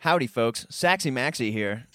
Howdy, 0.00 0.28
folks. 0.28 0.66
Saxy 0.70 1.10
Maxy 1.10 1.52
here. 1.52 1.86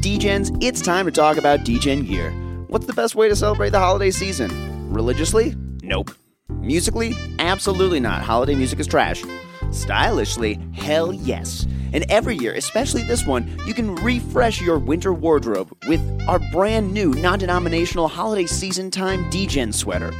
Degens, 0.00 0.56
it's 0.62 0.80
time 0.80 1.06
to 1.06 1.10
talk 1.10 1.38
about 1.38 1.64
Degen 1.64 2.04
gear. 2.04 2.30
What's 2.68 2.86
the 2.86 2.92
best 2.92 3.16
way 3.16 3.28
to 3.28 3.34
celebrate 3.34 3.70
the 3.70 3.80
holiday 3.80 4.12
season? 4.12 4.92
Religiously? 4.92 5.56
Nope. 5.82 6.12
Musically? 6.48 7.14
Absolutely 7.40 7.98
not. 7.98 8.22
Holiday 8.22 8.54
music 8.54 8.78
is 8.78 8.86
trash. 8.86 9.24
Stylishly? 9.72 10.60
Hell 10.72 11.12
yes. 11.12 11.66
And 11.92 12.08
every 12.08 12.36
year, 12.36 12.54
especially 12.54 13.02
this 13.02 13.26
one, 13.26 13.50
you 13.66 13.74
can 13.74 13.96
refresh 13.96 14.60
your 14.62 14.78
winter 14.78 15.12
wardrobe 15.12 15.76
with 15.88 16.00
our 16.28 16.38
brand 16.52 16.94
new 16.94 17.10
non 17.10 17.40
denominational 17.40 18.06
holiday 18.06 18.46
season 18.46 18.88
time 18.88 19.28
Degen 19.30 19.72
sweater. 19.72 20.12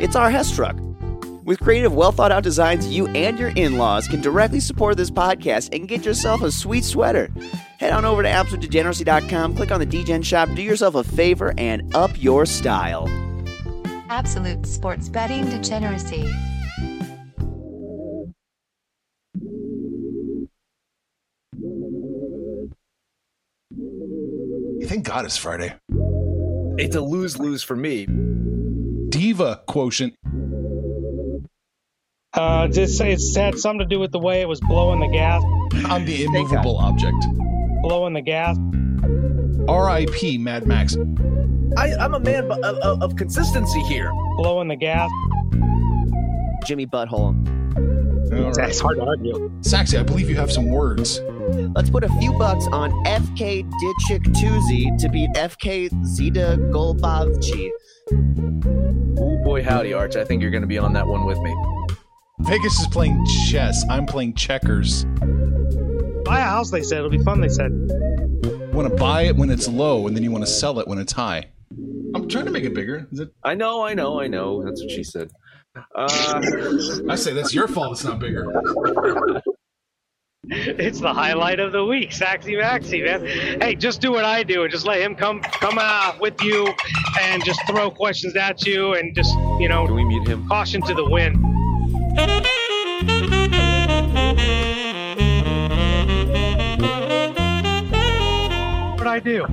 It's 0.00 0.14
our 0.14 0.30
Hess 0.30 0.54
truck. 0.54 0.76
With 1.48 1.60
creative, 1.60 1.94
well 1.94 2.12
thought 2.12 2.30
out 2.30 2.42
designs, 2.42 2.88
you 2.88 3.06
and 3.08 3.38
your 3.38 3.48
in 3.48 3.78
laws 3.78 4.06
can 4.06 4.20
directly 4.20 4.60
support 4.60 4.98
this 4.98 5.10
podcast 5.10 5.74
and 5.74 5.88
get 5.88 6.04
yourself 6.04 6.42
a 6.42 6.52
sweet 6.52 6.84
sweater. 6.84 7.30
Head 7.78 7.94
on 7.94 8.04
over 8.04 8.22
to 8.22 8.28
absolutedegeneracy.com, 8.28 9.56
click 9.56 9.70
on 9.70 9.80
the 9.80 9.86
Degen 9.86 10.20
shop, 10.20 10.50
do 10.54 10.60
yourself 10.60 10.94
a 10.94 11.02
favor, 11.02 11.54
and 11.56 11.94
up 11.96 12.10
your 12.22 12.44
style. 12.44 13.08
Absolute 14.10 14.66
sports 14.66 15.08
betting 15.08 15.48
degeneracy. 15.48 16.30
Thank 24.84 25.06
God 25.06 25.24
it's 25.24 25.38
Friday. 25.38 25.74
It's 26.76 26.94
a 26.94 27.00
lose 27.00 27.38
lose 27.38 27.62
for 27.62 27.74
me. 27.74 28.06
Diva 29.08 29.62
quotient. 29.66 30.17
Uh, 32.38 32.68
just 32.68 33.00
it's 33.00 33.36
had 33.36 33.58
something 33.58 33.80
to 33.80 33.84
do 33.92 33.98
with 33.98 34.12
the 34.12 34.18
way 34.18 34.40
it 34.40 34.48
was 34.48 34.60
blowing 34.60 35.00
the 35.00 35.08
gas, 35.08 35.42
I'm 35.86 36.04
the 36.04 36.22
immovable 36.22 36.76
object. 36.78 37.16
blowing 37.82 38.14
the 38.14 38.20
gas. 38.20 38.56
R.I.P. 39.68 40.38
Mad 40.38 40.64
Max. 40.64 40.96
I, 41.76 41.94
I'm 41.96 42.14
a 42.14 42.20
man 42.20 42.44
of, 42.50 42.60
of, 42.60 43.02
of 43.02 43.16
consistency 43.16 43.80
here. 43.82 44.12
blowing 44.36 44.68
the 44.68 44.76
gas. 44.76 45.10
Jimmy 46.64 46.86
Butthole. 46.86 47.34
All 48.32 48.44
right. 48.44 48.54
That's 48.54 48.78
hard 48.78 48.98
to 48.98 49.04
argue. 49.04 49.50
Saxy, 49.60 49.98
I 49.98 50.04
believe 50.04 50.30
you 50.30 50.36
have 50.36 50.52
some 50.52 50.68
words. 50.68 51.20
Let's 51.74 51.90
put 51.90 52.04
a 52.04 52.08
few 52.20 52.32
bucks 52.34 52.68
on 52.70 52.92
FK 53.04 53.68
Dečić 53.68 54.22
Tuzi 54.36 54.96
to 54.98 55.08
beat 55.08 55.30
FK 55.34 56.04
Zeta 56.04 56.56
Golubovci. 56.70 57.70
Oh 59.18 59.42
boy, 59.44 59.64
howdy, 59.64 59.92
Arch. 59.92 60.14
I 60.14 60.24
think 60.24 60.40
you're 60.40 60.52
going 60.52 60.62
to 60.62 60.68
be 60.68 60.78
on 60.78 60.92
that 60.92 61.06
one 61.06 61.24
with 61.26 61.38
me. 61.40 61.52
Vegas 62.40 62.78
is 62.80 62.86
playing 62.86 63.24
chess. 63.48 63.84
I'm 63.90 64.06
playing 64.06 64.34
checkers. 64.34 65.04
Buy 66.24 66.40
a 66.40 66.44
house, 66.44 66.70
they 66.70 66.82
said. 66.82 66.98
It'll 66.98 67.10
be 67.10 67.18
fun, 67.18 67.40
they 67.40 67.48
said. 67.48 67.72
Want 68.72 68.88
to 68.88 68.94
buy 68.96 69.22
it 69.22 69.36
when 69.36 69.50
it's 69.50 69.68
low, 69.68 70.06
and 70.06 70.16
then 70.16 70.22
you 70.22 70.30
want 70.30 70.44
to 70.44 70.50
sell 70.50 70.78
it 70.78 70.86
when 70.86 70.98
it's 70.98 71.12
high. 71.12 71.46
I'm 72.14 72.28
trying 72.28 72.44
to 72.46 72.50
make 72.50 72.64
it 72.64 72.74
bigger. 72.74 73.06
Is 73.12 73.20
it? 73.20 73.34
I 73.42 73.54
know, 73.54 73.82
I 73.82 73.94
know, 73.94 74.20
I 74.20 74.28
know. 74.28 74.62
That's 74.62 74.82
what 74.82 74.90
she 74.90 75.04
said. 75.04 75.30
Uh, 75.94 76.08
I 77.08 77.16
say 77.16 77.32
that's 77.32 77.54
your 77.54 77.68
fault. 77.68 77.92
It's 77.92 78.04
not 78.04 78.18
bigger. 78.18 78.46
It's 80.50 81.00
the 81.00 81.12
highlight 81.12 81.60
of 81.60 81.72
the 81.72 81.84
week, 81.84 82.10
Saxy 82.10 82.56
Maxy, 82.56 83.02
man. 83.02 83.26
Hey, 83.60 83.74
just 83.74 84.00
do 84.00 84.10
what 84.10 84.24
I 84.24 84.42
do 84.42 84.62
and 84.62 84.72
just 84.72 84.86
let 84.86 84.98
him 84.98 85.14
come 85.14 85.40
come 85.42 85.78
out 85.78 86.20
with 86.20 86.40
you 86.42 86.66
and 87.20 87.44
just 87.44 87.60
throw 87.66 87.90
questions 87.90 88.34
at 88.34 88.64
you 88.64 88.94
and 88.94 89.14
just, 89.14 89.34
you 89.60 89.68
can 89.68 89.68
know, 89.68 89.84
we 89.84 90.04
meet 90.04 90.26
him? 90.26 90.48
caution 90.48 90.80
to 90.82 90.94
the 90.94 91.04
wind. 91.04 91.36
What 98.98 99.06
I 99.06 99.20
do? 99.24 99.46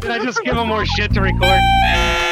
Did 0.00 0.10
I 0.10 0.18
just 0.24 0.42
give 0.42 0.56
him 0.56 0.68
more 0.68 0.84
shit 0.86 1.12
to 1.14 1.20
record? 1.20 2.25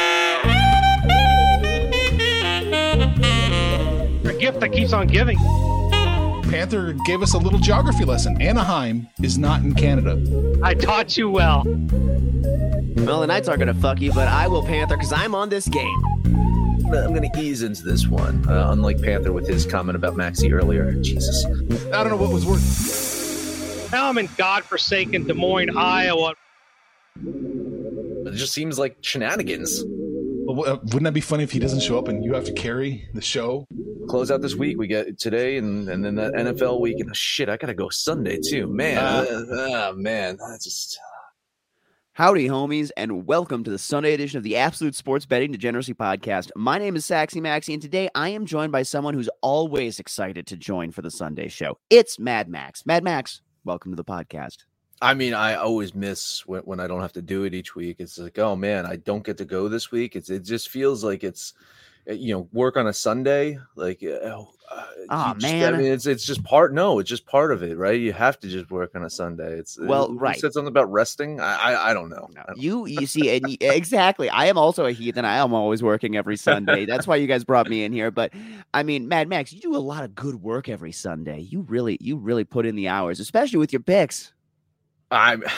Gift 4.45 4.59
that 4.59 4.73
keeps 4.73 4.93
on 4.93 5.07
giving. 5.07 5.39
Panther 6.51 6.93
gave 7.07 7.23
us 7.23 7.33
a 7.33 7.37
little 7.39 7.57
geography 7.57 8.05
lesson. 8.05 8.39
Anaheim 8.39 9.09
is 9.23 9.39
not 9.39 9.63
in 9.63 9.73
Canada. 9.73 10.21
I 10.61 10.75
taught 10.75 11.17
you 11.17 11.31
well. 11.31 11.63
Well, 11.65 13.21
the 13.21 13.25
Knights 13.25 13.47
aren't 13.47 13.61
going 13.61 13.73
to 13.73 13.81
fuck 13.81 13.99
you, 14.01 14.13
but 14.13 14.27
I 14.27 14.47
will 14.47 14.61
Panther 14.61 14.97
because 14.97 15.11
I'm 15.11 15.33
on 15.33 15.49
this 15.49 15.67
game. 15.67 15.99
I'm 16.35 17.11
going 17.11 17.27
to 17.27 17.39
ease 17.39 17.63
into 17.63 17.81
this 17.81 18.05
one, 18.05 18.47
uh, 18.47 18.67
unlike 18.69 19.01
Panther 19.01 19.33
with 19.33 19.47
his 19.47 19.65
comment 19.65 19.95
about 19.95 20.15
Maxy 20.15 20.53
earlier. 20.53 20.91
Jesus. 20.93 21.43
I 21.91 22.03
don't 22.03 22.09
know 22.09 22.15
what 22.15 22.31
was 22.31 22.45
worse. 22.45 23.91
Now 23.91 24.09
I'm 24.09 24.19
in 24.19 24.29
godforsaken 24.37 25.25
Des 25.25 25.33
Moines, 25.33 25.75
Iowa. 25.75 26.35
It 27.15 28.35
just 28.35 28.53
seems 28.53 28.77
like 28.77 28.97
shenanigans. 29.01 29.83
Well, 30.47 30.73
uh, 30.73 30.77
wouldn't 30.83 31.05
that 31.05 31.13
be 31.13 31.21
funny 31.21 31.43
if 31.43 31.51
he 31.51 31.57
doesn't 31.57 31.79
show 31.79 31.97
up 31.97 32.07
and 32.07 32.23
you 32.23 32.35
have 32.35 32.45
to 32.45 32.53
carry 32.53 33.09
the 33.15 33.21
show? 33.21 33.65
Close 34.07 34.29
out 34.29 34.41
this 34.41 34.53
week. 34.53 34.77
We 34.77 34.85
get 34.85 35.17
today 35.17 35.57
and, 35.57 35.89
and 35.89 36.05
then 36.05 36.13
that 36.15 36.33
NFL 36.33 36.81
week. 36.81 36.99
And 36.99 37.15
shit, 37.15 37.49
I 37.49 37.57
got 37.57 37.67
to 37.67 37.73
go 37.73 37.89
Sunday 37.89 38.39
too. 38.47 38.67
Man. 38.67 38.99
Uh. 38.99 39.25
oh, 39.27 39.93
man. 39.95 40.37
I 40.47 40.57
just. 40.61 40.99
Howdy, 42.13 42.47
homies, 42.47 42.91
and 42.95 43.25
welcome 43.25 43.63
to 43.63 43.71
the 43.71 43.79
Sunday 43.79 44.13
edition 44.13 44.37
of 44.37 44.43
the 44.43 44.55
Absolute 44.55 44.93
Sports 44.93 45.25
Betting 45.25 45.51
Degeneracy 45.51 45.95
Podcast. 45.95 46.51
My 46.55 46.77
name 46.77 46.95
is 46.95 47.05
Saxy 47.05 47.41
Maxy, 47.41 47.73
and 47.73 47.81
today 47.81 48.07
I 48.13 48.29
am 48.29 48.45
joined 48.45 48.71
by 48.71 48.83
someone 48.83 49.15
who's 49.15 49.29
always 49.41 49.99
excited 49.99 50.45
to 50.47 50.57
join 50.57 50.91
for 50.91 51.01
the 51.01 51.11
Sunday 51.11 51.47
show. 51.47 51.79
It's 51.89 52.19
Mad 52.19 52.47
Max. 52.49 52.85
Mad 52.85 53.03
Max, 53.03 53.41
welcome 53.63 53.91
to 53.91 53.95
the 53.97 54.05
podcast. 54.05 54.57
I 55.01 55.13
mean, 55.13 55.33
I 55.33 55.55
always 55.55 55.93
miss 55.93 56.45
when, 56.47 56.61
when 56.61 56.79
I 56.79 56.87
don't 56.87 57.01
have 57.01 57.13
to 57.13 57.21
do 57.21 57.43
it 57.43 57.53
each 57.53 57.75
week. 57.75 57.97
It's 57.99 58.17
like, 58.17 58.39
oh 58.39 58.55
man, 58.55 58.85
I 58.85 58.95
don't 58.95 59.23
get 59.25 59.37
to 59.39 59.45
go 59.45 59.67
this 59.67 59.91
week. 59.91 60.15
It's 60.15 60.29
it 60.29 60.43
just 60.43 60.69
feels 60.69 61.03
like 61.03 61.23
it's 61.23 61.53
uh, 62.09 62.13
you 62.13 62.33
know 62.33 62.47
work 62.53 62.77
on 62.77 62.87
a 62.87 62.93
Sunday. 62.93 63.59
Like, 63.75 64.01
uh, 64.03 64.23
oh, 64.23 64.49
you 64.99 65.07
just- 65.09 65.41
man. 65.41 65.73
I 65.75 65.77
mean, 65.77 65.91
it's 65.91 66.05
it's 66.05 66.25
just 66.25 66.43
part. 66.45 66.73
No, 66.73 66.99
it's 66.99 67.09
just 67.09 67.25
part 67.25 67.51
of 67.51 67.61
it, 67.61 67.77
right? 67.77 67.99
You 67.99 68.13
have 68.13 68.39
to 68.39 68.47
just 68.47 68.71
work 68.71 68.95
on 68.95 69.03
a 69.03 69.09
Sunday. 69.09 69.59
It's 69.59 69.77
Well, 69.77 70.07
who 70.07 70.17
right. 70.17 70.39
said 70.39 70.53
something 70.53 70.69
about 70.69 70.89
resting. 70.91 71.41
I 71.41 71.55
I, 71.73 71.89
I 71.89 71.93
don't 71.93 72.09
know. 72.09 72.29
I 72.39 72.43
don't- 72.47 72.57
You, 72.57 72.85
you 72.85 73.05
see, 73.05 73.29
and 73.35 73.45
y- 73.45 73.57
exactly. 73.59 74.29
I 74.29 74.45
am 74.45 74.57
also 74.57 74.85
a 74.85 74.91
heathen. 74.93 75.25
I 75.25 75.37
am 75.37 75.53
always 75.53 75.83
working 75.83 76.15
every 76.15 76.37
Sunday. 76.37 76.85
That's 76.85 77.05
why 77.05 77.17
you 77.17 77.27
guys 77.27 77.43
brought 77.43 77.67
me 77.69 77.83
in 77.83 77.91
here. 77.91 78.11
But 78.11 78.31
I 78.73 78.83
mean, 78.83 79.09
Mad 79.09 79.27
Max, 79.27 79.51
you 79.51 79.59
do 79.59 79.75
a 79.75 79.77
lot 79.77 80.05
of 80.05 80.15
good 80.15 80.35
work 80.41 80.69
every 80.69 80.93
Sunday. 80.93 81.41
You 81.41 81.61
really, 81.63 81.97
you 81.99 82.15
really 82.15 82.45
put 82.45 82.65
in 82.65 82.75
the 82.77 82.87
hours, 82.87 83.19
especially 83.19 83.59
with 83.59 83.73
your 83.73 83.81
picks. 83.81 84.31
I'm. 85.15 85.43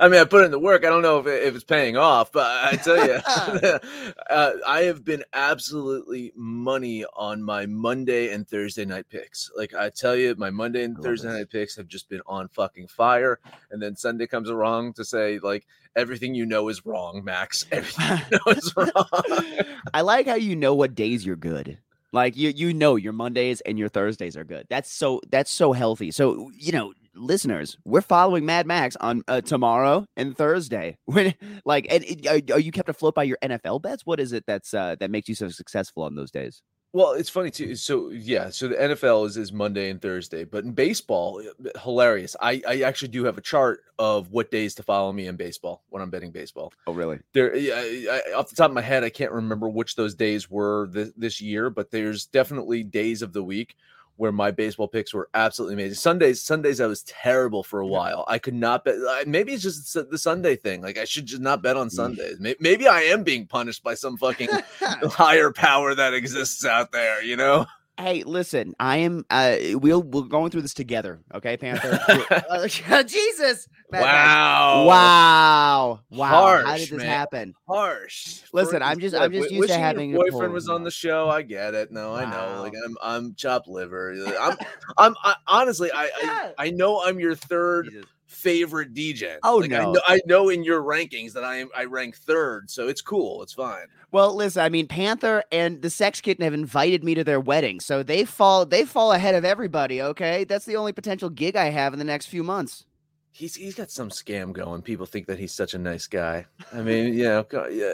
I 0.00 0.08
mean, 0.08 0.20
I 0.20 0.24
put 0.24 0.44
in 0.44 0.50
the 0.50 0.58
work. 0.58 0.84
I 0.84 0.88
don't 0.88 1.02
know 1.02 1.20
if, 1.20 1.26
it, 1.26 1.44
if 1.44 1.54
it's 1.54 1.62
paying 1.62 1.96
off, 1.96 2.32
but 2.32 2.46
I 2.46 2.76
tell 2.76 3.06
you, 3.06 3.20
uh, 4.30 4.52
I 4.66 4.82
have 4.82 5.04
been 5.04 5.22
absolutely 5.32 6.32
money 6.34 7.04
on 7.14 7.42
my 7.42 7.66
Monday 7.66 8.32
and 8.32 8.48
Thursday 8.48 8.84
night 8.84 9.06
picks. 9.08 9.50
Like 9.56 9.74
I 9.74 9.90
tell 9.90 10.16
you, 10.16 10.34
my 10.36 10.50
Monday 10.50 10.82
and 10.82 10.96
Thursday 10.98 11.28
this. 11.28 11.36
night 11.38 11.50
picks 11.50 11.76
have 11.76 11.86
just 11.86 12.08
been 12.08 12.22
on 12.26 12.48
fucking 12.48 12.88
fire. 12.88 13.38
And 13.70 13.80
then 13.80 13.94
Sunday 13.94 14.26
comes 14.26 14.48
along 14.48 14.94
to 14.94 15.04
say 15.04 15.38
like 15.38 15.66
everything 15.94 16.34
you 16.34 16.46
know 16.46 16.68
is 16.68 16.84
wrong, 16.84 17.22
Max. 17.22 17.66
Everything 17.70 18.18
you 18.30 18.38
know 18.38 18.52
is 18.52 18.74
wrong. 18.76 19.64
I 19.94 20.00
like 20.00 20.26
how 20.26 20.34
you 20.34 20.56
know 20.56 20.74
what 20.74 20.96
days 20.96 21.24
you're 21.24 21.36
good. 21.36 21.78
Like 22.12 22.36
you, 22.36 22.50
you 22.50 22.74
know 22.74 22.96
your 22.96 23.12
Mondays 23.12 23.60
and 23.60 23.78
your 23.78 23.88
Thursdays 23.88 24.36
are 24.36 24.44
good. 24.44 24.66
That's 24.68 24.90
so 24.90 25.20
that's 25.30 25.50
so 25.50 25.72
healthy. 25.72 26.10
So 26.10 26.50
you 26.56 26.72
know, 26.72 26.92
listeners, 27.14 27.76
we're 27.84 28.00
following 28.00 28.44
Mad 28.44 28.66
Max 28.66 28.96
on 28.96 29.22
uh, 29.28 29.40
tomorrow 29.40 30.06
and 30.16 30.36
Thursday. 30.36 30.96
When 31.06 31.34
like, 31.64 31.86
and 31.90 32.04
it- 32.04 32.26
are, 32.26 32.54
are 32.56 32.60
you 32.60 32.72
kept 32.72 32.88
afloat 32.88 33.14
by 33.14 33.24
your 33.24 33.38
NFL 33.42 33.82
bets? 33.82 34.06
What 34.06 34.20
is 34.20 34.32
it 34.32 34.44
that's 34.46 34.72
uh, 34.74 34.96
that 35.00 35.10
makes 35.10 35.28
you 35.28 35.34
so 35.34 35.48
successful 35.48 36.04
on 36.04 36.14
those 36.14 36.30
days? 36.30 36.62
Well, 36.92 37.12
it's 37.12 37.28
funny 37.28 37.52
too. 37.52 37.76
So 37.76 38.10
yeah, 38.10 38.50
so 38.50 38.66
the 38.66 38.74
NFL 38.74 39.26
is, 39.26 39.36
is 39.36 39.52
Monday 39.52 39.90
and 39.90 40.02
Thursday, 40.02 40.42
but 40.42 40.64
in 40.64 40.72
baseball, 40.72 41.40
uh, 41.40 41.78
hilarious. 41.80 42.34
I, 42.40 42.60
I 42.66 42.80
actually 42.82 43.08
do 43.08 43.24
have 43.24 43.38
a 43.38 43.40
chart 43.40 43.84
of 43.98 44.32
what 44.32 44.50
days 44.50 44.74
to 44.76 44.82
follow 44.82 45.12
me 45.12 45.28
in 45.28 45.36
baseball 45.36 45.84
when 45.90 46.02
I'm 46.02 46.10
betting 46.10 46.32
baseball. 46.32 46.72
Oh, 46.88 46.92
really? 46.92 47.20
There, 47.32 47.54
I, 47.54 48.22
I, 48.26 48.32
off 48.32 48.50
the 48.50 48.56
top 48.56 48.70
of 48.70 48.74
my 48.74 48.80
head, 48.80 49.04
I 49.04 49.10
can't 49.10 49.30
remember 49.30 49.68
which 49.68 49.94
those 49.94 50.16
days 50.16 50.50
were 50.50 50.88
this, 50.90 51.12
this 51.16 51.40
year, 51.40 51.70
but 51.70 51.92
there's 51.92 52.26
definitely 52.26 52.82
days 52.82 53.22
of 53.22 53.32
the 53.32 53.44
week 53.44 53.76
where 54.20 54.32
my 54.32 54.50
baseball 54.50 54.86
picks 54.86 55.14
were 55.14 55.30
absolutely 55.32 55.74
amazing. 55.74 55.94
Sundays, 55.94 56.42
Sundays, 56.42 56.78
I 56.78 56.86
was 56.86 57.02
terrible 57.04 57.62
for 57.62 57.80
a 57.80 57.86
while. 57.86 58.24
I 58.28 58.38
could 58.38 58.54
not 58.54 58.84
bet. 58.84 58.96
Maybe 59.26 59.54
it's 59.54 59.62
just 59.62 59.94
the 60.10 60.18
Sunday 60.18 60.56
thing. 60.56 60.82
Like 60.82 60.98
I 60.98 61.06
should 61.06 61.24
just 61.24 61.40
not 61.40 61.62
bet 61.62 61.76
on. 61.76 61.88
Sundays. 61.90 62.36
Maybe 62.60 62.86
I 62.86 63.00
am 63.00 63.24
being 63.24 63.46
punished 63.46 63.82
by 63.82 63.94
some 63.94 64.16
fucking 64.18 64.48
higher 64.80 65.50
power 65.50 65.94
that 65.94 66.12
exists 66.12 66.64
out 66.64 66.92
there. 66.92 67.22
You 67.22 67.36
know? 67.36 67.66
Hey, 67.98 68.22
listen, 68.22 68.74
I 68.80 68.98
am. 68.98 69.26
Uh, 69.28 69.56
we'll 69.74 70.02
we're 70.02 70.22
going 70.22 70.50
through 70.50 70.62
this 70.62 70.72
together, 70.72 71.20
okay, 71.34 71.58
Panther? 71.58 72.00
Uh, 72.48 72.66
Jesus! 73.04 73.68
Mad 73.90 74.00
Max. 74.02 74.06
Wow! 74.06 74.84
Wow! 74.86 76.00
Wow! 76.10 76.62
How 76.64 76.76
did 76.78 76.88
this 76.88 76.92
man. 76.92 77.06
happen? 77.06 77.54
Harsh. 77.68 78.40
Listen, 78.54 78.78
For- 78.78 78.84
I'm 78.84 79.00
just- 79.00 79.14
I'm 79.14 79.30
just 79.32 79.48
wi- 79.50 79.56
used 79.62 79.68
to 79.72 79.78
having 79.78 80.10
a 80.14 80.18
your 80.18 80.30
boyfriend 80.30 80.54
was 80.54 80.68
on 80.70 80.82
the 80.82 80.90
show. 80.90 81.28
I 81.28 81.42
get 81.42 81.74
it. 81.74 81.90
No, 81.92 82.14
I 82.14 82.24
know. 82.24 82.62
Like 82.62 82.72
I'm, 82.86 82.96
I'm 83.02 83.34
chopped 83.34 83.68
liver. 83.68 84.14
I'm, 84.40 84.56
I'm. 84.96 85.14
I, 85.22 85.34
honestly, 85.46 85.90
I, 85.92 86.04
I, 86.22 86.52
I 86.66 86.70
know 86.70 87.02
I'm 87.02 87.20
your 87.20 87.34
third 87.34 87.86
Jesus. 87.90 88.06
Favorite 88.30 88.94
DJ. 88.94 89.36
Oh, 89.42 89.56
like, 89.56 89.72
I 89.72 89.78
no. 89.78 89.92
know, 89.92 90.00
I 90.06 90.20
know 90.24 90.48
in 90.48 90.62
your 90.64 90.82
rankings 90.82 91.32
that 91.32 91.44
I 91.44 91.56
am, 91.56 91.68
I 91.76 91.84
rank 91.84 92.16
third, 92.16 92.70
so 92.70 92.88
it's 92.88 93.02
cool. 93.02 93.42
It's 93.42 93.52
fine. 93.52 93.86
Well, 94.12 94.34
listen, 94.34 94.62
I 94.62 94.68
mean, 94.68 94.86
Panther 94.86 95.42
and 95.52 95.82
the 95.82 95.90
Sex 95.90 96.20
Kitten 96.20 96.44
have 96.44 96.54
invited 96.54 97.04
me 97.04 97.14
to 97.14 97.24
their 97.24 97.40
wedding, 97.40 97.80
so 97.80 98.02
they 98.02 98.24
fall 98.24 98.64
they 98.64 98.84
fall 98.84 99.12
ahead 99.12 99.34
of 99.34 99.44
everybody. 99.44 100.00
Okay, 100.00 100.44
that's 100.44 100.64
the 100.64 100.76
only 100.76 100.92
potential 100.92 101.28
gig 101.28 101.56
I 101.56 101.66
have 101.66 101.92
in 101.92 101.98
the 101.98 102.04
next 102.04 102.26
few 102.26 102.42
months. 102.42 102.86
He's 103.32 103.54
he's 103.54 103.74
got 103.74 103.90
some 103.90 104.10
scam 104.10 104.52
going. 104.52 104.82
People 104.82 105.06
think 105.06 105.26
that 105.26 105.38
he's 105.38 105.52
such 105.52 105.74
a 105.74 105.78
nice 105.78 106.06
guy. 106.06 106.46
I 106.72 106.82
mean, 106.82 107.14
you 107.14 107.24
know, 107.24 107.46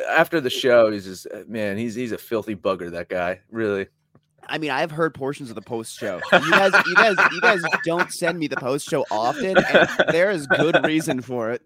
after 0.09 0.41
the 0.41 0.51
show, 0.51 0.91
he's 0.91 1.05
just 1.05 1.27
uh, 1.27 1.43
man. 1.47 1.77
He's 1.77 1.95
he's 1.95 2.13
a 2.13 2.19
filthy 2.19 2.55
bugger. 2.55 2.91
That 2.91 3.09
guy, 3.09 3.41
really. 3.51 3.87
I 4.49 4.59
mean, 4.59 4.71
I've 4.71 4.91
heard 4.91 5.15
portions 5.15 5.49
of 5.51 5.55
the 5.57 5.63
post 5.63 5.99
show. 5.99 6.21
You 6.33 6.51
guys, 6.51 6.73
you 6.87 6.95
guys, 6.95 7.17
you 7.33 7.41
guys 7.41 7.63
don't 7.85 8.13
send 8.13 8.39
me 8.39 8.47
the 8.47 8.57
post 8.57 8.89
show 8.89 9.05
often, 9.11 9.57
and 9.59 9.89
there 10.11 10.31
is 10.31 10.47
good 10.47 10.85
reason 10.85 11.21
for 11.23 11.51
it. 11.51 11.63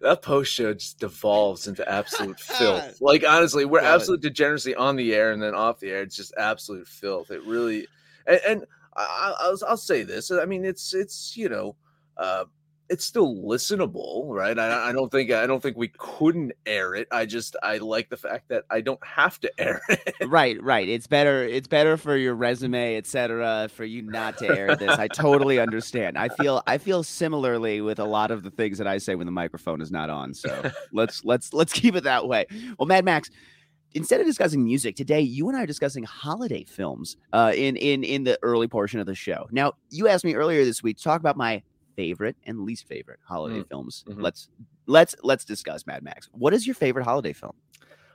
that 0.00 0.22
post 0.22 0.52
show 0.52 0.72
just 0.74 0.98
devolves 0.98 1.66
into 1.66 1.88
absolute 1.90 2.38
filth. 2.58 2.98
Like 3.00 3.24
honestly, 3.26 3.64
we're 3.64 3.80
it. 3.80 3.84
absolute 3.84 4.20
degeneracy 4.20 4.74
on 4.74 4.96
the 4.96 5.14
air 5.14 5.32
and 5.32 5.42
then 5.42 5.54
off 5.54 5.80
the 5.80 5.90
air. 5.90 6.02
It's 6.02 6.16
just 6.16 6.34
absolute 6.36 6.86
filth. 6.86 7.30
It 7.30 7.42
really, 7.44 7.86
and, 8.26 8.40
and 8.48 8.64
I, 8.96 9.02
I- 9.02 9.44
I'll 9.46 9.58
I'll 9.68 9.76
say 9.76 10.02
this. 10.02 10.30
I 10.30 10.44
mean, 10.44 10.64
it's 10.64 10.94
it's 10.94 11.36
you 11.36 11.48
know, 11.48 11.76
uh, 12.16 12.44
it's 12.88 13.04
still 13.04 13.34
listenable, 13.36 14.26
right? 14.28 14.58
I, 14.58 14.90
I 14.90 14.92
don't 14.92 15.10
think 15.10 15.30
I 15.30 15.46
don't 15.46 15.62
think 15.62 15.76
we 15.76 15.88
couldn't 15.98 16.52
air 16.64 16.94
it. 16.94 17.08
I 17.10 17.26
just 17.26 17.56
I 17.62 17.78
like 17.78 18.08
the 18.08 18.16
fact 18.16 18.48
that 18.48 18.64
I 18.70 18.80
don't 18.80 19.04
have 19.04 19.40
to 19.40 19.52
air 19.58 19.80
it. 19.88 20.14
Right, 20.26 20.62
right. 20.62 20.88
It's 20.88 21.06
better. 21.06 21.42
It's 21.42 21.68
better 21.68 21.96
for 21.96 22.16
your 22.16 22.34
resume, 22.34 22.96
etc. 22.96 23.68
For 23.72 23.84
you 23.84 24.02
not 24.02 24.38
to 24.38 24.48
air 24.48 24.76
this. 24.76 24.98
I 24.98 25.08
totally 25.08 25.58
understand. 25.58 26.18
I 26.18 26.28
feel. 26.28 26.62
I 26.66 26.78
feel 26.78 27.02
similarly 27.02 27.80
with 27.80 27.98
a 27.98 28.04
lot 28.04 28.30
of 28.30 28.42
the 28.42 28.50
things 28.50 28.78
that 28.78 28.86
I 28.86 28.98
say 28.98 29.14
when 29.14 29.26
the 29.26 29.32
microphone 29.32 29.80
is 29.80 29.90
not 29.90 30.10
on. 30.10 30.34
So 30.34 30.70
let's 30.92 31.24
let's 31.24 31.52
let's 31.52 31.72
keep 31.72 31.96
it 31.96 32.04
that 32.04 32.26
way. 32.28 32.46
Well, 32.78 32.86
Mad 32.86 33.04
Max. 33.04 33.30
Instead 33.94 34.20
of 34.20 34.26
discussing 34.26 34.62
music 34.62 34.94
today, 34.94 35.22
you 35.22 35.48
and 35.48 35.56
I 35.56 35.62
are 35.62 35.66
discussing 35.66 36.04
holiday 36.04 36.64
films 36.64 37.16
uh, 37.32 37.52
in 37.56 37.76
in 37.76 38.04
in 38.04 38.24
the 38.24 38.38
early 38.42 38.68
portion 38.68 39.00
of 39.00 39.06
the 39.06 39.14
show. 39.14 39.48
Now, 39.50 39.72
you 39.88 40.06
asked 40.06 40.24
me 40.24 40.34
earlier 40.34 40.66
this 40.66 40.82
week 40.82 40.98
to 40.98 41.02
talk 41.02 41.18
about 41.18 41.38
my 41.38 41.62
favorite 41.96 42.36
and 42.46 42.60
least 42.60 42.86
favorite 42.86 43.20
holiday 43.24 43.64
films. 43.68 44.04
mhm. 44.08 44.22
Let's 44.22 44.48
let's 44.86 45.14
let's 45.22 45.44
discuss 45.44 45.86
Mad 45.86 46.02
Max. 46.02 46.28
What 46.32 46.54
is 46.54 46.66
your 46.66 46.74
favorite 46.74 47.04
holiday 47.04 47.32
film? 47.32 47.54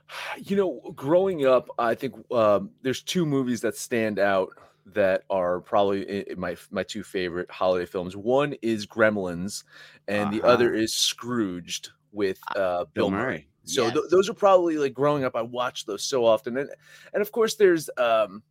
You 0.38 0.56
know, 0.56 0.92
growing 0.94 1.46
up, 1.46 1.68
I 1.78 1.94
think 1.94 2.14
um, 2.32 2.70
there's 2.82 3.02
two 3.02 3.24
movies 3.24 3.60
that 3.62 3.76
stand 3.76 4.18
out 4.18 4.50
that 4.86 5.22
are 5.30 5.60
probably 5.60 6.26
my 6.36 6.56
my 6.70 6.82
two 6.82 7.02
favorite 7.02 7.50
holiday 7.50 7.86
films. 7.86 8.16
One 8.16 8.54
is 8.62 8.86
Gremlins, 8.86 9.64
and 10.08 10.32
the 10.32 10.42
other 10.42 10.74
is 10.74 10.94
Scrooged 10.94 11.90
with 12.10 12.38
uh, 12.56 12.84
Bill, 12.92 13.10
Murray. 13.10 13.48
So 13.64 13.90
th- 13.90 14.04
those 14.10 14.28
are 14.28 14.34
probably 14.34 14.76
like 14.76 14.92
growing 14.92 15.24
up. 15.24 15.36
I 15.36 15.42
watched 15.42 15.86
those 15.86 16.02
so 16.04 16.24
often, 16.26 16.58
and 16.58 16.68
and 17.14 17.22
of 17.22 17.30
course 17.32 17.54
there's 17.54 17.88
um, 17.96 18.42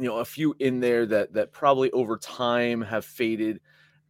you 0.00 0.06
know 0.06 0.16
a 0.18 0.24
few 0.24 0.56
in 0.58 0.80
there 0.80 1.04
that 1.06 1.34
that 1.34 1.52
probably 1.52 1.90
over 1.92 2.16
time 2.16 2.80
have 2.80 3.04
faded 3.04 3.60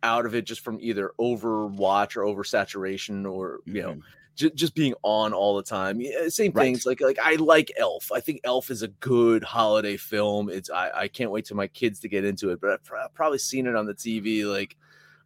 out 0.02 0.26
of 0.26 0.34
it 0.34 0.44
just 0.44 0.60
from 0.60 0.78
either 0.80 1.12
overwatch 1.18 2.16
or 2.16 2.22
oversaturation 2.22 3.30
or 3.30 3.60
you 3.64 3.82
know 3.82 3.94
Mhm. 3.94 4.02
ju- 4.36 4.50
just 4.50 4.74
being 4.74 4.94
on 5.02 5.32
all 5.32 5.56
the 5.56 5.62
time. 5.62 6.00
Yeah, 6.00 6.28
same 6.28 6.52
Right. 6.52 6.64
things. 6.64 6.86
Like 6.86 7.00
like 7.00 7.18
I 7.22 7.34
like 7.34 7.72
Elf. 7.76 8.12
I 8.12 8.20
think 8.20 8.40
Elf 8.44 8.70
is 8.70 8.82
a 8.82 8.88
good 8.88 9.42
holiday 9.42 9.96
film. 9.96 10.48
It's 10.50 10.70
I, 10.70 10.90
I 10.94 11.08
can't 11.08 11.30
wait 11.30 11.44
till 11.46 11.56
my 11.56 11.66
kids 11.66 12.00
to 12.00 12.08
get 12.08 12.24
into 12.24 12.50
it. 12.50 12.60
But 12.60 12.70
I've, 12.70 12.84
pro- 12.84 13.08
probably 13.14 13.38
seen 13.38 13.66
it 13.66 13.74
on 13.74 13.86
the 13.86 13.94
TV 13.94 14.44
like 14.44 14.76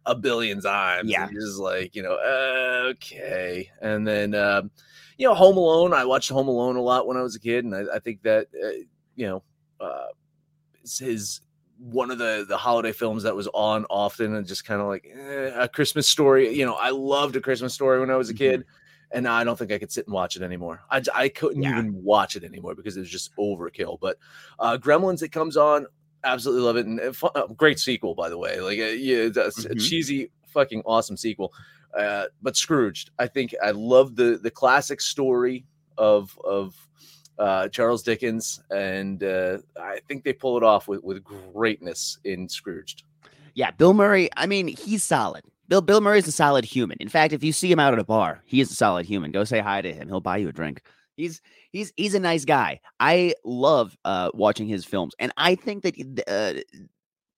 a 0.05 0.15
billion 0.15 0.59
times. 0.61 1.09
Yeah. 1.09 1.29
just 1.31 1.59
like 1.59 1.95
you 1.95 2.01
know 2.03 2.17
okay. 2.89 3.69
And 3.81 4.07
then 4.07 4.33
um, 4.35 4.71
you 5.17 5.27
know 5.27 5.33
Home 5.35 5.57
Alone. 5.57 5.93
I 5.93 6.05
watched 6.05 6.29
Home 6.29 6.47
Alone 6.47 6.75
a 6.77 6.81
lot 6.81 7.07
when 7.07 7.17
I 7.17 7.21
was 7.21 7.35
a 7.35 7.39
kid, 7.39 7.65
and 7.65 7.75
I, 7.75 7.83
I 7.95 7.99
think 7.99 8.23
that 8.23 8.47
uh, 8.61 8.69
you 9.15 9.27
know 9.27 9.43
uh, 9.79 10.07
his 10.81 11.41
one 11.91 12.11
of 12.11 12.17
the 12.17 12.45
the 12.47 12.55
holiday 12.57 12.93
films 12.93 13.23
that 13.23 13.35
was 13.35 13.47
on 13.53 13.85
often 13.89 14.35
and 14.35 14.47
just 14.47 14.63
kind 14.65 14.79
of 14.81 14.87
like 14.87 15.05
eh, 15.13 15.51
a 15.55 15.67
Christmas 15.67 16.07
story. 16.07 16.53
You 16.57 16.65
know, 16.65 16.75
I 16.75 16.89
loved 16.91 17.35
a 17.35 17.41
Christmas 17.41 17.73
story 17.73 17.99
when 17.99 18.09
I 18.09 18.15
was 18.15 18.29
a 18.29 18.33
kid, 18.33 18.63
and 19.11 19.27
I 19.27 19.43
don't 19.43 19.57
think 19.59 19.71
I 19.71 19.77
could 19.79 19.91
sit 19.91 20.05
and 20.07 20.13
watch 20.13 20.35
it 20.37 20.41
anymore. 20.43 20.81
I, 20.89 21.01
I 21.13 21.29
couldn't 21.29 21.63
Yeah. 21.63 21.71
even 21.71 22.01
watch 22.03 22.35
it 22.35 22.43
anymore 22.43 22.73
because 22.73 22.95
it 22.95 23.01
was 23.01 23.09
just 23.09 23.35
overkill. 23.37 23.99
But 23.99 24.17
uh, 24.59 24.77
Gremlins, 24.79 25.21
it 25.23 25.31
comes 25.33 25.57
on, 25.57 25.85
absolutely 26.23 26.63
love 26.63 26.77
it, 26.77 26.85
and 26.85 26.99
uh, 27.01 27.11
fu- 27.11 27.27
uh, 27.27 27.47
great 27.47 27.79
sequel 27.79 28.15
by 28.15 28.29
the 28.29 28.37
way. 28.37 28.59
Like, 28.61 28.79
uh, 28.79 28.83
yeah, 28.83 29.17
it's 29.17 29.37
a, 29.37 29.45
s- 29.47 29.65
a 29.65 29.75
cheesy, 29.75 30.31
fucking 30.47 30.83
awesome 30.85 31.17
sequel. 31.17 31.53
Uh, 31.97 32.25
but 32.41 32.55
Scrooged, 32.55 33.11
I 33.19 33.27
think 33.27 33.53
I 33.63 33.71
love 33.71 34.15
the 34.15 34.39
the 34.41 34.49
classic 34.51 35.01
story 35.01 35.65
of 35.97 36.37
of 36.43 36.75
uh, 37.39 37.67
Charles 37.69 38.03
Dickens, 38.03 38.61
and 38.69 39.23
uh, 39.23 39.57
I 39.79 39.99
think 40.07 40.23
they 40.23 40.33
pull 40.33 40.57
it 40.57 40.63
off 40.63 40.87
with, 40.87 41.03
with 41.03 41.23
greatness 41.23 42.17
in 42.23 42.47
Scrooged. 42.47 43.03
Yeah, 43.55 43.71
Bill 43.71 43.93
Murray. 43.93 44.29
I 44.35 44.45
mean, 44.45 44.67
he's 44.67 45.03
solid. 45.03 45.43
Bill 45.67 45.81
Bill 45.81 46.01
Murray's 46.01 46.27
a 46.27 46.31
solid 46.31 46.65
human. 46.65 46.97
In 46.99 47.09
fact, 47.09 47.33
if 47.33 47.43
you 47.43 47.53
see 47.53 47.71
him 47.71 47.79
out 47.79 47.93
at 47.93 47.99
a 47.99 48.03
bar, 48.03 48.41
he 48.45 48.61
is 48.61 48.71
a 48.71 48.75
solid 48.75 49.05
human. 49.05 49.31
Go 49.31 49.43
say 49.43 49.59
hi 49.59 49.81
to 49.81 49.93
him. 49.93 50.07
He'll 50.07 50.21
buy 50.21 50.37
you 50.37 50.49
a 50.49 50.53
drink. 50.53 50.81
He's 51.15 51.41
he's 51.71 51.93
he's 51.95 52.15
a 52.15 52.19
nice 52.19 52.45
guy. 52.45 52.79
I 52.99 53.35
love 53.43 53.95
uh 54.03 54.31
watching 54.33 54.67
his 54.67 54.85
films, 54.85 55.13
and 55.19 55.31
I 55.37 55.55
think 55.55 55.83
that 55.83 56.23
uh, 56.27 56.79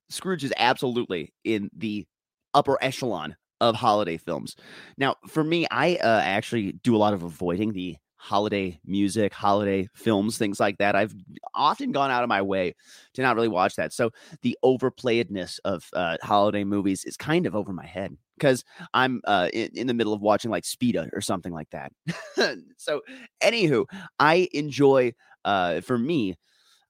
Scrooge 0.10 0.44
is 0.44 0.54
absolutely 0.58 1.34
in 1.44 1.70
the 1.76 2.06
upper 2.54 2.78
echelon 2.82 3.36
of 3.62 3.76
holiday 3.76 4.18
films. 4.18 4.56
Now, 4.98 5.16
for 5.28 5.44
me, 5.44 5.68
I 5.72 5.96
uh, 5.96 6.22
actually 6.24 6.74
do 6.84 6.96
a 6.96 6.98
lot 6.98 7.14
of 7.14 7.24
avoiding 7.24 7.74
the 7.74 7.98
holiday 8.26 8.80
music, 8.84 9.32
holiday 9.34 9.88
films, 9.94 10.40
things 10.40 10.60
like 10.60 10.80
that. 10.80 10.96
I've 10.96 11.14
often 11.54 11.92
gone 11.92 12.10
out 12.10 12.24
of 12.24 12.30
my 12.30 12.42
way 12.42 12.74
to 13.14 13.22
not 13.22 13.36
really 13.36 13.48
watch 13.48 13.76
that. 13.76 13.94
So 13.94 14.10
the 14.42 14.58
overplayedness 14.66 15.60
of 15.64 15.88
uh, 15.94 16.18
holiday 16.24 16.64
movies 16.64 17.06
is 17.06 17.18
kind 17.18 17.46
of 17.46 17.56
over 17.56 17.72
my 17.72 17.86
head 17.86 18.18
because 18.36 18.64
I'm 18.96 19.22
uh, 19.26 19.50
in, 19.54 19.70
in 19.76 19.86
the 19.86 19.94
middle 19.94 20.12
of 20.12 20.22
watching 20.22 20.50
like 20.50 20.64
Speeda 20.64 21.10
or 21.14 21.22
something 21.22 21.54
like 21.54 21.70
that. 21.70 21.92
so, 22.78 23.02
anywho, 23.44 23.86
I 24.20 24.50
enjoy, 24.54 25.14
uh, 25.46 25.82
for 25.82 26.00
me, 26.00 26.32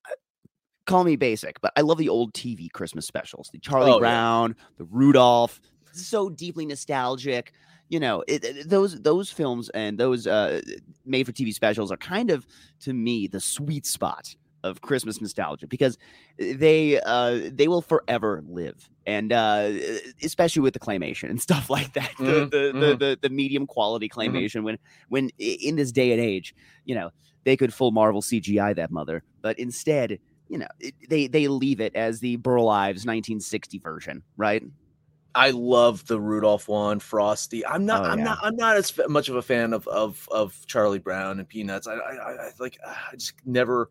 uh, 0.10 0.16
call 0.86 1.04
me 1.04 1.18
basic, 1.18 1.60
but 1.60 1.74
I 1.76 1.82
love 1.82 1.98
the 1.98 2.10
old 2.10 2.34
TV 2.34 2.72
Christmas 2.72 3.06
specials, 3.06 3.50
the 3.52 3.60
Charlie 3.60 3.92
Oh, 3.92 3.96
yeah. 3.96 4.00
Brown, 4.00 4.56
the 4.78 4.86
Rudolph, 4.86 5.60
so 5.92 6.30
deeply 6.30 6.66
nostalgic. 6.66 7.52
You 7.90 8.00
know, 8.00 8.24
it, 8.28 8.44
it- 8.44 8.70
those 8.70 9.02
those 9.02 9.30
films 9.32 9.70
and 9.70 9.98
those 9.98 10.28
uh, 10.28 10.62
made 11.06 11.26
for 11.26 11.32
TV 11.32 11.52
specials 11.52 11.92
are 11.92 11.98
kind 11.98 12.32
of 12.32 12.46
to 12.82 12.94
me 12.94 13.28
the 13.28 13.40
sweet 13.42 13.86
spot 13.86 14.36
of 14.64 14.82
Christmas 14.82 15.22
nostalgia 15.22 15.68
because 15.68 15.96
they 16.40 17.00
uh 17.06 17.50
they 17.54 17.68
will 17.68 17.82
forever 17.84 18.44
live. 18.48 18.90
And 19.06 19.32
uh 19.32 19.72
especially 20.24 20.62
with 20.64 20.74
the 20.74 20.80
claymation 20.80 21.30
and 21.30 21.40
stuff 21.50 21.70
like 21.70 21.94
that 21.94 22.12
the, 22.18 22.24
Mhm, 22.24 22.50
the, 22.50 22.76
the, 22.80 22.96
mhm. 22.96 23.00
the 23.00 23.20
the 23.22 23.30
medium 23.30 23.68
quality 23.68 24.10
claymation 24.10 24.64
when 24.64 24.78
when 25.10 25.30
in 25.38 25.76
this 25.76 25.92
day 25.92 26.12
and 26.12 26.22
age 26.22 26.54
you 26.86 26.96
know 26.96 27.10
they 27.44 27.56
could 27.56 27.74
full 27.74 27.92
marvel 27.92 28.22
cgi 28.22 28.76
that 28.76 28.92
mother 28.92 29.24
but 29.44 29.58
instead 29.60 30.18
you 30.48 30.58
know 30.58 30.68
it, 30.80 30.96
they 31.10 31.28
they 31.28 31.48
leave 31.48 31.80
it 31.80 31.96
as 31.96 32.20
the 32.20 32.36
burl 32.38 32.70
ives 32.70 33.06
1960 33.06 33.80
version 33.80 34.24
right 34.38 34.64
I 35.36 35.52
love 35.52 36.08
the 36.08 36.20
Rudolph 36.20 36.68
one, 36.70 37.00
Frosty. 37.00 37.66
I'm 37.66 37.86
not. 37.86 38.06
Oh, 38.06 38.06
I'm 38.06 38.20
yeah. 38.20 38.26
not. 38.26 38.40
I'm 38.42 38.56
not 38.56 38.78
as 38.78 38.98
much 39.10 39.30
of 39.30 39.36
a 39.36 39.42
fan 39.42 39.74
of 39.74 39.88
of 39.88 40.28
of 40.32 40.58
Charlie 40.66 41.00
Brown 41.00 41.40
and 41.40 41.48
Peanuts. 41.48 41.88
I 41.88 41.94
I, 41.94 42.32
I 42.32 42.50
like. 42.60 42.80
ah, 42.86 43.10
I 43.12 43.16
just 43.16 43.34
never 43.46 43.90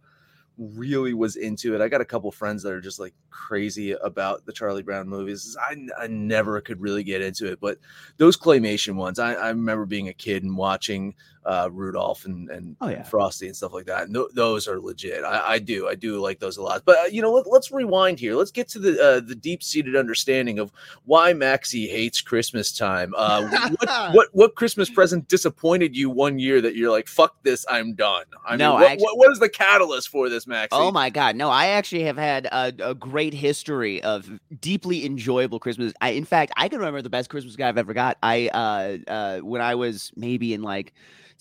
really 0.57 1.15
was 1.15 1.37
into 1.37 1.75
it. 1.75 1.81
I 1.81 1.89
got 1.89 2.01
a 2.01 2.05
couple 2.05 2.31
friends 2.31 2.63
that 2.63 2.73
are 2.73 2.81
just 2.81 3.01
like 3.01 3.15
crazy 3.31 3.93
about 3.93 4.47
the 4.47 4.53
Charlie 4.53 4.83
Brown 4.83 5.09
movies. 5.09 5.57
I, 5.61 5.77
I 5.99 6.07
never 6.07 6.61
could 6.61 6.81
really 6.81 7.03
get 7.03 7.23
into 7.23 7.51
it, 7.51 7.61
but 7.61 7.79
those 8.19 8.37
claymation 8.37 8.95
ones, 8.95 9.19
I, 9.19 9.35
I 9.35 9.49
remember 9.49 9.85
being 9.85 10.09
a 10.09 10.13
kid 10.13 10.45
and 10.45 10.57
watching 10.57 11.15
uh, 11.47 11.69
Rudolph 11.73 12.25
and, 12.25 12.49
and, 12.51 12.77
Oh, 12.81 12.89
yeah. 12.89 12.97
and 12.97 13.07
Frosty 13.07 13.47
and 13.47 13.57
stuff 13.57 13.73
like 13.73 13.87
that. 13.87 14.05
And 14.05 14.15
th- 14.15 14.29
those 14.35 14.67
are 14.69 14.81
legit. 14.81 15.25
I, 15.25 15.53
I 15.55 15.59
do, 15.59 15.89
I 15.89 15.95
do 15.95 16.19
like 16.21 16.39
those 16.41 16.57
a 16.57 16.63
lot. 16.63 16.83
But 16.85 16.99
uh, 16.99 17.03
you 17.11 17.21
know, 17.23 17.33
let, 17.33 17.47
let's 17.47 17.71
rewind 17.71 18.19
here. 18.19 18.35
Let's 18.35 18.51
get 18.51 18.69
to 18.71 18.79
the 18.79 19.03
uh, 19.03 19.21
the 19.21 19.35
deep 19.35 19.63
seated 19.63 19.97
understanding 19.97 20.59
of 20.59 20.73
why 21.05 21.33
Maxy 21.33 21.87
hates 21.87 22.21
Christmas 22.21 22.73
time. 22.73 23.13
Uh, 23.17 23.49
what, 23.79 23.89
what 24.15 24.29
what 24.33 24.55
Christmas 24.55 24.89
present 24.91 25.29
disappointed 25.29 25.97
you 25.97 26.11
one 26.11 26.39
year 26.39 26.61
that 26.61 26.77
you're 26.77 26.91
like, 26.91 27.07
fuck 27.09 27.43
this, 27.43 27.67
I'm 27.69 27.95
done. 27.95 28.25
I 28.47 28.57
No, 28.57 28.73
mean, 28.73 28.81
what, 28.81 28.91
actually- 28.93 29.05
what, 29.05 29.19
what 29.19 29.31
is 29.33 29.39
the 29.39 29.49
catalyst 29.49 30.09
for 30.09 30.29
this, 30.29 30.47
Maxy? 30.47 30.69
Oh 30.73 30.91
my 30.91 31.11
God! 31.11 31.37
No, 31.37 31.51
I 31.51 31.67
actually 31.69 32.05
have 32.05 32.17
had 32.17 32.47
a, 32.47 32.73
a 32.81 32.95
great 32.95 33.35
history 33.35 34.03
of 34.03 34.31
deeply 34.61 35.05
enjoyable 35.05 35.59
Christmas. 35.59 35.93
I, 36.01 36.11
in 36.11 36.25
fact, 36.25 36.53
I 36.57 36.69
can 36.69 36.79
remember 36.79 37.03
the 37.03 37.11
best 37.11 37.29
Christmas 37.31 37.57
gift 37.57 37.67
I've 37.67 37.79
ever 37.79 37.93
got. 37.95 38.17
I 38.23 38.49
uh, 38.49 39.11
uh, 39.11 39.39
when 39.41 39.61
I 39.61 39.75
was 39.75 40.11
maybe 40.17 40.55
in 40.55 40.63
like 40.63 40.93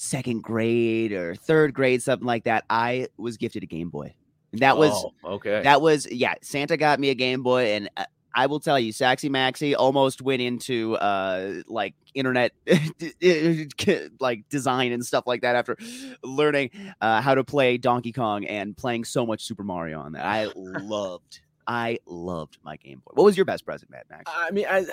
second 0.03 0.43
grade 0.43 1.11
or 1.13 1.33
third 1.35 1.73
grade, 1.73 2.03
something 2.03 2.27
like 2.27 2.43
that. 2.43 2.65
I 2.69 3.07
was 3.17 3.37
gifted 3.37 3.63
a 3.63 3.65
Game 3.65 3.89
Boy. 3.89 4.13
And 4.51 4.61
That 4.61 4.77
was 4.77 4.91
Oh, 5.23 5.35
okay. 5.35 5.63
that 5.63 5.81
was 5.81 6.09
yeah. 6.11 6.35
Santa 6.41 6.77
got 6.77 6.99
me 6.99 7.09
a 7.09 7.15
Game 7.15 7.41
Boy, 7.41 7.73
and 7.73 7.89
uh, 7.97 8.05
I 8.35 8.47
will 8.47 8.59
tell 8.59 8.79
you, 8.79 8.91
Saxy 8.91 9.29
Maxy 9.29 9.75
almost 9.75 10.21
went 10.21 10.41
into 10.41 10.95
uh 10.95 11.61
like 11.67 11.95
internet 12.13 12.51
like 14.19 14.47
design 14.49 14.91
and 14.91 15.05
stuff 15.05 15.25
like 15.25 15.41
that 15.41 15.55
after 15.55 15.77
learning 16.23 16.71
uh, 17.01 17.21
how 17.21 17.35
to 17.35 17.43
play 17.43 17.77
Donkey 17.77 18.11
Kong 18.11 18.45
and 18.45 18.75
playing 18.75 19.05
so 19.05 19.25
much 19.25 19.43
Super 19.43 19.63
Mario 19.63 19.99
on 19.99 20.13
that. 20.13 20.25
I 20.25 20.49
loved, 20.55 21.41
I 21.65 21.99
loved 22.05 22.57
my 22.63 22.75
Game 22.77 23.01
Boy. 23.05 23.13
What 23.13 23.23
was 23.23 23.37
your 23.37 23.45
best 23.45 23.65
present, 23.65 23.89
Mad 23.91 24.03
Max? 24.09 24.23
I 24.27 24.51
mean, 24.51 24.65
I, 24.69 24.85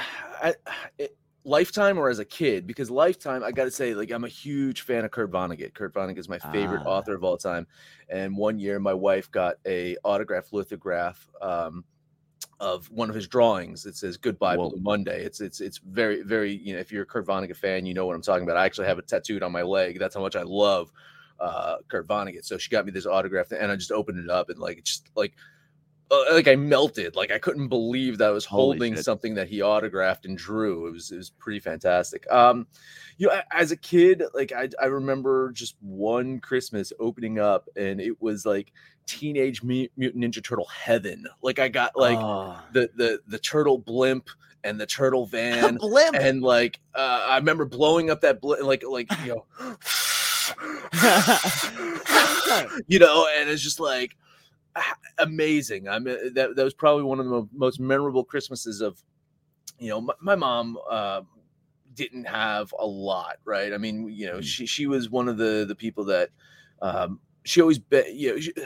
I 0.43 0.55
it, 0.99 1.17
Lifetime 1.45 1.99
or 1.99 2.11
as 2.11 2.19
a 2.19 2.25
kid, 2.25 2.67
because 2.67 2.91
Lifetime, 2.91 3.43
I 3.43 3.51
got 3.51 3.65
to 3.65 3.71
say, 3.71 3.95
like, 3.95 4.11
I'm 4.11 4.25
a 4.25 4.29
huge 4.29 4.83
fan 4.83 5.05
of 5.05 5.11
Kurt 5.11 5.31
Vonnegut. 5.31 5.73
Kurt 5.73 5.95
Vonnegut 5.95 6.19
is 6.19 6.29
my 6.29 6.39
favorite 6.39 6.83
Ah. 6.85 6.91
author 6.91 7.15
of 7.15 7.25
all 7.25 7.37
time. 7.39 7.67
And 8.11 8.37
one 8.37 8.59
year, 8.59 8.79
my 8.79 8.93
wife 8.93 9.31
got 9.31 9.57
a 9.67 9.97
autographed 10.05 10.53
lithograph 10.53 11.27
um, 11.41 11.85
of 12.59 12.91
one 12.91 13.09
of 13.09 13.15
his 13.15 13.27
drawings. 13.27 13.87
It 13.87 13.97
says 13.97 14.19
"Goodbye 14.19 14.57
Whoa. 14.57 14.71
Blue 14.71 14.81
Monday." 14.83 15.25
It's 15.25 15.41
it's 15.41 15.61
it's 15.63 15.79
very 15.79 16.23
very 16.23 16.53
you 16.53 16.75
know 16.75 16.79
if 16.81 16.93
you're 16.93 17.05
a 17.05 17.07
Kurt 17.07 17.27
Vonnegut 17.27 17.57
fan, 17.57 17.87
you 17.87 17.95
know 17.95 18.05
what 18.05 18.15
I'm 18.17 18.23
talking 18.23 18.43
about. 18.45 18.59
I 18.59 18.67
actually 18.67 18.89
have 18.89 18.99
it 18.99 19.09
tattooed 19.09 19.43
on 19.43 19.51
my 19.51 19.63
leg. 19.63 19.99
That's 19.99 20.15
how 20.15 20.21
much 20.21 20.37
I 20.37 20.43
love 20.43 20.93
uh, 21.39 21.77
Kurt 21.89 22.07
Vonnegut. 22.07 22.45
So 22.45 22.59
she 22.59 22.69
got 22.69 22.85
me 22.85 22.93
this 22.93 23.07
autograph, 23.07 23.51
and 23.53 23.73
I 23.73 23.77
just 23.77 23.93
opened 23.93 24.19
it 24.19 24.29
up, 24.29 24.51
and 24.51 24.59
like 24.59 24.83
just 24.85 25.09
like 25.17 25.33
like 26.33 26.49
I 26.49 26.57
melted. 26.57 27.15
Like 27.17 27.31
I 27.31 27.39
couldn't 27.39 27.69
believe 27.69 28.19
that 28.19 28.29
I 28.29 28.33
was 28.33 28.45
holding 28.45 28.97
something 28.97 29.35
that 29.35 29.49
he 29.49 29.63
autographed 29.63 30.27
and 30.27 30.37
drew. 30.37 30.87
It 30.87 30.93
was 30.93 31.11
it 31.13 31.17
was 31.17 31.31
pretty 31.31 31.61
fantastic. 31.61 32.31
Um, 32.31 32.67
you 33.19 33.27
know, 33.29 33.41
as 33.53 33.71
a 33.71 33.77
kid, 33.77 34.23
like 34.35 34.53
I 34.53 34.69
I 34.81 34.87
remember 34.87 35.53
just 35.53 35.77
one 35.81 36.41
Christmas 36.41 36.93
opening 36.99 37.39
up, 37.39 37.69
and 37.77 38.01
it 38.01 38.21
was 38.21 38.45
like 38.47 38.73
Teenage 39.07 39.63
Mutant 39.63 40.17
Ninja 40.17 40.43
Turtle 40.43 40.67
heaven. 40.67 41.27
Like 41.43 41.59
I 41.59 41.69
got 41.69 41.97
like 41.97 42.19
Oh. 42.19 42.59
the 42.73 42.91
the 42.97 43.21
the 43.29 43.39
turtle 43.39 43.79
blimp 43.79 44.29
and 44.65 44.81
the 44.81 44.87
turtle 44.87 45.27
van 45.31 45.77
blimp. 45.77 46.17
and 46.17 46.43
like 46.43 46.81
uh, 46.95 47.27
I 47.29 47.37
remember 47.37 47.65
blowing 47.67 48.11
up 48.11 48.21
that 48.23 48.41
blimp, 48.41 48.63
like 48.65 48.83
like 48.89 49.09
you 49.25 49.35
know 49.37 49.47
you 52.89 52.99
know 52.99 53.27
and 53.39 53.49
it's 53.49 53.63
just 53.63 53.79
like 53.81 54.17
amazing. 55.19 55.89
I 55.89 55.99
mean 55.99 56.35
that 56.35 56.57
that 56.57 56.65
was 56.65 56.75
probably 56.75 57.05
one 57.05 57.21
of 57.21 57.27
the 57.27 57.49
most 57.53 57.81
memorable 57.81 58.25
Christmases 58.25 58.81
of 58.81 59.03
you 59.79 59.89
know 59.89 60.01
my, 60.01 60.15
my 60.21 60.37
mom 60.37 60.79
uh, 60.91 61.23
didn't 61.95 62.25
have 62.25 62.73
a 62.79 62.87
lot 62.87 63.37
right? 63.45 63.73
I 63.73 63.79
mean 63.79 64.09
you 64.11 64.27
know 64.27 64.41
she 64.41 64.67
she 64.67 64.87
was 64.87 65.11
one 65.11 65.29
of 65.29 65.37
the 65.37 65.65
the 65.67 65.75
people 65.75 66.05
that 66.07 66.31
um, 66.83 67.21
she 67.45 67.61
always 67.61 67.79
be, 67.79 68.05
you 68.13 68.33
know 68.33 68.41
she, 68.41 68.53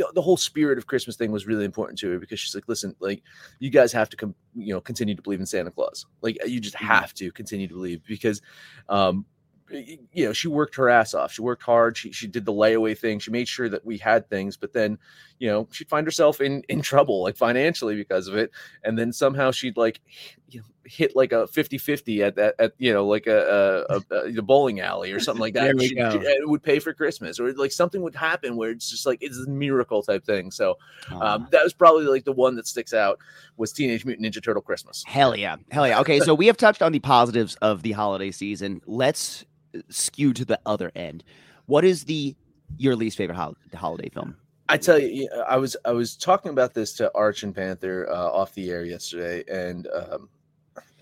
the, 0.00 0.10
the 0.14 0.22
whole 0.22 0.36
spirit 0.36 0.78
of 0.78 0.86
Christmas 0.86 1.16
thing 1.16 1.30
was 1.30 1.46
really 1.46 1.64
important 1.64 1.98
to 1.98 2.10
her 2.10 2.18
because 2.18 2.40
she's 2.40 2.54
like, 2.54 2.64
listen, 2.68 2.96
like 3.00 3.22
you 3.58 3.68
guys 3.68 3.92
have 3.92 4.08
to 4.08 4.16
come, 4.16 4.34
you 4.54 4.72
know, 4.72 4.80
continue 4.80 5.14
to 5.14 5.20
believe 5.20 5.40
in 5.40 5.46
Santa 5.46 5.70
Claus. 5.70 6.06
Like 6.22 6.38
you 6.46 6.58
just 6.58 6.76
have 6.76 7.12
to 7.14 7.30
continue 7.32 7.68
to 7.68 7.74
believe 7.74 8.00
because, 8.06 8.40
um, 8.88 9.26
you 9.70 10.24
know, 10.24 10.32
she 10.32 10.48
worked 10.48 10.74
her 10.76 10.88
ass 10.88 11.14
off. 11.14 11.32
She 11.32 11.42
worked 11.42 11.62
hard. 11.62 11.96
She 11.96 12.12
she 12.12 12.26
did 12.26 12.44
the 12.44 12.52
layaway 12.52 12.96
thing. 12.98 13.18
She 13.18 13.30
made 13.30 13.48
sure 13.48 13.68
that 13.68 13.84
we 13.84 13.98
had 13.98 14.28
things, 14.28 14.56
but 14.56 14.72
then, 14.72 14.98
you 15.38 15.48
know, 15.48 15.68
she'd 15.70 15.88
find 15.88 16.06
herself 16.06 16.40
in 16.40 16.62
in 16.68 16.80
trouble 16.82 17.22
like 17.22 17.36
financially 17.36 17.94
because 17.96 18.26
of 18.28 18.36
it, 18.36 18.50
and 18.84 18.98
then 18.98 19.12
somehow 19.12 19.50
she'd 19.50 19.76
like 19.76 20.00
you 20.48 20.60
know, 20.60 20.66
hit 20.84 21.14
like 21.14 21.30
a 21.30 21.46
50-50 21.46 22.26
at 22.26 22.34
that 22.34 22.56
at 22.58 22.72
you 22.78 22.92
know 22.92 23.06
like 23.06 23.28
a 23.28 23.84
a, 23.88 24.14
a, 24.14 24.38
a 24.38 24.42
bowling 24.42 24.80
alley 24.80 25.12
or 25.12 25.20
something 25.20 25.40
like 25.40 25.54
that. 25.54 25.64
There 25.64 25.76
we 25.76 25.88
She- 25.88 25.94
go. 25.94 26.10
she- 26.10 26.26
it 26.26 26.48
would 26.48 26.62
pay 26.62 26.78
for 26.80 26.92
Christmas 26.92 27.38
or 27.38 27.52
like 27.52 27.70
something 27.72 28.02
would 28.02 28.14
happen 28.16 28.56
where 28.56 28.70
it's 28.70 28.90
just 28.90 29.06
like 29.06 29.18
it's 29.22 29.38
a 29.38 29.48
miracle 29.48 30.02
type 30.02 30.24
thing. 30.24 30.50
So 30.50 30.76
um, 31.20 31.46
that 31.52 31.62
was 31.62 31.72
probably 31.72 32.06
like 32.06 32.24
the 32.24 32.32
one 32.32 32.56
that 32.56 32.66
sticks 32.66 32.92
out 32.92 33.18
was 33.56 33.72
Teenage 33.72 34.04
Mutant 34.04 34.26
Ninja 34.26 34.42
Turtle 34.42 34.62
Christmas. 34.62 35.04
Hell 35.06 35.36
yeah. 35.36 35.56
Hell 35.70 35.86
yeah. 35.86 36.00
Okay, 36.00 36.18
so 36.20 36.34
we 36.34 36.46
have 36.48 36.56
touched 36.56 36.82
on 36.82 36.90
the 36.92 36.98
positives 36.98 37.54
of 37.56 37.82
the 37.82 37.92
holiday 37.92 38.30
season. 38.32 38.80
Let's 38.86 39.44
uh, 39.74 39.80
skew 39.88 40.32
to 40.34 40.44
the 40.44 40.60
other 40.66 40.92
end. 40.94 41.24
What 41.66 41.84
is 41.84 42.04
the 42.04 42.36
your 42.76 42.96
least 42.96 43.16
favorite 43.16 43.36
hol- 43.36 43.56
holiday 43.74 44.08
film? 44.08 44.36
I 44.68 44.76
tell 44.76 44.98
you, 44.98 45.08
you 45.08 45.28
I 45.48 45.56
was 45.56 45.76
I 45.84 45.92
was 45.92 46.16
talking 46.16 46.50
about 46.50 46.74
this 46.74 46.92
to 46.94 47.10
Arch 47.14 47.42
and 47.42 47.54
Panther 47.54 48.08
uh, 48.08 48.30
off 48.30 48.54
the 48.54 48.70
air 48.70 48.84
yesterday, 48.84 49.42
and 49.48 49.88
um, 49.88 50.28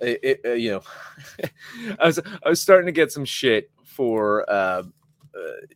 it, 0.01 0.21
it, 0.23 0.41
uh, 0.45 0.53
you 0.53 0.71
know, 0.71 0.83
I 2.01 2.07
was 2.07 2.19
I 2.19 2.49
was 2.49 2.63
starting 2.63 2.87
to 2.87 2.93
get 2.93 3.13
some 3.13 3.25
shit 3.25 3.71
for 3.85 4.49
uh, 4.51 4.83
uh, 4.83 4.83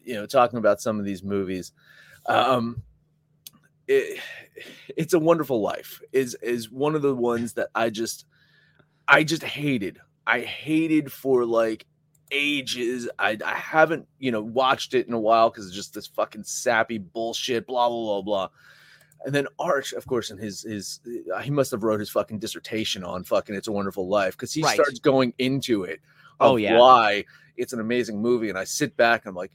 you 0.03 0.15
know 0.15 0.27
talking 0.27 0.59
about 0.59 0.81
some 0.81 0.99
of 0.99 1.05
these 1.05 1.23
movies. 1.23 1.73
Um, 2.27 2.83
it, 3.89 4.21
it's 4.97 5.13
a 5.13 5.19
Wonderful 5.19 5.61
Life 5.61 6.01
is 6.13 6.35
is 6.43 6.71
one 6.71 6.95
of 6.95 7.03
the 7.03 7.15
ones 7.15 7.53
that 7.55 7.69
I 7.75 7.91
just 7.91 8.25
I 9.09 9.25
just 9.25 9.43
hated. 9.43 10.01
I 10.27 10.41
hated 10.41 11.13
for 11.13 11.45
like 11.45 11.85
ages. 12.33 13.09
I, 13.19 13.39
I 13.45 13.55
haven't, 13.55 14.09
you 14.19 14.33
know, 14.33 14.43
watched 14.43 14.95
it 14.95 15.07
in 15.07 15.13
a 15.13 15.21
while 15.21 15.51
because 15.51 15.67
it's 15.67 15.77
just 15.77 15.95
this 15.95 16.07
fucking 16.09 16.45
sappy 16.45 16.99
bullshit, 16.99 17.67
blah 17.67 17.89
blah 17.89 17.99
blah 17.99 18.23
blah. 18.23 18.49
And 19.25 19.33
then 19.33 19.47
Arch, 19.61 19.93
of 19.93 20.05
course, 20.07 20.31
in 20.31 20.39
his 20.39 20.63
his 20.63 21.01
uh, 21.33 21.41
he 21.41 21.51
must 21.51 21.71
have 21.71 21.85
wrote 21.85 22.01
his 22.01 22.11
fucking 22.11 22.41
dissertation 22.41 23.05
on 23.05 23.23
fucking 23.23 23.55
It's 23.55 23.69
a 23.69 23.73
Wonderful 23.73 24.09
Life 24.09 24.37
because 24.37 24.53
he 24.53 24.63
Right. 24.63 24.75
starts 24.75 24.99
going 24.99 25.33
into 25.39 25.85
it. 25.85 26.01
Oh, 26.41 26.55
of 26.55 26.61
yeah. 26.61 26.79
why 26.79 27.25
it's 27.57 27.73
an 27.73 27.79
amazing 27.79 28.21
movie, 28.21 28.49
and 28.49 28.59
I 28.59 28.65
sit 28.65 28.97
back 28.97 29.25
and 29.25 29.31
I'm 29.31 29.37
like, 29.37 29.53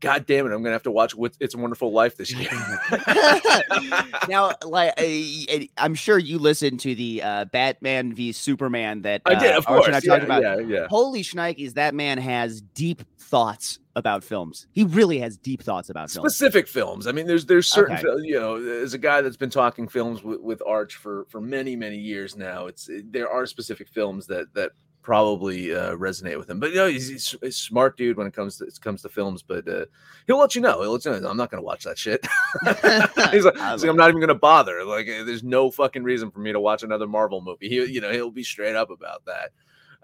God 0.00 0.26
damn 0.26 0.46
it, 0.46 0.52
I'm 0.52 0.62
gonna 0.62 0.72
have 0.72 0.82
to 0.84 0.90
watch 0.90 1.14
with 1.14 1.36
It's 1.40 1.54
a 1.54 1.58
Wonderful 1.58 1.92
Life 1.92 2.16
this 2.16 2.32
year. 2.32 2.48
now, 4.28 4.52
like 4.64 4.94
uh, 4.98 5.64
I'm 5.76 5.94
sure 5.94 6.18
you 6.18 6.38
listened 6.38 6.80
to 6.80 6.94
the 6.94 7.22
uh, 7.22 7.44
Batman 7.46 8.14
v 8.14 8.32
Superman 8.32 9.02
that 9.02 9.22
I 9.26 9.34
did, 9.34 9.54
uh, 9.54 9.58
of 9.58 9.66
course. 9.66 9.86
and 9.86 9.94
I 9.96 10.00
Yeah, 10.02 10.10
talked 10.12 10.24
about. 10.24 10.42
yeah, 10.42 10.58
yeah. 10.58 10.86
Holy 10.88 11.22
shnikes, 11.22 11.74
that 11.74 11.94
man 11.94 12.18
has 12.18 12.60
deep 12.60 13.02
thoughts 13.18 13.78
about 13.96 14.24
films. 14.24 14.66
He 14.72 14.84
really 14.84 15.18
has 15.18 15.36
deep 15.36 15.62
thoughts 15.62 15.90
about 15.90 16.10
films. 16.10 16.32
specific 16.34 16.68
films. 16.68 17.06
I 17.06 17.12
mean, 17.12 17.26
there's 17.26 17.46
there's 17.46 17.70
certain 17.70 17.94
Okay. 17.96 18.02
fil- 18.02 18.24
you 18.24 18.38
know, 18.40 18.56
as 18.56 18.94
a 18.94 18.98
guy 18.98 19.20
that's 19.20 19.36
been 19.36 19.50
talking 19.50 19.88
films 19.88 20.22
with, 20.22 20.40
with 20.40 20.62
Arch 20.66 20.96
for 20.96 21.26
for 21.28 21.40
many 21.40 21.76
many 21.76 21.96
years 21.98 22.36
now, 22.36 22.66
it's 22.66 22.88
there 23.04 23.30
are 23.30 23.46
specific 23.46 23.88
films 23.88 24.26
that 24.28 24.46
that 24.54 24.72
probably 25.10 25.74
uh, 25.74 25.96
resonate 25.96 26.38
with 26.38 26.48
him. 26.48 26.60
But 26.60 26.70
you 26.70 26.76
know, 26.76 26.86
he's, 26.86 27.08
he's 27.08 27.34
a 27.42 27.50
smart 27.50 27.96
dude 27.96 28.16
when 28.16 28.28
it 28.28 28.32
comes 28.32 28.58
to 28.58 28.64
it 28.64 28.80
comes 28.80 29.02
to 29.02 29.08
films. 29.08 29.42
But 29.42 29.66
uh, 29.66 29.86
he'll 30.28 30.38
let 30.38 30.54
you 30.54 30.60
know. 30.60 30.82
He'll 30.82 30.92
let 30.92 31.04
you 31.04 31.10
know. 31.10 31.28
I'm 31.28 31.36
not 31.36 31.50
going 31.50 31.60
to 31.60 31.66
watch 31.66 31.82
that 31.82 31.98
shit. 31.98 32.24
he's 32.64 32.74
like, 32.84 33.32
he's 33.32 33.44
like, 33.44 33.90
I'm 33.90 33.96
not 33.96 34.08
even 34.08 34.20
going 34.20 34.28
to 34.28 34.36
bother. 34.36 34.84
Like, 34.84 35.08
uh, 35.08 35.24
there's 35.24 35.42
no 35.42 35.68
fucking 35.68 36.04
reason 36.04 36.30
for 36.30 36.38
me 36.38 36.52
to 36.52 36.60
watch 36.60 36.84
another 36.84 37.08
Marvel 37.08 37.40
movie. 37.40 37.68
He, 37.68 37.84
you 37.86 38.00
know, 38.00 38.12
he'll 38.12 38.30
be 38.30 38.44
straight 38.44 38.76
up 38.76 38.88
about 38.88 39.24
that. 39.24 39.50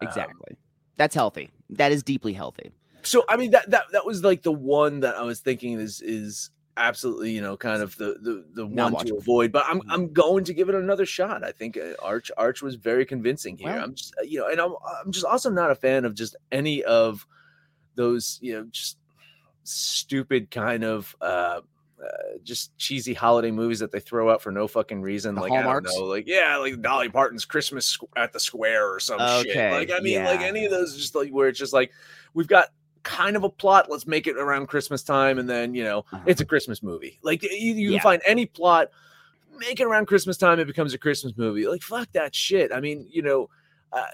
Um, 0.02 0.08
Exactly. 0.08 0.56
That's 0.96 1.14
healthy. 1.14 1.50
That 1.70 1.92
is 1.92 2.02
deeply 2.02 2.32
healthy. 2.32 2.72
so 3.02 3.22
I 3.28 3.36
mean 3.36 3.52
that 3.52 3.70
that 3.70 3.84
that 3.92 4.04
was 4.04 4.24
like 4.24 4.42
the 4.42 4.50
one 4.50 5.00
that 5.00 5.14
I 5.14 5.22
was 5.22 5.38
thinking 5.38 5.78
is 5.78 6.00
is 6.00 6.50
absolutely 6.76 7.30
you 7.30 7.40
know 7.40 7.56
kind 7.56 7.82
of 7.82 7.96
the 7.96 8.16
the 8.20 8.44
the 8.52 8.68
Not 8.68 8.92
one 8.92 9.06
to 9.06 9.16
avoid. 9.16 9.52
But 9.52 9.64
I'm 9.68 9.80
I'm 9.88 10.12
going 10.12 10.44
to 10.44 10.54
give 10.54 10.68
it 10.68 10.74
another 10.74 11.06
shot. 11.06 11.44
I 11.44 11.52
think 11.52 11.76
uh, 11.76 11.94
Arch 12.02 12.30
Arch 12.36 12.62
was 12.62 12.74
very 12.74 13.06
convincing 13.06 13.56
here. 13.56 13.70
Well- 13.70 13.84
I'm 13.84 13.94
just 13.94 14.14
uh, 14.18 14.22
you 14.22 14.38
know, 14.38 14.48
and 14.48 14.60
I'm 14.60 14.74
I'm 15.04 15.12
just 15.12 15.26
also 15.26 15.50
not 15.50 15.70
a 15.70 15.74
fan 15.74 16.04
of 16.04 16.14
just 16.14 16.36
any 16.52 16.82
of 16.84 17.26
those 17.94 18.38
you 18.42 18.54
know 18.54 18.66
just 18.70 18.98
stupid 19.64 20.50
kind 20.50 20.84
of. 20.84 21.14
uh 21.20 21.60
uh, 21.98 22.36
just 22.44 22.76
cheesy 22.76 23.14
holiday 23.14 23.50
movies 23.50 23.78
that 23.78 23.90
they 23.90 24.00
throw 24.00 24.30
out 24.30 24.42
for 24.42 24.52
no 24.52 24.68
fucking 24.68 25.00
reason. 25.00 25.34
The 25.34 25.40
like 25.40 25.52
I 25.52 25.62
don't 25.62 25.84
know, 25.84 26.04
like 26.04 26.26
yeah, 26.26 26.58
like 26.58 26.82
Dolly 26.82 27.08
Parton's 27.08 27.46
Christmas 27.46 27.96
at 28.16 28.34
the 28.34 28.38
Square 28.38 28.92
or 28.92 29.00
some 29.00 29.18
shit. 29.42 29.72
Like 29.72 29.90
I 29.90 30.00
mean, 30.00 30.22
like 30.22 30.40
any 30.42 30.66
of 30.66 30.70
those, 30.70 30.94
just 30.94 31.14
like 31.14 31.30
where 31.30 31.48
it's 31.48 31.58
just 31.58 31.72
like 31.72 31.92
we've 32.34 32.46
got 32.46 32.68
kind 33.06 33.36
of 33.36 33.44
a 33.44 33.48
plot. 33.48 33.90
Let's 33.90 34.06
make 34.06 34.26
it 34.26 34.36
around 34.36 34.66
Christmas 34.66 35.02
time, 35.02 35.38
and 35.38 35.48
then 35.48 35.74
you 35.74 35.84
know 35.84 36.00
Uh-huh. 36.12 36.18
it's 36.26 36.40
a 36.40 36.44
Christmas 36.44 36.82
movie. 36.82 37.18
Like 37.22 37.42
you, 37.42 37.50
you 37.50 37.90
Yeah. 37.90 37.98
can 37.98 38.02
find 38.02 38.22
any 38.26 38.46
plot, 38.46 38.88
make 39.58 39.80
it 39.80 39.84
around 39.84 40.06
Christmas 40.06 40.36
time, 40.36 40.58
it 40.60 40.66
becomes 40.66 40.92
a 40.92 40.98
Christmas 40.98 41.32
movie. 41.36 41.66
Like 41.66 41.82
fuck 41.82 42.10
that 42.12 42.34
shit. 42.34 42.72
I 42.72 42.80
mean, 42.80 43.06
you 43.10 43.22
know. 43.22 43.48
Uh, 43.92 44.04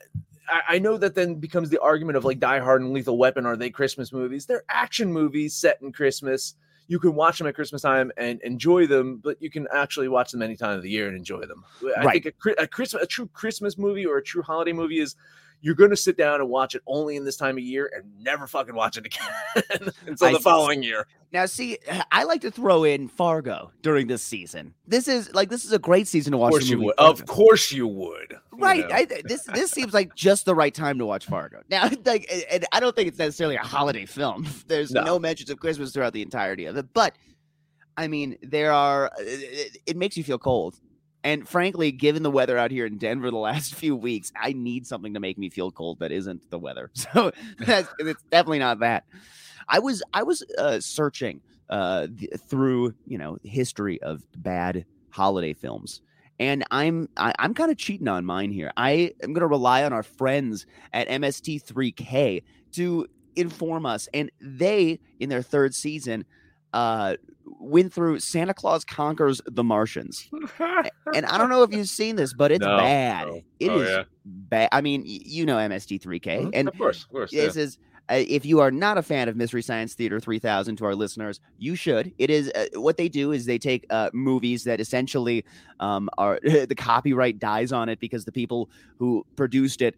I, 0.49 0.75
I 0.75 0.79
know 0.81 0.97
that 0.99 1.15
then 1.15 1.37
becomes 1.37 1.71
the 1.71 1.81
argument 1.81 2.17
of 2.17 2.25
like 2.25 2.39
Die 2.41 2.59
Hard 2.59 2.83
and 2.83 2.93
Lethal 2.93 3.17
Weapon. 3.17 3.47
Are 3.47 3.57
they 3.57 3.71
Christmas 3.71 4.13
movies? 4.13 4.45
They're 4.45 4.65
action 4.69 5.13
movies 5.13 5.55
set 5.55 5.81
in 5.81 5.93
Christmas. 5.93 6.55
You 6.89 6.99
can 6.99 7.15
watch 7.15 7.39
them 7.39 7.47
at 7.47 7.55
Christmas 7.55 7.83
time 7.83 8.11
and 8.17 8.41
enjoy 8.43 8.87
them, 8.89 9.19
but 9.23 9.41
you 9.41 9.51
can 9.51 9.67
actually 9.73 10.09
watch 10.09 10.33
them 10.33 10.43
any 10.43 10.57
time 10.57 10.77
of 10.77 10.83
the 10.83 10.91
year 10.91 11.07
and 11.07 11.17
enjoy 11.17 11.43
them. 11.47 11.65
I 11.97 12.05
Right. 12.05 12.23
think 12.25 12.35
a, 12.59 12.63
a 12.65 12.67
Christmas, 12.67 13.03
a 13.05 13.07
true 13.07 13.29
Christmas 13.33 13.79
movie 13.79 14.05
or 14.05 14.19
a 14.19 14.23
true 14.23 14.43
holiday 14.43 14.73
movie 14.73 14.99
is 14.99 15.15
you're 15.63 15.75
going 15.75 15.91
to 15.91 15.97
sit 15.97 16.17
down 16.19 16.41
and 16.41 16.51
watch 16.51 16.75
it 16.75 16.83
only 16.87 17.17
in 17.17 17.25
this 17.25 17.37
time 17.37 17.57
of 17.57 17.63
year 17.65 17.91
and 17.97 18.05
never 18.23 18.47
fucking 18.47 18.75
watch 18.75 18.97
it 18.99 19.07
again 19.07 19.93
until 20.07 20.29
I 20.29 20.33
the 20.33 20.39
see. 20.39 20.43
following 20.43 20.83
year. 20.83 21.07
Now, 21.33 21.47
see, 21.47 21.79
I 22.11 22.25
like 22.25 22.43
to 22.43 22.51
throw 22.51 22.85
in 22.85 23.09
Fargo 23.09 23.73
during 23.81 24.07
this 24.07 24.23
season. 24.23 24.75
This 24.87 25.09
is 25.09 25.33
like 25.35 25.49
this 25.49 25.65
is 25.65 25.73
a 25.73 25.79
great 25.79 26.07
season 26.07 26.33
to 26.33 26.37
watch. 26.39 26.49
Of 26.53 26.59
course 26.59 26.69
you 26.69 26.81
would. 26.83 26.95
Fargo. 26.99 27.11
Of 27.13 27.27
course 27.27 27.73
you 27.73 27.87
would. 27.89 28.33
you 28.33 28.59
Right. 28.59 28.87
know. 28.87 28.95
I, 28.95 29.07
this 29.25 29.45
this 29.55 29.71
seems 29.71 29.95
like 29.95 30.15
just 30.15 30.45
the 30.45 30.55
right 30.55 30.75
time 30.75 30.99
to 30.99 31.07
watch 31.07 31.25
Fargo. 31.25 31.63
Now, 31.71 31.85
like, 32.05 32.27
and- 32.31 32.45
and 32.51 32.67
I 32.73 32.81
don't 32.81 32.95
think 32.95 33.09
it's 33.09 33.19
necessarily 33.19 33.57
a 33.57 33.61
holiday 33.61 34.05
film. 34.05 34.47
There's 34.67 34.91
no, 34.91 35.05
No. 35.05 35.19
mentions 35.19 35.49
of 35.49 35.59
Christmas 35.59 35.93
throughout 35.93 36.13
the 36.13 36.21
entirety 36.23 36.67
of 36.67 36.77
it, 36.77 36.87
but 36.93 37.15
I 37.97 38.09
mean, 38.09 38.37
there 38.43 38.73
are. 38.73 39.11
It, 39.19 39.79
it 39.87 39.97
makes 39.97 40.17
you 40.19 40.25
feel 40.25 40.39
cold, 40.39 40.79
and 41.25 41.49
frankly, 41.49 41.93
given 41.93 42.23
the 42.23 42.31
weather 42.31 42.59
out 42.59 42.71
here 42.71 42.87
in 42.87 42.99
Denver 42.99 43.31
the 43.31 43.37
last 43.37 43.75
few 43.77 43.97
weeks, 43.97 44.33
I 44.37 44.53
need 44.53 44.87
something 44.87 45.15
to 45.15 45.21
make 45.21 45.39
me 45.39 45.51
feel 45.51 45.71
cold 45.71 46.01
that 46.01 46.13
isn't 46.13 46.51
the 46.51 46.59
weather. 46.59 46.91
So 47.13 47.33
that's 47.59 47.89
it's 47.99 48.23
definitely 48.31 48.61
not 48.61 48.81
that. 48.81 49.05
I 49.69 49.79
was 49.79 50.03
I 50.13 50.23
was 50.23 50.43
uh, 50.59 50.81
searching 50.81 51.41
uh, 51.69 52.07
th- 52.07 52.33
through 52.49 52.95
you 53.07 53.19
know 53.19 53.39
history 53.43 54.01
of 54.03 54.23
bad 54.37 54.85
holiday 55.11 55.53
films 55.53 56.01
and 56.39 56.65
I'm 56.71 57.09
I, 57.17 57.33
I'm 57.39 57.55
kind 57.55 57.71
of 57.71 57.77
cheating 57.77 58.09
on 58.09 58.25
mine 58.25 58.51
here. 58.51 58.73
I 58.77 59.13
am 59.23 59.33
going 59.33 59.43
to 59.43 59.47
rely 59.47 59.85
on 59.85 59.93
our 59.93 60.03
friends 60.03 60.67
at 60.93 61.09
MST3K 61.09 62.43
to 62.73 63.07
inform 63.37 63.87
us, 63.87 64.09
and 64.13 64.31
they 64.41 64.99
in 65.21 65.29
their 65.29 65.43
third 65.43 65.75
season 65.75 66.25
uh 66.73 67.17
went 67.63 67.93
through 67.93 68.19
Santa 68.21 68.53
Claus 68.55 68.85
conquers 68.85 69.41
the 69.47 69.63
Martians, 69.65 70.29
and 71.15 71.25
I 71.27 71.39
don't 71.39 71.49
know 71.49 71.63
if 71.63 71.71
you've 71.75 71.89
seen 71.89 72.17
this, 72.17 72.33
but 72.33 72.51
it's 72.53 72.65
No, 72.65 72.77
bad. 72.77 73.29
It 73.29 73.45
is 73.61 73.69
Oh, 73.71 73.83
yeah. 73.83 74.05
bad. 74.25 74.69
I 74.73 74.81
mean, 74.81 75.03
you 75.07 75.47
know 75.47 75.57
MST3K, 75.57 76.21
Mhm. 76.47 76.51
and 76.55 76.69
of 76.69 76.77
course, 76.77 77.05
of 77.05 77.11
course. 77.11 77.31
this 77.31 77.57
yeah. 77.57 77.63
is 77.63 77.79
uh, 78.11 78.15
if 78.27 78.45
you 78.45 78.59
are 78.59 78.73
not 78.73 78.99
a 78.99 79.03
fan 79.03 79.29
of 79.29 79.37
Mystery 79.37 79.63
Science 79.63 79.95
Theater 79.95 80.19
3000 80.19 80.75
to 80.77 80.85
our 80.85 80.95
listeners, 80.95 81.39
you 81.59 81.77
should. 81.77 82.13
It 82.19 82.31
is 82.31 82.51
uh, 82.51 82.67
what 82.75 82.97
they 82.97 83.09
do 83.09 83.31
is 83.31 83.47
they 83.47 83.59
take 83.59 83.87
uh, 83.91 84.11
movies 84.13 84.65
that 84.65 84.81
essentially 84.81 85.45
um, 85.79 86.11
are 86.19 86.41
the 86.43 86.75
copyright 86.77 87.39
dies 87.39 87.71
on 87.73 87.89
it 87.89 88.01
because 88.01 88.25
the 88.25 88.33
people 88.33 88.69
who 88.99 89.25
produced 89.37 89.81
it 89.83 89.95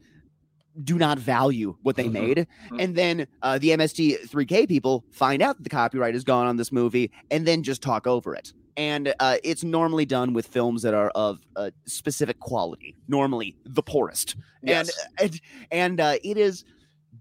do 0.83 0.99
not 0.99 1.19
value 1.19 1.76
what 1.83 1.95
they 1.97 2.07
Mhm. 2.07 2.12
made. 2.12 2.37
Mhm. 2.71 2.83
And 2.83 2.97
then 2.97 3.26
uh, 3.43 3.59
the 3.59 3.71
MST3K 3.71 4.66
people 4.66 5.04
find 5.12 5.40
out 5.43 5.57
that 5.57 5.62
the 5.62 5.71
copyright 5.71 6.14
is 6.14 6.25
gone 6.25 6.47
on 6.47 6.57
this 6.57 6.73
movie 6.73 7.11
and 7.31 7.47
then 7.47 7.62
just 7.62 7.81
talk 7.83 8.07
over 8.07 8.35
it. 8.35 8.52
And 8.76 9.14
uh, 9.21 9.37
it's 9.45 9.62
normally 9.62 10.04
done 10.04 10.33
with 10.33 10.49
films 10.49 10.83
that 10.83 10.95
are 10.95 11.11
of 11.11 11.38
a 11.54 11.71
specific 11.87 12.40
quality, 12.40 12.97
normally 13.07 13.57
the 13.64 13.83
poorest 13.83 14.35
Yes. 14.62 14.90
and 15.21 15.31
and, 15.31 15.40
and 15.71 16.00
uh, 16.00 16.16
it 16.25 16.37
is 16.37 16.64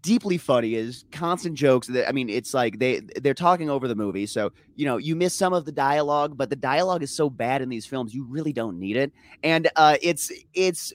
deeply 0.01 0.38
funny 0.39 0.74
is 0.74 1.05
constant 1.12 1.55
jokes 1.55 1.88
that 1.88 2.10
i 2.10 2.12
mean 2.12 2.27
it's 2.27 2.53
like 2.53 2.79
they 2.79 3.00
they're 3.22 3.33
talking 3.36 3.69
over 3.69 3.88
the 3.88 3.95
movie 3.95 4.25
so 4.25 4.51
you 4.75 4.86
know 4.86 4.98
you 4.98 5.15
miss 5.15 5.33
some 5.33 5.53
of 5.53 5.63
the 5.65 5.72
dialogue 5.72 6.36
but 6.36 6.50
the 6.50 6.55
dialogue 6.57 7.01
is 7.03 7.12
so 7.15 7.29
bad 7.29 7.62
in 7.62 7.69
these 7.69 7.86
films 7.86 8.13
you 8.13 8.25
really 8.25 8.51
don't 8.51 8.77
need 8.79 8.98
it 8.98 9.13
and 9.43 9.69
uh 9.77 9.95
it's 10.01 10.29
it's 10.55 10.91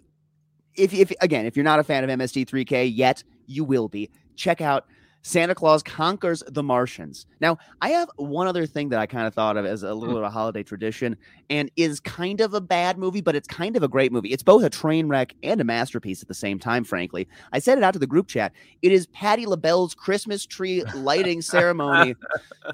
if 0.78 0.94
if 0.94 1.12
again 1.20 1.46
if 1.46 1.56
you're 1.56 1.64
not 1.64 1.78
a 1.78 1.84
fan 1.84 2.08
of 2.08 2.18
mst3k 2.18 2.90
yet 2.94 3.22
you 3.46 3.64
will 3.64 3.88
be 3.88 4.10
check 4.36 4.60
out 4.60 4.86
Santa 5.22 5.54
Claus 5.54 5.82
conquers 5.82 6.42
the 6.48 6.62
Martians. 6.62 7.26
Now, 7.40 7.58
I 7.82 7.90
have 7.90 8.08
one 8.16 8.46
other 8.46 8.66
thing 8.66 8.88
that 8.90 9.00
I 9.00 9.06
kind 9.06 9.26
of 9.26 9.34
thought 9.34 9.56
of 9.56 9.66
as 9.66 9.82
a 9.82 9.92
little 9.92 10.14
hmm. 10.14 10.20
bit 10.20 10.24
of 10.24 10.24
a 10.24 10.30
holiday 10.30 10.62
tradition, 10.62 11.16
and 11.50 11.70
is 11.76 12.00
kind 12.00 12.40
of 12.40 12.54
a 12.54 12.60
bad 12.60 12.98
movie, 12.98 13.20
but 13.20 13.34
it's 13.34 13.48
kind 13.48 13.76
of 13.76 13.82
a 13.82 13.88
great 13.88 14.12
movie. 14.12 14.30
It's 14.30 14.42
both 14.42 14.64
a 14.64 14.70
train 14.70 15.08
wreck 15.08 15.34
and 15.42 15.60
a 15.60 15.64
masterpiece 15.64 16.22
at 16.22 16.28
the 16.28 16.34
same 16.34 16.58
time, 16.58 16.84
frankly. 16.84 17.28
I 17.52 17.58
said 17.58 17.78
it 17.78 17.84
out 17.84 17.92
to 17.92 17.98
the 17.98 18.06
group 18.06 18.28
chat. 18.28 18.52
It 18.82 18.92
is 18.92 19.06
Patti 19.08 19.44
LaBelle's 19.44 19.94
Christmas 19.94 20.46
tree 20.46 20.82
lighting 20.94 21.42
ceremony 21.42 22.14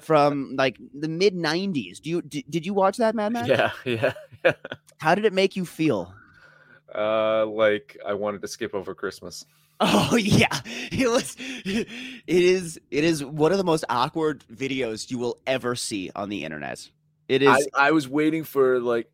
from 0.01 0.55
like 0.55 0.79
the 0.93 1.09
mid 1.09 1.35
90s. 1.35 1.99
Do 1.99 2.09
you 2.09 2.21
did, 2.21 2.45
did 2.49 2.65
you 2.65 2.73
watch 2.73 2.97
that, 2.97 3.15
Mad 3.15 3.33
Max? 3.33 3.47
yeah, 3.47 3.71
yeah, 3.85 4.13
yeah. 4.43 4.53
How 4.97 5.15
did 5.15 5.25
it 5.25 5.33
make 5.33 5.55
you 5.55 5.65
feel? 5.65 6.13
Uh, 6.93 7.45
like 7.45 7.97
I 8.05 8.13
wanted 8.13 8.41
to 8.41 8.47
skip 8.47 8.73
over 8.73 8.93
Christmas. 8.93 9.45
Oh 9.81 10.15
yeah, 10.15 10.61
it 10.65 11.11
was. 11.11 11.35
It 11.67 11.87
is. 12.27 12.79
It 12.91 13.03
is 13.03 13.25
one 13.25 13.51
of 13.51 13.57
the 13.57 13.65
most 13.65 13.83
awkward 13.89 14.45
videos 14.47 15.11
you 15.11 15.17
will 15.17 15.37
ever 15.45 15.75
see 15.75 16.11
on 16.15 16.29
the 16.29 16.45
internet. 16.45 16.89
It 17.27 17.41
is. 17.41 17.67
I, 17.73 17.87
I 17.87 17.91
was 17.91 18.07
waiting 18.07 18.45
for 18.45 18.79
like 18.79 19.11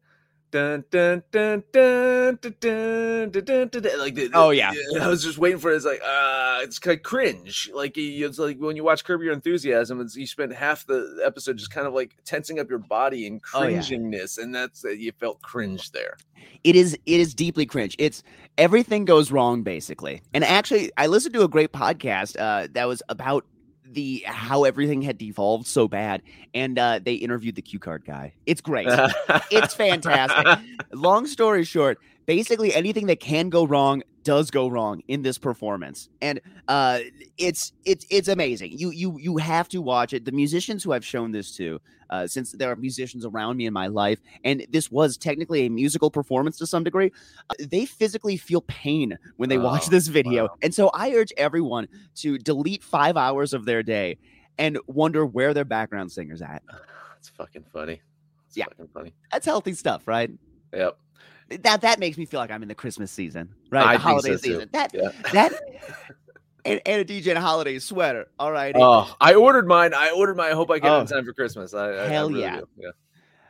dun 0.51 0.83
dun 0.91 1.23
dun 1.31 1.63
dun 1.71 2.37
dun 2.41 2.53
dun 2.59 3.29
dun 3.31 3.31
dun, 3.31 3.67
dun, 3.69 3.81
dun, 3.81 3.99
like 3.99 4.15
the, 4.15 4.29
Oh, 4.33 4.49
yeah. 4.51 4.71
I 4.99 5.07
was 5.07 5.23
just 5.23 5.37
waiting 5.37 5.59
for 5.59 5.71
it. 5.71 5.77
It's 5.77 5.85
like 5.85 6.01
uh 6.05 6.59
it's 6.61 6.77
kind 6.79 6.97
of 6.97 7.03
cringe. 7.03 7.69
Like 7.73 7.93
it's 7.97 8.37
like 8.37 8.57
when 8.59 8.75
you 8.75 8.83
watch 8.83 9.03
Curb 9.03 9.21
Your 9.21 9.33
Enthusiasm, 9.33 9.99
it's 10.01 10.15
you 10.15 10.27
spend 10.27 10.53
half 10.53 10.85
the 10.85 11.21
episode 11.25 11.57
just 11.57 11.71
kind 11.71 11.87
of 11.87 11.93
like 11.93 12.17
tensing 12.25 12.59
up 12.59 12.69
your 12.69 12.79
body 12.79 13.25
and 13.27 13.41
Oh, 13.53 13.63
yeah. 13.63 13.79
cringingness, 13.79 14.37
and 14.37 14.53
that's 14.53 14.85
uh, 14.85 14.89
you 14.89 15.11
felt 15.13 15.41
cringe 15.41 15.91
there. 15.91 16.17
it 16.63 16.75
is. 16.75 16.93
It 17.05 17.19
is 17.19 17.33
deeply 17.33 17.65
cringe. 17.65 17.95
It's 17.97 18.21
everything 18.57 19.05
goes 19.05 19.31
wrong 19.31 19.63
basically. 19.63 20.21
And 20.33 20.43
actually, 20.43 20.91
I 20.97 21.07
listened 21.07 21.33
to 21.35 21.43
a 21.43 21.47
great 21.47 21.71
podcast 21.71 22.35
uh, 22.39 22.67
that 22.73 22.87
was 22.87 23.01
about 23.09 23.45
the 23.93 24.23
how 24.25 24.63
everything 24.63 25.01
had 25.01 25.17
devolved 25.17 25.67
so 25.67 25.87
bad, 25.87 26.21
and 26.53 26.77
uh, 26.77 26.99
they 27.03 27.13
interviewed 27.15 27.55
the 27.55 27.61
cue 27.61 27.79
card 27.79 28.05
guy. 28.05 28.33
It's 28.45 28.61
great. 28.61 28.87
it's 29.51 29.73
fantastic. 29.73 30.45
Long 30.91 31.25
story 31.27 31.63
short, 31.63 31.99
basically 32.25 32.73
anything 32.73 33.07
that 33.07 33.19
can 33.19 33.49
go 33.49 33.65
wrong 33.65 34.03
does 34.23 34.51
go 34.51 34.67
wrong 34.67 35.01
in 35.07 35.21
this 35.21 35.37
performance, 35.37 36.09
and 36.21 36.39
uh, 36.67 36.99
it's 37.37 37.73
it's 37.85 38.05
it's 38.09 38.27
amazing. 38.27 38.77
You 38.77 38.91
you 38.91 39.17
you 39.19 39.37
have 39.37 39.67
to 39.69 39.81
watch 39.81 40.13
it. 40.13 40.25
The 40.25 40.31
musicians 40.31 40.83
who 40.83 40.93
I've 40.93 41.05
shown 41.05 41.31
this 41.31 41.55
to, 41.57 41.79
uh, 42.09 42.27
since 42.27 42.51
there 42.51 42.71
are 42.71 42.75
musicians 42.75 43.25
around 43.25 43.57
me 43.57 43.65
in 43.65 43.73
my 43.73 43.87
life, 43.87 44.19
and 44.43 44.65
this 44.69 44.91
was 44.91 45.17
technically 45.17 45.65
a 45.65 45.69
musical 45.69 46.11
performance 46.11 46.57
to 46.59 46.67
some 46.67 46.83
degree, 46.83 47.11
uh, 47.49 47.53
they 47.59 47.85
physically 47.85 48.37
feel 48.37 48.61
pain 48.61 49.17
when 49.37 49.49
they 49.49 49.57
watch 49.57 49.83
Oh, 49.87 49.89
this 49.91 50.07
video, 50.07 50.43
wow. 50.43 50.55
and 50.61 50.73
so 50.73 50.89
I 50.93 51.11
urge 51.13 51.33
everyone 51.37 51.87
to 52.17 52.37
delete 52.37 52.83
five 52.83 53.17
hours 53.17 53.53
of 53.53 53.65
their 53.65 53.81
day 53.83 54.17
and 54.57 54.77
wonder 54.87 55.25
where 55.25 55.53
their 55.53 55.65
background 55.65 56.11
singer's 56.11 56.41
at. 56.41 56.61
It's 57.17 57.29
fucking 57.29 57.65
funny. 57.71 58.01
It's 58.47 58.57
Yeah. 58.57 58.65
fucking 58.65 58.87
funny. 58.93 59.13
That's 59.31 59.45
healthy 59.45 59.73
stuff, 59.73 60.07
right? 60.07 60.31
Yep. 60.73 60.97
That 61.59 61.81
that 61.81 61.99
makes 61.99 62.17
me 62.17 62.25
feel 62.25 62.39
like 62.39 62.51
I'm 62.51 62.61
in 62.61 62.69
the 62.69 62.75
Christmas 62.75 63.11
season, 63.11 63.53
right? 63.69 63.85
I 63.85 63.93
the 63.93 63.99
holiday 63.99 64.31
so, 64.31 64.37
season. 64.37 64.69
That 64.73 64.91
Yeah. 64.93 65.09
that 65.33 65.53
and, 66.65 66.79
and 66.85 67.01
a 67.01 67.05
DJ 67.05 67.27
in 67.27 67.37
a 67.37 67.41
holiday 67.41 67.79
sweater. 67.79 68.27
All 68.39 68.51
right. 68.51 68.75
Oh, 68.77 69.13
I 69.19 69.33
ordered 69.33 69.67
mine. 69.67 69.93
I 69.93 70.11
ordered 70.11 70.37
mine. 70.37 70.51
I 70.51 70.55
hope 70.55 70.69
I 70.71 70.79
get 70.79 70.87
it 70.87 70.95
Oh. 70.95 71.01
in 71.01 71.07
time 71.07 71.25
for 71.25 71.33
Christmas. 71.33 71.73
I, 71.73 71.89
I, 71.89 72.05
I 72.05 72.07
Hell 72.07 72.29
really 72.29 72.41
yeah. 72.41 72.57
do. 72.57 72.67
Yeah. 72.77 72.89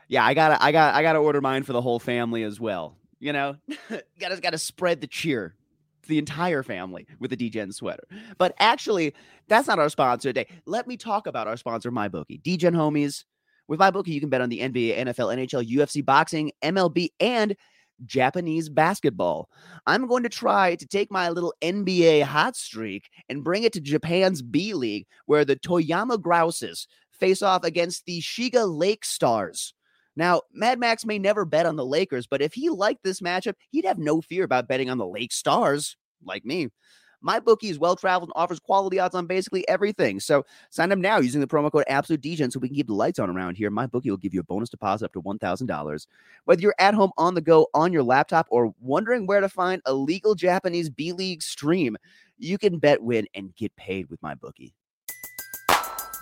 yeah, 0.08 0.26
I 0.26 0.34
gotta 0.34 0.64
I 0.64 0.72
got 0.72 0.96
I 0.96 1.02
gotta 1.02 1.20
order 1.20 1.42
mine 1.42 1.64
for 1.64 1.74
the 1.74 1.82
whole 1.82 2.00
family 2.00 2.44
as 2.44 2.60
well. 2.60 2.98
You 3.20 3.34
know, 3.34 3.56
gotta 4.20 4.40
gotta 4.42 4.58
spread 4.58 5.02
the 5.02 5.08
cheer 5.08 5.56
to 6.04 6.10
the 6.10 6.18
entire 6.18 6.64
family 6.64 7.06
with 7.20 7.30
the 7.30 7.36
Degen 7.36 7.72
sweater. 7.72 8.04
But 8.40 8.56
actually, 8.60 9.14
that's 9.48 9.68
not 9.68 9.78
our 9.78 9.90
sponsor 9.90 10.30
today. 10.30 10.48
Let 10.66 10.88
me 10.88 10.98
talk 10.98 11.28
about 11.28 11.48
our 11.48 11.58
sponsor, 11.58 11.92
MyBookie. 11.92 12.42
Degen 12.42 12.74
homies. 12.74 13.26
With 13.68 13.80
MyBookie, 13.80 14.08
you 14.08 14.20
can 14.20 14.30
bet 14.30 14.42
on 14.42 14.50
the 14.50 14.60
NBA, 14.60 14.98
NFL, 14.98 15.34
NHL, 15.34 15.66
UFC, 15.66 16.04
boxing, 16.04 16.52
MLB, 16.62 17.10
and 17.22 17.56
Japanese 18.06 18.70
basketball. 18.70 19.50
I'm 19.86 20.08
going 20.08 20.24
to 20.24 20.30
try 20.30 20.76
to 20.76 20.88
take 20.88 21.12
my 21.12 21.30
little 21.30 21.54
NBA 21.62 22.24
hot 22.24 22.56
streak 22.56 23.10
and 23.30 23.44
bring 23.44 23.64
it 23.64 23.74
to 23.74 23.82
Japan's 23.82 24.42
B 24.42 24.74
League, 24.74 25.08
where 25.26 25.46
the 25.46 25.56
Toyama 25.56 26.22
Grouses 26.22 26.88
face 27.12 27.42
off 27.42 27.64
against 27.64 28.06
the 28.06 28.20
Shiga 28.22 28.66
Lake 28.68 29.06
Stars. 29.06 29.74
Now, 30.16 30.42
Mad 30.52 30.80
Max 30.80 31.06
may 31.06 31.20
never 31.20 31.46
bet 31.46 31.66
on 31.66 31.78
the 31.78 31.86
Lakers, 31.86 32.28
but 32.28 32.42
if 32.42 32.54
he 32.54 32.70
liked 32.70 33.04
this 33.04 33.22
matchup, 33.22 33.54
he'd 33.70 33.86
have 33.86 33.98
no 33.98 34.22
fear 34.22 34.44
about 34.44 34.68
betting 34.68 34.90
on 34.90 34.98
the 34.98 35.08
Lake 35.08 35.32
Stars, 35.32 35.96
like 36.24 36.44
me. 36.44 36.70
My 37.22 37.40
bookie 37.40 37.70
is 37.70 37.80
well 37.80 37.96
traveled 37.96 38.30
and 38.30 38.42
offers 38.42 38.60
quality 38.60 39.00
odds 39.00 39.16
on 39.16 39.28
basically 39.28 39.68
everything. 39.68 40.20
So 40.20 40.46
sign 40.70 40.92
up 40.92 40.98
now 40.98 41.20
using 41.20 41.42
the 41.42 41.48
promo 41.48 41.72
code 41.72 41.86
AbsoluteDegen 41.90 42.52
so 42.52 42.60
we 42.60 42.68
can 42.68 42.76
keep 42.76 42.88
the 42.88 42.94
lights 42.94 43.20
on 43.20 43.30
around 43.30 43.58
here. 43.58 43.70
My 43.70 43.86
bookie 43.86 44.10
will 44.10 44.18
give 44.18 44.34
you 44.34 44.40
a 44.40 44.44
bonus 44.44 44.70
deposit 44.70 45.06
up 45.06 45.14
to 45.14 45.22
$1,000. 45.22 46.08
Whether 46.46 46.62
you're 46.62 46.76
at 46.80 46.94
home 46.94 47.12
on 47.18 47.36
the 47.36 47.42
go 47.42 47.68
on 47.74 47.94
your 47.94 48.04
laptop 48.04 48.48
or 48.50 48.74
wondering 48.80 49.28
where 49.28 49.42
to 49.42 49.50
find 49.50 49.82
a 49.86 49.94
legal 49.94 50.36
Japanese 50.36 50.90
B 50.90 51.12
League 51.14 51.44
stream, 51.44 51.98
you 52.38 52.58
can 52.58 52.80
bet, 52.80 53.02
win, 53.04 53.28
and 53.36 53.56
get 53.56 53.76
paid 53.76 54.10
with 54.10 54.22
my 54.22 54.36
bookie. 54.36 54.74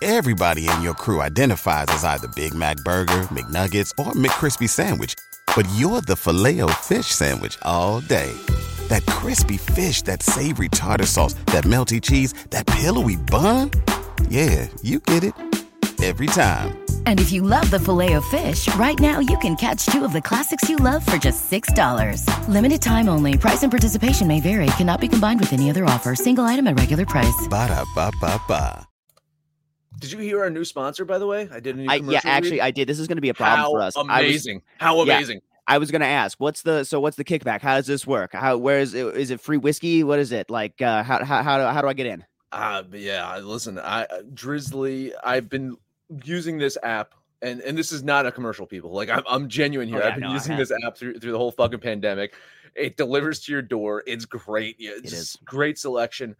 Everybody 0.02 0.66
in 0.66 0.80
your 0.80 0.94
crew 0.94 1.20
identifies 1.20 1.86
as 1.90 2.04
either 2.04 2.28
Big 2.28 2.54
Mac 2.54 2.78
Burger, 2.78 3.24
McNuggets, 3.24 3.92
or 3.98 4.12
McCrispy 4.12 4.68
Sandwich. 4.68 5.14
But 5.54 5.68
you're 5.74 6.00
the 6.00 6.16
Filet-O-Fish 6.16 7.06
Sandwich 7.06 7.58
all 7.62 8.00
day. 8.00 8.34
That 8.90 9.06
crispy 9.06 9.56
fish, 9.56 10.02
that 10.02 10.22
savory 10.22 10.68
tartar 10.68 11.06
sauce, 11.06 11.34
that 11.46 11.64
melty 11.64 12.02
cheese, 12.02 12.34
that 12.50 12.66
pillowy 12.66 13.16
bun. 13.16 13.70
Yeah, 14.28 14.66
you 14.82 14.98
get 15.00 15.24
it. 15.24 15.34
Every 16.02 16.26
time. 16.26 16.76
And 17.06 17.20
if 17.20 17.30
you 17.30 17.42
love 17.42 17.70
the 17.70 17.78
filet 17.78 18.14
of 18.14 18.24
fish, 18.26 18.74
right 18.76 18.98
now 18.98 19.20
you 19.20 19.36
can 19.38 19.54
catch 19.54 19.84
two 19.86 20.02
of 20.04 20.12
the 20.12 20.20
classics 20.20 20.68
you 20.68 20.76
love 20.76 21.04
for 21.04 21.18
just 21.18 21.50
$6. 21.50 22.24
Limited 22.48 22.80
time 22.80 23.08
only. 23.08 23.36
Price 23.36 23.62
and 23.62 23.70
participation 23.70 24.26
may 24.26 24.40
vary. 24.40 24.66
Cannot 24.78 25.00
be 25.00 25.08
combined 25.08 25.40
with 25.40 25.52
any 25.52 25.68
other 25.70 25.84
offer. 25.84 26.14
Single 26.14 26.44
item 26.44 26.66
at 26.66 26.78
regular 26.78 27.04
price. 27.06 27.46
Ba 27.48 27.68
da 27.68 27.84
ba 27.94 28.10
ba 28.20 28.40
ba. 28.48 28.86
Did 30.00 30.12
you 30.12 30.18
hear 30.18 30.40
our 30.40 30.48
new 30.50 30.64
sponsor, 30.64 31.04
by 31.04 31.18
the 31.18 31.26
way? 31.26 31.48
I 31.52 31.60
did 31.60 31.76
a 31.76 31.78
new 31.80 31.86
I, 31.90 31.96
yeah, 31.96 32.20
actually, 32.24 32.52
read. 32.52 32.60
I 32.62 32.70
did. 32.70 32.88
This 32.88 32.98
is 32.98 33.06
going 33.06 33.18
to 33.18 33.22
be 33.22 33.28
a 33.28 33.34
problem 33.34 33.60
How 33.60 33.70
for 33.72 33.82
us. 33.82 33.96
I 33.96 34.00
was- 34.00 34.08
amazing! 34.08 34.62
How 34.78 34.96
Yeah. 35.04 35.16
amazing! 35.16 35.40
I 35.70 35.78
was 35.78 35.92
gonna 35.92 36.04
ask, 36.04 36.36
what's 36.40 36.62
the 36.62 36.82
so 36.82 36.98
what's 36.98 37.16
the 37.16 37.24
kickback? 37.24 37.60
How 37.60 37.76
does 37.76 37.86
this 37.86 38.04
work? 38.04 38.32
How 38.32 38.58
where 38.58 38.80
is 38.80 38.92
it? 38.92 39.06
Is 39.16 39.30
it 39.30 39.40
free 39.40 39.56
whiskey? 39.56 40.02
What 40.02 40.18
is 40.18 40.32
it 40.32 40.50
like? 40.50 40.82
Uh, 40.82 41.04
how 41.04 41.24
how 41.24 41.44
how 41.44 41.58
do, 41.58 41.64
how 41.64 41.80
do 41.80 41.86
I 41.86 41.92
get 41.92 42.06
in? 42.06 42.24
Uh, 42.50 42.82
yeah, 42.92 43.38
listen, 43.38 43.78
I 43.78 44.02
uh, 44.02 44.22
Drizzly, 44.34 45.12
I've 45.22 45.48
been 45.48 45.76
using 46.24 46.58
this 46.58 46.76
app, 46.82 47.14
and 47.40 47.60
and 47.60 47.78
this 47.78 47.92
is 47.92 48.02
not 48.02 48.26
a 48.26 48.32
commercial, 48.32 48.66
people. 48.66 48.90
Like 48.90 49.10
I'm 49.10 49.22
I'm 49.28 49.48
genuine 49.48 49.86
here. 49.86 49.98
Oh, 49.98 50.00
yeah, 50.00 50.08
I've 50.08 50.14
been 50.14 50.24
no, 50.24 50.32
using 50.32 50.56
this 50.56 50.72
app 50.84 50.96
through 50.96 51.20
through 51.20 51.30
the 51.30 51.38
whole 51.38 51.52
fucking 51.52 51.78
pandemic. 51.78 52.34
It 52.74 52.96
delivers 52.96 53.38
to 53.44 53.52
your 53.52 53.62
door. 53.62 54.02
It's 54.08 54.24
great. 54.24 54.74
Yeah, 54.80 54.94
it's 54.96 55.12
is. 55.12 55.38
great 55.44 55.78
selection. 55.78 56.34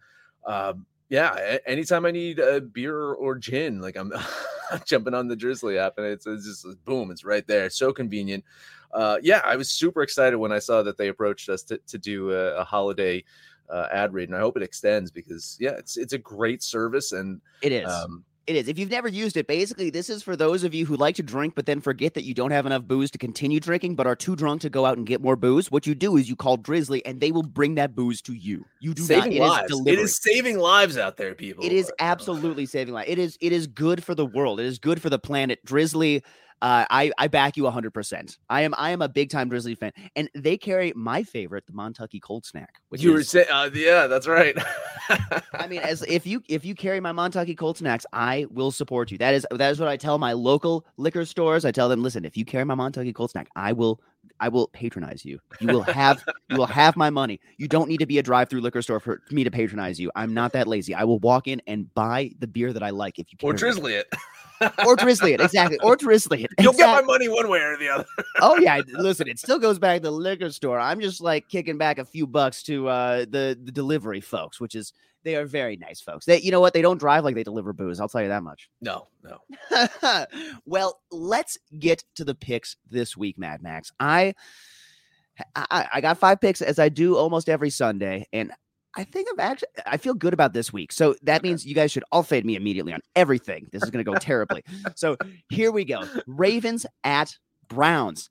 Um, 0.45 0.85
yeah, 1.07 1.57
anytime 1.65 2.05
I 2.05 2.11
need 2.11 2.39
a 2.39 2.59
beer 2.59 2.97
or 2.97 3.35
gin, 3.35 3.79
like 3.79 3.95
I'm 3.97 4.11
jumping 4.85 5.13
on 5.13 5.29
the 5.29 5.37
Drizzly 5.37 5.77
app, 5.77 5.97
and 5.97 6.07
it's, 6.07 6.27
it's 6.27 6.45
just 6.45 6.85
boom, 6.85 7.11
it's 7.11 7.23
right 7.23 7.47
there. 7.47 7.65
It's 7.65 7.77
so 7.77 7.93
convenient. 7.93 8.43
Uh, 8.93 9.17
yeah, 9.21 9.41
I 9.45 9.55
was 9.55 9.69
super 9.69 10.01
excited 10.01 10.37
when 10.37 10.51
I 10.51 10.59
saw 10.59 10.83
that 10.83 10.97
they 10.97 11.07
approached 11.09 11.49
us 11.49 11.63
to 11.63 11.77
to 11.87 11.97
do 11.97 12.31
a, 12.31 12.55
a 12.57 12.63
holiday 12.63 13.23
uh, 13.69 13.87
ad 13.91 14.13
read, 14.13 14.29
and 14.29 14.37
I 14.37 14.41
hope 14.41 14.57
it 14.57 14.63
extends 14.63 15.11
because 15.11 15.57
yeah, 15.59 15.71
it's 15.71 15.97
it's 15.97 16.13
a 16.13 16.17
great 16.17 16.61
service, 16.63 17.11
and 17.13 17.39
It 17.61 17.71
is. 17.71 17.89
um, 17.89 18.25
It 18.47 18.55
is. 18.55 18.67
If 18.67 18.77
you've 18.79 18.89
never 18.89 19.07
used 19.07 19.37
it, 19.37 19.47
basically, 19.47 19.91
this 19.91 20.09
is 20.09 20.23
for 20.23 20.35
those 20.35 20.65
of 20.65 20.73
you 20.73 20.85
who 20.85 20.97
like 20.97 21.15
to 21.15 21.23
drink, 21.23 21.53
but 21.55 21.67
then 21.67 21.79
forget 21.79 22.15
that 22.15 22.23
you 22.25 22.33
don't 22.33 22.51
have 22.51 22.65
enough 22.65 22.83
booze 22.83 23.09
to 23.11 23.17
continue 23.17 23.59
drinking, 23.61 23.95
but 23.95 24.07
are 24.07 24.15
too 24.15 24.35
drunk 24.35 24.61
to 24.61 24.69
go 24.69 24.85
out 24.85 24.97
and 24.97 25.05
get 25.07 25.21
more 25.21 25.35
booze. 25.37 25.71
What 25.71 25.87
you 25.87 25.95
do 25.95 26.17
is 26.17 26.27
you 26.27 26.35
call 26.35 26.57
Drizzly, 26.57 27.05
and 27.05 27.21
they 27.21 27.31
will 27.31 27.43
bring 27.43 27.75
that 27.75 27.95
booze 27.95 28.21
to 28.23 28.33
you. 28.33 28.65
You 28.81 28.93
do 28.93 29.03
saving 29.03 29.37
not. 29.37 29.69
lives. 29.69 29.71
It 29.71 29.75
is 29.75 29.87
it 29.87 29.99
is 29.99 30.17
saving 30.17 30.57
lives 30.57 30.97
out 30.97 31.15
there, 31.15 31.33
people. 31.35 31.63
It 31.63 31.71
is 31.71 31.87
Uh, 31.87 31.93
absolutely 31.99 32.65
saving 32.65 32.93
life. 32.95 33.07
It 33.07 33.19
is. 33.19 33.37
It 33.39 33.53
is 33.53 33.67
good 33.67 34.03
for 34.03 34.15
the 34.15 34.25
world. 34.25 34.59
It 34.59 34.65
is 34.65 34.79
good 34.79 35.01
for 35.01 35.09
the 35.09 35.19
planet. 35.19 35.63
Drizzly. 35.63 36.23
Uh, 36.61 36.85
I 36.89 37.11
I 37.17 37.27
back 37.27 37.57
you 37.57 37.69
hundred 37.69 37.91
percent. 37.91 38.37
I 38.49 38.61
am 38.61 38.75
I 38.77 38.91
am 38.91 39.01
a 39.01 39.09
big 39.09 39.29
time 39.29 39.49
Drizzly 39.49 39.75
fan, 39.75 39.91
and 40.15 40.29
they 40.35 40.57
carry 40.57 40.93
my 40.95 41.23
favorite, 41.23 41.65
the 41.65 41.73
Montucky 41.73 42.21
Cold 42.21 42.45
Snack. 42.45 42.75
Which 42.89 43.01
You 43.01 43.13
were 43.13 43.23
saying, 43.23 43.47
uh, 43.51 43.69
yeah, 43.73 44.07
that's 44.07 44.27
right. 44.27 44.55
I 45.53 45.67
mean, 45.67 45.79
as 45.79 46.03
if 46.03 46.27
you 46.27 46.43
if 46.47 46.63
you 46.63 46.75
carry 46.75 46.99
my 46.99 47.11
Montucky 47.11 47.57
Cold 47.57 47.77
Snacks, 47.77 48.05
I 48.13 48.45
will 48.51 48.71
support 48.71 49.11
you. 49.11 49.17
That 49.17 49.33
is 49.33 49.45
that 49.51 49.71
is 49.71 49.79
what 49.79 49.89
I 49.89 49.97
tell 49.97 50.17
my 50.17 50.33
local 50.33 50.85
liquor 50.97 51.25
stores. 51.25 51.65
I 51.65 51.71
tell 51.71 51.89
them, 51.89 52.03
listen, 52.03 52.25
if 52.25 52.37
you 52.37 52.45
carry 52.45 52.63
my 52.63 52.75
Montucky 52.75 53.13
Cold 53.13 53.31
Snack, 53.31 53.49
I 53.55 53.73
will 53.73 53.99
I 54.39 54.49
will 54.49 54.67
patronize 54.67 55.25
you. 55.25 55.39
You 55.59 55.67
will 55.67 55.81
have 55.83 56.23
you 56.49 56.57
will 56.57 56.65
have 56.67 56.95
my 56.95 57.09
money. 57.09 57.39
You 57.57 57.67
don't 57.67 57.89
need 57.89 57.99
to 57.99 58.05
be 58.05 58.19
a 58.19 58.23
drive-through 58.23 58.61
liquor 58.61 58.81
store 58.81 58.99
for 58.99 59.21
me 59.31 59.43
to 59.43 59.51
patronize 59.51 59.99
you. 59.99 60.11
I'm 60.15 60.33
not 60.33 60.53
that 60.53 60.67
lazy. 60.67 60.93
I 60.93 61.05
will 61.05 61.19
walk 61.19 61.47
in 61.47 61.61
and 61.65 61.91
buy 61.93 62.31
the 62.39 62.47
beer 62.47 62.71
that 62.73 62.83
I 62.83 62.91
like 62.91 63.17
if 63.17 63.27
you 63.31 63.37
or 63.41 63.53
drizzly 63.53 63.95
it. 63.95 64.07
or 64.85 64.95
drizzly 64.95 65.33
it 65.33 65.41
exactly 65.41 65.77
or 65.79 65.95
drizzly 65.95 66.43
it. 66.43 66.51
You'll 66.59 66.73
get 66.73 66.87
my 66.87 67.01
money 67.01 67.27
one 67.27 67.49
way 67.49 67.59
or 67.59 67.77
the 67.77 67.89
other. 67.89 68.05
oh 68.39 68.57
yeah, 68.57 68.81
listen, 68.87 69.27
it 69.27 69.39
still 69.39 69.59
goes 69.59 69.79
back 69.79 69.97
to 69.97 70.03
the 70.03 70.11
liquor 70.11 70.51
store. 70.51 70.79
I'm 70.79 70.99
just 70.99 71.21
like 71.21 71.47
kicking 71.49 71.77
back 71.77 71.97
a 71.97 72.05
few 72.05 72.27
bucks 72.27 72.63
to 72.63 72.87
uh 72.87 73.19
the 73.21 73.57
the 73.61 73.71
delivery 73.71 74.21
folks, 74.21 74.59
which 74.59 74.75
is 74.75 74.93
they 75.23 75.35
are 75.35 75.45
very 75.45 75.77
nice 75.77 76.01
folks. 76.01 76.25
They 76.25 76.39
you 76.41 76.51
know 76.51 76.59
what? 76.59 76.73
They 76.73 76.81
don't 76.81 76.97
drive 76.97 77.23
like 77.23 77.35
they 77.35 77.43
deliver 77.43 77.73
booze. 77.73 77.99
I'll 77.99 78.09
tell 78.09 78.21
you 78.21 78.29
that 78.29 78.43
much. 78.43 78.69
No, 78.81 79.07
no. 79.23 80.25
well, 80.65 80.99
let's 81.11 81.57
get 81.77 82.03
to 82.15 82.25
the 82.25 82.35
picks 82.35 82.77
this 82.89 83.15
week, 83.15 83.37
Mad 83.37 83.61
Max. 83.61 83.91
I, 83.99 84.33
I 85.55 85.87
I 85.93 86.01
got 86.01 86.17
five 86.17 86.41
picks 86.41 86.61
as 86.61 86.79
I 86.79 86.89
do 86.89 87.17
almost 87.17 87.49
every 87.49 87.69
Sunday, 87.69 88.27
and 88.33 88.51
I 88.95 89.03
think 89.03 89.27
I'm 89.31 89.39
actually 89.39 89.69
I 89.85 89.97
feel 89.97 90.13
good 90.13 90.33
about 90.33 90.53
this 90.53 90.73
week. 90.73 90.91
So 90.91 91.15
that 91.23 91.43
means 91.43 91.65
you 91.65 91.75
guys 91.75 91.91
should 91.91 92.03
all 92.11 92.23
fade 92.23 92.45
me 92.45 92.55
immediately 92.55 92.93
on 92.93 92.99
everything. 93.15 93.67
This 93.71 93.83
is 93.83 93.89
going 93.89 94.03
to 94.03 94.11
go 94.11 94.17
terribly. 94.19 94.63
So 94.95 95.17
here 95.49 95.71
we 95.71 95.85
go. 95.85 96.03
Ravens 96.27 96.85
at 97.03 97.37
Browns. 97.67 98.29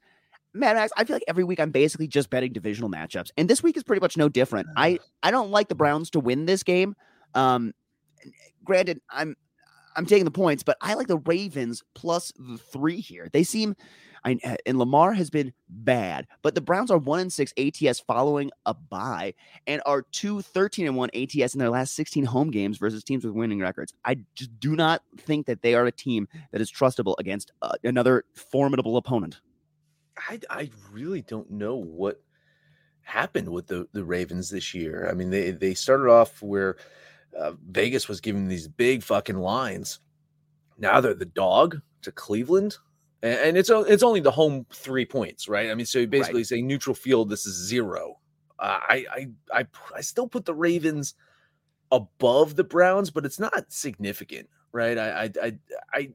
Mad 0.53 0.75
Max, 0.75 0.93
I 0.97 1.05
feel 1.05 1.15
like 1.15 1.25
every 1.29 1.45
week 1.45 1.61
I'm 1.61 1.71
basically 1.71 2.09
just 2.09 2.29
betting 2.29 2.53
divisional 2.53 2.91
matchups, 2.91 3.31
and 3.37 3.49
this 3.49 3.63
week 3.63 3.77
is 3.77 3.85
pretty 3.85 4.01
much 4.01 4.17
no 4.17 4.29
different. 4.29 4.67
I 4.77 4.99
I 5.23 5.31
don't 5.31 5.51
like 5.51 5.69
the 5.69 5.77
Browns 5.77 6.11
to 6.11 6.21
win 6.21 6.47
this 6.47 6.65
game. 6.65 6.97
Um, 7.35 7.73
granted, 8.65 9.01
I'm 9.11 9.37
I'm 9.97 10.07
taking 10.07 10.25
the 10.25 10.31
points, 10.31 10.63
but 10.63 10.77
I 10.81 10.95
like 10.95 11.07
the 11.07 11.19
Ravens 11.19 11.83
plus 11.95 12.33
the 12.37 12.59
three 12.59 13.01
here. 13.01 13.29
They 13.33 13.45
seem, 13.45 13.77
I 14.25 14.39
uh, 14.45 14.57
and 14.67 14.79
Lamar 14.79 15.13
has 15.13 15.31
been 15.31 15.53
bad, 15.69 16.27
but 16.43 16.55
the 16.55 16.61
Browns 16.61 16.91
are 16.91 16.99
one 16.99 17.21
and 17.21 17.33
six 17.33 17.53
ATS 17.57 18.01
following 18.01 18.51
a 18.67 18.75
bye 18.75 19.35
and 19.67 19.83
are 19.87 20.03
two 20.13 20.43
13 20.43 20.87
and 20.87 20.97
one 20.97 21.11
ATS 21.15 21.55
in 21.55 21.59
their 21.59 21.71
last 21.71 21.95
16 21.95 22.25
home 22.25 22.51
games 22.51 22.79
versus 22.79 23.05
teams 23.05 23.25
with 23.25 23.35
winning 23.35 23.61
records. 23.61 23.95
I 24.05 24.19
just 24.35 24.59
do 24.61 24.77
not 24.77 25.03
think 25.19 25.47
that 25.47 25.63
they 25.63 25.75
are 25.75 25.87
a 25.87 25.93
team 25.93 26.29
that 26.53 26.61
is 26.61 26.71
trustable 26.71 27.15
against 27.19 27.53
uh, 27.63 27.73
another 27.85 28.25
formidable 28.35 28.97
opponent. 28.97 29.41
I 30.29 30.41
I 30.51 30.71
really 30.93 31.23
don't 31.23 31.51
know 31.51 31.77
what 31.77 32.21
happened 33.03 33.49
with 33.49 33.67
the 33.67 33.89
the 33.93 34.05
Ravens 34.05 34.51
this 34.51 34.75
year. 34.75 35.09
I 35.11 35.15
mean, 35.15 35.31
they 35.31 35.51
they 35.51 35.75
started 35.75 36.11
off 36.11 36.43
where 36.43 36.77
uh, 37.39 37.53
Vegas 37.69 38.09
was 38.09 38.21
giving 38.21 38.49
these 38.49 38.69
big 38.69 39.03
fucking 39.03 39.39
lines. 39.39 40.01
Now 40.79 41.01
they're 41.01 41.15
the 41.15 41.25
dog 41.25 41.81
to 42.03 42.13
Cleveland, 42.13 42.79
and, 43.23 43.57
it's 43.57 43.71
it's 43.71 44.03
only 44.03 44.21
the 44.21 44.31
home 44.31 44.67
three 44.73 45.05
points, 45.05 45.49
right? 45.49 45.71
I 45.71 45.75
mean, 45.75 45.87
so 45.87 45.99
you 45.99 46.07
basically 46.07 46.45
say 46.45 46.63
neutral 46.63 46.95
field. 46.95 47.29
This 47.29 47.47
is 47.47 47.55
zero. 47.55 48.19
Uh, 48.59 48.79
I 48.81 49.07
I 49.11 49.27
I 49.61 49.67
I 49.97 50.01
still 50.01 50.29
put 50.29 50.45
the 50.45 50.55
Ravens 50.55 51.15
above 51.93 52.57
the 52.57 52.65
Browns, 52.65 53.11
but 53.11 53.27
it's 53.27 53.39
not 53.39 53.73
significant, 53.73 54.49
right? 54.73 54.97
I 54.97 55.11
I 55.11 55.31
I, 55.43 55.59
I 55.93 56.11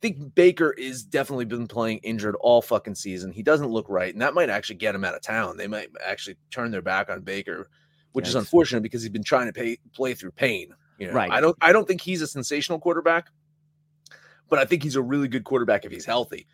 think 0.00 0.34
Baker 0.34 0.72
is 0.72 1.02
definitely 1.04 1.44
been 1.44 1.66
playing 1.66 1.98
injured 1.98 2.36
all 2.40 2.62
fucking 2.62 2.94
season. 2.94 3.32
He 3.32 3.42
doesn't 3.42 3.68
look 3.68 3.86
right, 3.88 4.12
and 4.12 4.22
that 4.22 4.34
might 4.34 4.50
actually 4.50 4.76
get 4.76 4.94
him 4.94 5.04
out 5.04 5.14
of 5.14 5.22
town. 5.22 5.56
They 5.56 5.68
might 5.68 5.90
actually 6.04 6.36
turn 6.50 6.70
their 6.70 6.82
back 6.82 7.10
on 7.10 7.20
Baker, 7.20 7.68
which 8.12 8.26
is 8.26 8.34
unfortunate 8.34 8.82
because 8.82 9.02
he's 9.02 9.10
been 9.10 9.22
trying 9.22 9.46
to 9.46 9.52
pay, 9.52 9.78
play 9.94 10.14
through 10.14 10.32
pain. 10.32 10.74
You 10.98 11.08
know, 11.08 11.12
Right. 11.14 11.30
I 11.30 11.40
don't 11.40 11.56
I 11.60 11.72
don't 11.72 11.86
think 11.86 12.00
he's 12.00 12.22
a 12.22 12.26
sensational 12.26 12.78
quarterback, 12.78 13.28
but 14.50 14.58
I 14.58 14.64
think 14.64 14.82
he's 14.82 14.96
a 14.96 15.02
really 15.02 15.28
good 15.28 15.44
quarterback 15.44 15.84
if 15.84 15.92
he's 15.92 16.04
healthy. 16.04 16.46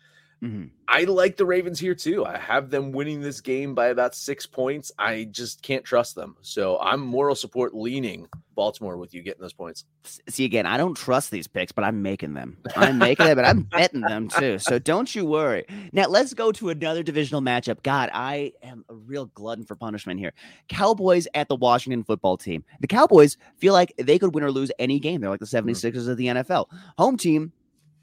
Mhm. 0.43 0.69
I 0.87 1.03
like 1.05 1.35
the 1.35 1.47
Ravens 1.47 1.79
here 1.79 1.95
too. 1.95 2.23
I 2.23 2.37
have 2.37 2.69
them 2.69 2.91
winning 2.91 3.21
this 3.21 3.41
game 3.41 3.73
by 3.73 3.87
about 3.87 4.13
six 4.13 4.45
points. 4.45 4.91
I 4.99 5.27
just 5.31 5.63
can't 5.63 5.83
trust 5.83 6.13
them. 6.13 6.35
So 6.41 6.77
I'm 6.79 6.99
moral 6.99 7.33
support 7.33 7.73
leaning 7.73 8.27
Baltimore 8.53 8.97
with 8.97 9.15
you 9.15 9.23
getting 9.23 9.41
those 9.41 9.53
points. 9.53 9.85
See 10.29 10.45
again, 10.45 10.67
I 10.67 10.77
don't 10.77 10.93
trust 10.95 11.31
these 11.31 11.47
picks, 11.47 11.71
but 11.71 11.83
I'm 11.83 12.03
making 12.03 12.35
them. 12.35 12.57
I'm 12.75 12.99
making 12.99 13.25
them, 13.25 13.35
but 13.35 13.45
I'm 13.45 13.63
betting 13.71 14.01
them 14.01 14.27
too. 14.27 14.59
So 14.59 14.77
don't 14.77 15.13
you 15.15 15.25
worry. 15.25 15.65
Now 15.91 16.05
let's 16.07 16.35
go 16.35 16.51
to 16.51 16.69
another 16.69 17.01
divisional 17.01 17.41
matchup. 17.41 17.81
God, 17.81 18.11
I 18.13 18.53
am 18.61 18.85
a 18.89 18.93
real 18.93 19.25
glutton 19.33 19.65
for 19.65 19.75
punishment 19.75 20.19
here. 20.19 20.33
Cowboys 20.69 21.27
at 21.33 21.49
the 21.49 21.55
Washington 21.55 22.03
football 22.03 22.37
team. 22.37 22.63
The 22.79 22.87
Cowboys 22.87 23.37
feel 23.57 23.73
like 23.73 23.91
they 23.97 24.19
could 24.19 24.35
win 24.35 24.43
or 24.43 24.51
lose 24.51 24.71
any 24.77 24.99
game. 24.99 25.19
They're 25.21 25.31
like 25.31 25.39
the 25.39 25.47
76ers 25.47 26.07
of 26.07 26.17
the 26.17 26.27
NFL. 26.27 26.67
Home 26.99 27.17
team 27.17 27.53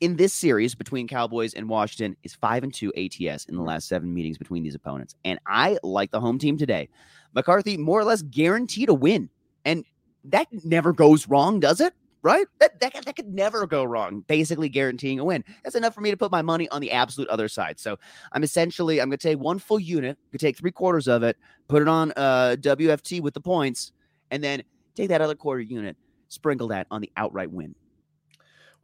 in 0.04 0.16
this 0.16 0.34
series 0.34 0.74
between 0.74 1.08
Cowboys 1.08 1.54
and 1.54 1.66
Washington 1.66 2.14
is 2.24 2.34
five 2.34 2.62
and 2.62 2.74
two 2.74 2.92
ATS 2.94 3.46
in 3.46 3.56
the 3.56 3.62
last 3.62 3.88
seven 3.88 4.12
meetings 4.12 4.36
between 4.36 4.62
these 4.62 4.74
opponents. 4.74 5.14
And 5.24 5.38
I 5.46 5.78
like 5.82 6.10
the 6.10 6.20
home 6.20 6.38
team 6.38 6.58
today. 6.58 6.90
McCarthy 7.34 7.78
more 7.78 8.00
or 8.00 8.04
less 8.04 8.20
guaranteed 8.20 8.90
a 8.90 8.94
win. 8.94 9.30
And 9.64 9.82
that 10.24 10.48
never 10.62 10.92
goes 10.92 11.26
wrong, 11.26 11.58
does 11.58 11.80
it? 11.80 11.94
Right? 12.20 12.46
That, 12.58 12.80
that, 12.80 13.02
that 13.02 13.16
could 13.16 13.32
never 13.32 13.66
go 13.66 13.82
wrong, 13.82 14.24
basically 14.26 14.68
guaranteeing 14.68 15.20
a 15.20 15.24
win. 15.24 15.42
That's 15.62 15.74
enough 15.74 15.94
for 15.94 16.02
me 16.02 16.10
to 16.10 16.18
put 16.18 16.30
my 16.30 16.42
money 16.42 16.68
on 16.68 16.82
the 16.82 16.92
absolute 16.92 17.30
other 17.30 17.48
side. 17.48 17.80
So 17.80 17.98
I'm 18.32 18.42
essentially, 18.42 19.00
I'm 19.00 19.08
going 19.08 19.18
to 19.18 19.28
take 19.28 19.38
one 19.38 19.58
full 19.58 19.80
unit, 19.80 20.18
could 20.32 20.40
take 20.40 20.58
three 20.58 20.70
quarters 20.70 21.08
of 21.08 21.22
it, 21.22 21.38
put 21.66 21.80
it 21.80 21.88
on 21.88 22.12
uh, 22.14 22.56
WFT 22.60 23.22
with 23.22 23.32
the 23.32 23.40
points, 23.40 23.92
and 24.30 24.44
then 24.44 24.64
take 24.94 25.08
that 25.08 25.22
other 25.22 25.34
quarter 25.34 25.62
unit, 25.62 25.96
sprinkle 26.28 26.68
that 26.68 26.86
on 26.90 27.00
the 27.00 27.10
outright 27.16 27.50
win. 27.50 27.74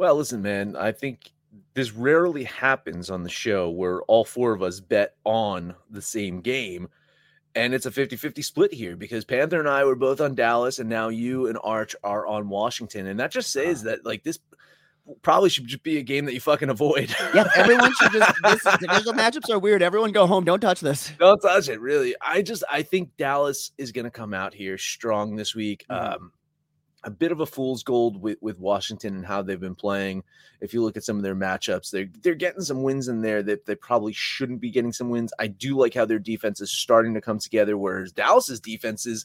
Well, 0.01 0.15
listen, 0.15 0.41
man, 0.41 0.77
I 0.77 0.93
think 0.93 1.31
this 1.75 1.93
rarely 1.93 2.45
happens 2.45 3.11
on 3.11 3.23
the 3.23 3.29
show 3.29 3.69
where 3.69 4.01
all 4.05 4.25
four 4.25 4.55
of 4.55 4.63
us 4.63 4.81
bet 4.81 5.17
on 5.25 5.75
the 5.91 6.01
same 6.01 6.41
game. 6.41 6.89
And 7.55 7.75
it's 7.75 7.85
a 7.85 7.91
50 7.91 8.17
50 8.17 8.41
split 8.41 8.73
here 8.73 8.97
because 8.97 9.27
Panther 9.27 9.61
and 9.61 9.69
I 9.69 9.85
were 9.85 9.97
both 9.97 10.23
on 10.23 10.35
Dallas, 10.35 10.79
and 10.79 10.89
now 10.89 11.09
you 11.11 11.49
and 11.49 11.59
Arch 11.63 11.95
are 12.03 12.27
on 12.27 12.49
Washington. 12.49 13.09
And 13.09 13.21
that 13.21 13.31
just 13.31 13.53
says 13.53 13.83
that, 13.83 14.07
like, 14.07 14.23
this 14.23 14.39
probably 15.21 15.51
should 15.51 15.67
just 15.67 15.83
be 15.83 15.99
a 15.99 16.03
game 16.03 16.25
that 16.25 16.33
you 16.33 16.41
fucking 16.41 16.71
avoid. 16.71 17.15
Yeah, 17.35 17.51
everyone 17.55 17.93
should 18.01 18.13
just. 18.13 18.33
This 18.43 18.79
divisional 18.79 19.13
matchups 19.13 19.51
are 19.51 19.59
weird. 19.59 19.83
Everyone 19.83 20.13
go 20.13 20.27
home. 20.27 20.47
Don't 20.47 20.61
touch 20.61 20.81
this. 20.81 21.13
Don't 21.19 21.41
touch 21.41 21.69
it, 21.69 21.79
really. 21.79 22.15
I 22.23 22.41
just 22.41 22.65
I 22.71 22.85
think 22.85 23.19
Dallas 23.19 23.73
is 23.77 23.93
going 23.93 24.07
to 24.07 24.11
come 24.11 24.33
out 24.33 24.55
here 24.55 24.79
strong 24.79 25.37
this 25.37 25.55
week. 25.55 25.85
Mhm. 25.91 26.15
Um, 26.15 26.33
a 27.05 27.11
bit 27.11 27.33
of 27.33 27.41
a 27.41 27.47
fool's 27.47 27.83
gold 27.83 28.21
with, 28.21 28.39
with 28.41 28.59
Washington 28.59 29.17
and 29.17 29.27
how 29.27 29.43
they've 29.43 29.61
been 29.61 29.75
playing. 29.75 30.23
If 30.61 30.75
you 30.75 30.83
look 30.83 30.97
at 30.97 31.05
some 31.05 31.17
of 31.17 31.23
their 31.23 31.35
matchups, 31.35 31.91
they're 31.91 32.09
they're 32.23 32.35
getting 32.35 32.61
some 32.61 32.83
wins 32.83 33.09
in 33.09 33.23
there 33.23 33.43
that 33.43 33.65
they 33.65 33.75
probably 33.75 34.13
shouldn't 34.13 34.61
be 34.61 34.71
getting 34.71 34.93
some 34.93 35.09
wins. 35.09 35.33
I 35.39 35.47
do 35.47 35.77
like 35.77 35.95
how 35.95 36.05
their 36.05 36.19
defense 36.19 36.61
is 36.61 36.71
starting 36.71 37.15
to 37.15 37.21
come 37.21 37.39
together, 37.39 37.79
whereas 37.79 38.13
Dallas's 38.13 38.61
defense 38.61 39.07
is 39.07 39.25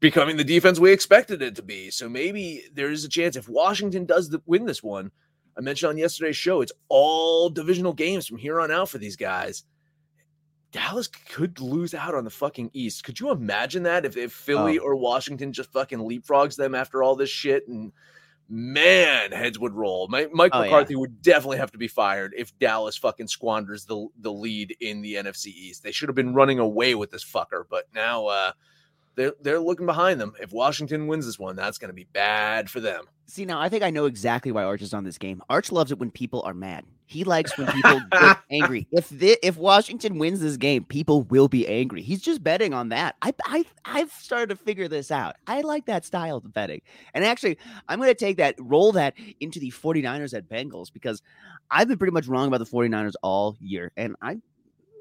becoming 0.00 0.36
the 0.36 0.44
defense 0.44 0.80
we 0.80 0.90
expected 0.90 1.42
it 1.42 1.54
to 1.56 1.62
be. 1.62 1.90
So 1.90 2.08
maybe 2.08 2.64
there 2.74 2.90
is 2.90 3.04
a 3.04 3.08
chance 3.08 3.36
if 3.36 3.48
Washington 3.48 4.06
does 4.06 4.30
the, 4.30 4.42
win 4.46 4.64
this 4.64 4.82
one. 4.82 5.12
I 5.56 5.60
mentioned 5.60 5.90
on 5.90 5.98
yesterday's 5.98 6.36
show, 6.36 6.62
it's 6.62 6.72
all 6.88 7.50
divisional 7.50 7.92
games 7.92 8.26
from 8.26 8.38
here 8.38 8.60
on 8.60 8.70
out 8.70 8.88
for 8.88 8.98
these 8.98 9.16
guys. 9.16 9.64
Dallas 10.72 11.08
could 11.08 11.60
lose 11.60 11.94
out 11.94 12.14
on 12.14 12.24
the 12.24 12.30
fucking 12.30 12.70
East. 12.72 13.02
Could 13.04 13.18
you 13.18 13.30
imagine 13.30 13.82
that 13.84 14.04
if, 14.04 14.16
if 14.16 14.32
Philly 14.32 14.78
Oh. 14.78 14.82
or 14.84 14.96
Washington 14.96 15.52
just 15.52 15.72
fucking 15.72 15.98
leapfrogs 15.98 16.56
them 16.56 16.74
after 16.74 17.02
all 17.02 17.16
this 17.16 17.30
shit? 17.30 17.66
And 17.66 17.92
man, 18.48 19.32
heads 19.32 19.58
would 19.58 19.72
roll. 19.74 20.08
Mike, 20.08 20.30
Mike 20.32 20.50
Oh, 20.54 20.58
yeah. 20.60 20.64
McCarthy 20.66 20.96
would 20.96 21.22
definitely 21.22 21.58
have 21.58 21.72
to 21.72 21.78
be 21.78 21.88
fired 21.88 22.34
if 22.36 22.56
Dallas 22.58 22.96
fucking 22.96 23.28
squanders 23.28 23.84
the 23.84 24.06
the 24.18 24.32
lead 24.32 24.76
in 24.80 25.02
the 25.02 25.14
NFC 25.14 25.46
East. 25.46 25.82
They 25.82 25.92
should 25.92 26.08
have 26.08 26.16
been 26.16 26.34
running 26.34 26.58
away 26.58 26.94
with 26.94 27.10
this 27.10 27.24
fucker, 27.24 27.64
but 27.68 27.86
now 27.94 28.26
uh, 28.26 28.52
they're 29.16 29.34
they're 29.40 29.60
looking 29.60 29.86
behind 29.86 30.20
them. 30.20 30.34
If 30.40 30.52
Washington 30.52 31.06
wins 31.06 31.26
this 31.26 31.38
one, 31.38 31.56
that's 31.56 31.78
going 31.78 31.90
to 31.90 31.94
be 31.94 32.06
bad 32.12 32.70
for 32.70 32.80
them. 32.80 33.04
See, 33.26 33.44
now 33.44 33.60
I 33.60 33.68
think 33.68 33.82
I 33.82 33.90
know 33.90 34.06
exactly 34.06 34.50
why 34.50 34.64
Arch 34.64 34.82
is 34.82 34.92
on 34.94 35.04
this 35.04 35.18
game. 35.18 35.40
Arch 35.48 35.70
loves 35.70 35.92
it 35.92 35.98
when 35.98 36.10
people 36.10 36.42
are 36.42 36.54
mad. 36.54 36.84
He 37.06 37.24
likes 37.24 37.56
when 37.58 37.66
people 37.68 38.00
get 38.12 38.38
angry. 38.50 38.86
If 38.92 39.06
thi- 39.06 39.38
if 39.42 39.56
Washington 39.56 40.18
wins 40.18 40.40
this 40.40 40.56
game, 40.56 40.84
people 40.84 41.22
will 41.22 41.48
be 41.48 41.66
angry. 41.66 42.02
He's 42.02 42.22
just 42.22 42.42
betting 42.42 42.72
on 42.72 42.88
that. 42.90 43.16
I 43.22 43.34
I 43.44 43.64
I've 43.84 44.12
started 44.12 44.48
to 44.50 44.56
figure 44.56 44.88
this 44.88 45.10
out. 45.10 45.36
I 45.46 45.60
like 45.60 45.86
that 45.86 46.04
style 46.04 46.38
of 46.38 46.52
betting. 46.52 46.80
And 47.14 47.24
actually, 47.24 47.58
I'm 47.88 47.98
going 47.98 48.10
to 48.10 48.14
take 48.14 48.36
that 48.38 48.54
roll 48.58 48.92
that 48.92 49.14
into 49.40 49.58
the 49.60 49.70
49ers 49.70 50.34
at 50.34 50.48
Bengals 50.48 50.92
because 50.92 51.22
I've 51.70 51.88
been 51.88 51.98
pretty 51.98 52.12
much 52.12 52.26
wrong 52.26 52.48
about 52.48 52.58
the 52.58 52.64
49ers 52.64 53.14
all 53.22 53.56
year 53.60 53.92
and 53.96 54.16
I 54.22 54.38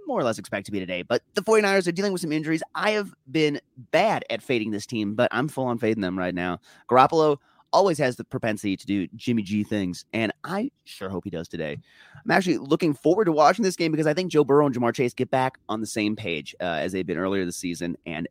more 0.10 0.20
or 0.20 0.24
less 0.24 0.40
expect 0.40 0.66
to 0.66 0.72
be 0.72 0.80
today. 0.80 1.04
But 1.04 1.22
the 1.36 1.42
49ers 1.42 1.88
are 1.88 1.94
dealing 1.94 2.12
with 2.12 2.22
some 2.22 2.32
injuries. 2.32 2.62
I 2.76 2.92
have 2.92 3.14
been 3.32 3.62
bad 3.92 4.26
at 4.30 4.42
fading 4.42 4.72
this 4.72 4.86
team, 4.86 5.16
but 5.16 5.30
I'm 5.32 5.48
full 5.48 5.66
on 5.66 5.78
fading 5.78 6.02
them 6.02 6.18
right 6.18 6.36
now. 6.36 6.60
Garoppolo 6.90 7.38
always 7.72 8.00
has 8.00 8.16
the 8.16 8.24
propensity 8.24 8.76
to 8.76 8.86
do 8.86 9.08
Jimmy 9.16 9.44
G 9.44 9.64
things, 9.64 10.04
and 10.12 10.34
I 10.44 10.72
sure 10.86 11.10
hope 11.10 11.24
he 11.24 11.30
does 11.30 11.48
today. 11.48 11.78
I'm 12.26 12.32
actually 12.32 12.58
looking 12.58 12.94
forward 12.94 13.26
to 13.26 13.32
watching 13.32 13.64
this 13.64 13.76
game 13.76 13.92
because 13.92 14.08
I 14.08 14.14
think 14.16 14.32
Joe 14.32 14.44
Burrow 14.44 14.66
and 14.66 14.76
Ja'Marr 14.76 14.96
Chase 14.96 15.14
get 15.14 15.30
back 15.30 15.60
on 15.70 15.80
the 15.80 15.88
same 15.88 16.16
page 16.16 16.56
uh, 16.60 16.64
as 16.64 16.92
they've 16.92 17.06
been 17.06 17.20
earlier 17.20 17.46
this 17.46 17.58
season, 17.58 17.96
and 18.08 18.28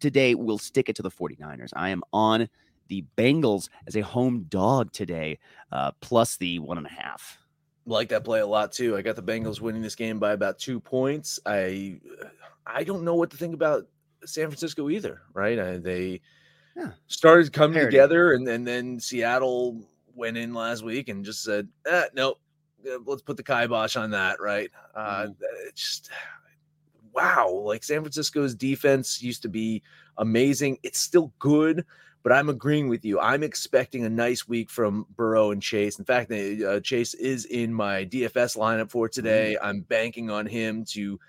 today 0.00 0.34
we'll 0.34 0.58
stick 0.58 0.88
it 0.88 0.96
to 0.96 1.02
the 1.02 1.10
49ers. 1.10 1.70
I 1.76 1.90
am 1.90 2.02
on 2.12 2.48
the 2.88 3.04
Bengals 3.16 3.68
as 3.86 3.96
a 3.96 4.00
home 4.00 4.46
dog 4.48 4.92
today, 4.92 5.38
uh, 5.70 5.92
plus 6.00 6.36
the 6.36 6.58
one 6.58 6.78
and 6.78 6.86
a 6.86 6.90
half. 6.90 7.38
Like 7.86 8.08
that 8.08 8.24
play 8.24 8.40
a 8.40 8.46
lot 8.46 8.72
too. 8.72 8.96
I 8.96 9.02
got 9.02 9.16
the 9.16 9.22
Bengals 9.22 9.60
winning 9.60 9.82
this 9.82 9.94
game 9.94 10.18
by 10.18 10.32
about 10.32 10.58
two 10.58 10.80
points. 10.80 11.38
I 11.46 12.00
I 12.66 12.82
don't 12.84 13.04
know 13.04 13.14
what 13.14 13.30
to 13.30 13.36
think 13.36 13.54
about 13.54 13.86
San 14.24 14.48
Francisco 14.48 14.90
either. 14.90 15.22
Right? 15.32 15.58
I, 15.58 15.76
they 15.78 16.20
Yeah. 16.76 16.90
started 17.06 17.52
coming 17.52 17.74
Parity. 17.74 17.92
together, 17.96 18.32
and, 18.32 18.46
and 18.48 18.66
then 18.66 18.98
Seattle 19.00 19.80
went 20.14 20.36
in 20.36 20.52
last 20.52 20.82
week 20.82 21.08
and 21.08 21.24
just 21.24 21.42
said, 21.44 21.68
eh, 21.86 22.06
"Nope, 22.14 22.38
uh, 22.90 22.98
let's 23.06 23.22
put 23.22 23.36
the 23.36 23.42
kibosh 23.44 23.96
on 23.96 24.10
that." 24.10 24.40
Right? 24.40 24.70
Uh, 24.94 25.28
it's 25.68 25.80
just 25.80 26.10
wow. 27.12 27.48
Like 27.50 27.84
San 27.84 28.00
Francisco's 28.00 28.54
defense 28.54 29.22
used 29.22 29.42
to 29.42 29.48
be 29.48 29.82
amazing. 30.18 30.78
It's 30.82 30.98
still 30.98 31.32
good. 31.38 31.84
But 32.26 32.32
I'm 32.32 32.48
agreeing 32.48 32.88
with 32.88 33.04
you. 33.04 33.20
I'm 33.20 33.44
expecting 33.44 34.04
a 34.04 34.10
nice 34.10 34.48
week 34.48 34.68
from 34.68 35.06
Burrow 35.14 35.52
and 35.52 35.62
Chase. 35.62 36.00
In 36.00 36.04
fact, 36.04 36.32
uh, 36.32 36.80
Chase 36.80 37.14
is 37.14 37.44
in 37.44 37.72
my 37.72 38.04
DFS 38.04 38.56
lineup 38.56 38.90
for 38.90 39.08
today. 39.08 39.56
I'm 39.62 39.82
banking 39.82 40.28
on 40.28 40.44
him 40.44 40.84
to 40.86 41.20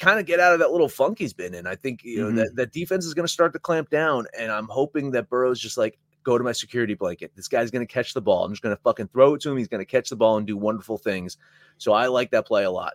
kind 0.00 0.18
of 0.18 0.26
get 0.26 0.40
out 0.40 0.52
of 0.52 0.58
that 0.58 0.72
little 0.72 0.88
funk 0.88 1.20
he's 1.20 1.32
been 1.32 1.54
in. 1.54 1.68
I 1.68 1.76
think 1.76 2.02
you 2.02 2.18
know 2.18 2.32
Mhm. 2.32 2.36
that 2.38 2.56
that 2.56 2.72
defense 2.72 3.06
is 3.06 3.14
going 3.14 3.28
to 3.28 3.32
start 3.32 3.52
to 3.52 3.60
clamp 3.60 3.90
down, 3.90 4.26
and 4.36 4.50
I'm 4.50 4.66
hoping 4.66 5.12
that 5.12 5.30
Burrow's 5.30 5.60
just 5.60 5.78
like 5.78 6.00
go 6.24 6.36
to 6.36 6.42
my 6.42 6.50
security 6.50 6.94
blanket. 6.94 7.30
This 7.36 7.46
guy's 7.46 7.70
going 7.70 7.86
to 7.86 7.92
catch 7.92 8.12
the 8.12 8.20
ball. 8.20 8.44
I'm 8.44 8.50
just 8.50 8.62
going 8.62 8.74
to 8.74 8.82
fucking 8.82 9.10
throw 9.12 9.34
it 9.34 9.40
to 9.42 9.52
him. 9.52 9.56
He's 9.56 9.68
going 9.68 9.82
to 9.82 9.84
catch 9.84 10.10
the 10.10 10.16
ball 10.16 10.36
and 10.36 10.44
do 10.44 10.56
wonderful 10.56 10.98
things. 10.98 11.36
So 11.78 11.92
I 11.92 12.08
like 12.08 12.32
that 12.32 12.44
play 12.44 12.64
a 12.64 12.72
lot. 12.72 12.94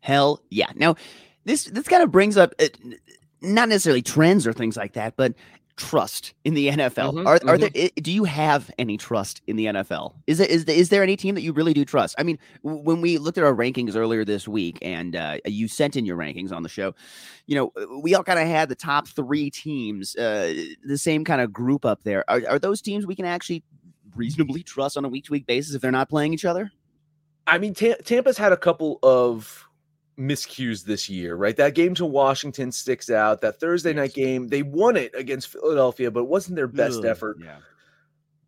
Hell 0.00 0.42
yeah. 0.50 0.72
Now, 0.74 0.96
this 1.44 1.66
this 1.66 1.86
kind 1.86 2.02
of 2.02 2.10
brings 2.10 2.36
up 2.36 2.52
uh, 2.58 2.66
not 3.42 3.68
necessarily 3.68 4.02
trends 4.02 4.44
or 4.44 4.52
things 4.52 4.76
like 4.76 4.94
that, 4.94 5.14
but 5.16 5.34
trust 5.80 6.34
in 6.44 6.52
the 6.52 6.68
NFL. 6.68 7.14
Mhm, 7.14 7.26
are 7.26 7.40
are 7.48 7.56
there 7.56 7.70
do 7.96 8.12
you 8.12 8.24
have 8.24 8.70
any 8.78 8.98
trust 8.98 9.40
in 9.46 9.56
the 9.56 9.64
NFL? 9.64 10.14
Is 10.26 10.38
it 10.38 10.50
is 10.50 10.66
there, 10.66 10.76
is 10.76 10.90
there 10.90 11.02
any 11.02 11.16
team 11.16 11.34
that 11.34 11.40
you 11.40 11.52
really 11.52 11.72
do 11.72 11.86
trust? 11.86 12.14
I 12.18 12.22
mean, 12.22 12.38
when 12.62 13.00
we 13.00 13.16
looked 13.16 13.38
at 13.38 13.44
our 13.44 13.54
rankings 13.54 13.96
earlier 13.96 14.24
this 14.24 14.46
week 14.46 14.78
and 14.82 15.16
uh, 15.16 15.38
you 15.46 15.68
sent 15.68 15.96
in 15.96 16.04
your 16.04 16.18
rankings 16.18 16.52
on 16.52 16.62
the 16.62 16.68
show, 16.68 16.94
you 17.46 17.56
know, 17.56 17.72
we 18.02 18.14
all 18.14 18.22
kind 18.22 18.38
of 18.38 18.46
had 18.46 18.68
the 18.68 18.74
top 18.74 19.08
3 19.08 19.50
teams, 19.50 20.14
uh, 20.16 20.52
the 20.84 20.98
same 20.98 21.24
kind 21.24 21.40
of 21.40 21.52
group 21.52 21.84
up 21.86 22.02
there. 22.04 22.28
Are 22.28 22.42
are 22.48 22.58
those 22.58 22.82
teams 22.82 23.06
we 23.06 23.16
can 23.16 23.24
actually 23.24 23.64
reasonably 24.14 24.62
trust 24.62 24.98
on 24.98 25.04
a 25.06 25.08
week 25.08 25.24
to 25.24 25.32
week 25.32 25.46
basis 25.46 25.74
if 25.74 25.80
they're 25.80 25.90
not 25.90 26.10
playing 26.10 26.34
each 26.34 26.44
other? 26.44 26.70
I 27.46 27.56
mean, 27.58 27.72
Ta- 27.72 27.96
Tampa's 28.04 28.36
had 28.36 28.52
a 28.52 28.56
couple 28.56 28.98
of 29.02 29.66
miscues 30.20 30.84
this 30.84 31.08
year, 31.08 31.34
right? 31.34 31.56
That 31.56 31.74
game 31.74 31.94
to 31.94 32.04
Washington 32.04 32.70
sticks 32.70 33.10
out. 33.10 33.40
That 33.40 33.58
Thursday 33.58 33.92
night 33.92 34.14
game, 34.14 34.48
they 34.48 34.62
won 34.62 34.96
it 34.96 35.12
against 35.14 35.48
Philadelphia, 35.48 36.10
but 36.10 36.20
it 36.20 36.28
wasn't 36.28 36.56
their 36.56 36.68
best 36.68 36.98
Ugh, 36.98 37.06
effort. 37.06 37.38
Yeah. 37.42 37.56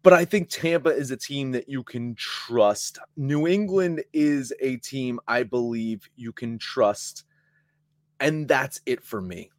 But 0.02 0.12
I 0.12 0.24
think 0.24 0.48
Tampa 0.48 0.90
is 0.90 1.10
a 1.10 1.16
team 1.16 1.52
that 1.52 1.68
you 1.68 1.82
can 1.82 2.14
trust. 2.16 2.98
New 3.16 3.46
England 3.46 4.02
is 4.12 4.52
a 4.60 4.76
team 4.76 5.20
I 5.26 5.44
believe 5.44 6.08
you 6.16 6.32
can 6.32 6.58
trust. 6.58 7.24
And 8.20 8.46
that's 8.48 8.80
it 8.84 9.02
for 9.02 9.20
me. 9.20 9.50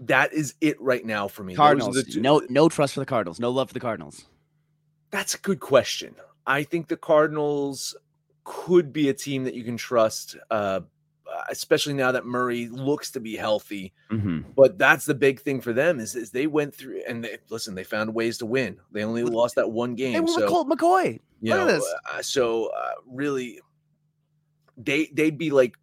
That 0.00 0.32
is 0.32 0.54
it 0.60 0.80
right 0.80 1.04
now 1.04 1.26
for 1.26 1.42
me. 1.42 1.54
Cardinals. 1.54 2.16
no, 2.16 2.42
no 2.48 2.68
trust 2.68 2.94
for 2.94 3.00
the 3.00 3.06
Cardinals. 3.06 3.40
No 3.40 3.50
love 3.50 3.68
for 3.68 3.74
the 3.74 3.80
Cardinals. 3.80 4.24
That's 5.10 5.34
a 5.34 5.38
good 5.38 5.60
question. 5.60 6.14
I 6.46 6.62
think 6.62 6.88
the 6.88 6.96
Cardinals 6.96 7.96
could 8.44 8.92
be 8.92 9.08
a 9.08 9.14
team 9.14 9.44
that 9.44 9.54
you 9.54 9.64
can 9.64 9.76
trust, 9.76 10.36
uh, 10.50 10.80
especially 11.48 11.94
now 11.94 12.12
that 12.12 12.24
Murray 12.24 12.68
looks 12.68 13.10
to 13.12 13.20
be 13.20 13.36
healthy. 13.36 13.92
Mm-hmm. 14.10 14.50
But 14.56 14.78
that's 14.78 15.06
the 15.06 15.14
big 15.14 15.40
thing 15.40 15.60
for 15.60 15.72
them 15.72 16.00
is, 16.00 16.14
is 16.14 16.30
they 16.30 16.46
went 16.46 16.74
through 16.74 17.02
and 17.08 17.24
they, 17.24 17.38
listen, 17.50 17.74
they 17.74 17.84
found 17.84 18.14
ways 18.14 18.38
to 18.38 18.46
win. 18.46 18.76
They 18.92 19.04
only 19.04 19.24
lost 19.24 19.54
that 19.56 19.70
one 19.70 19.94
game. 19.94 20.24
They 20.24 20.32
so 20.32 20.48
Colt 20.48 20.68
McCoy. 20.68 21.20
you 21.40 21.54
Look 21.54 21.60
know, 21.60 21.66
this. 21.66 21.94
uh, 22.12 22.22
so 22.22 22.66
uh, 22.66 22.92
really, 23.06 23.60
they 24.76 25.06
they'd 25.12 25.38
be 25.38 25.50
like, 25.50 25.76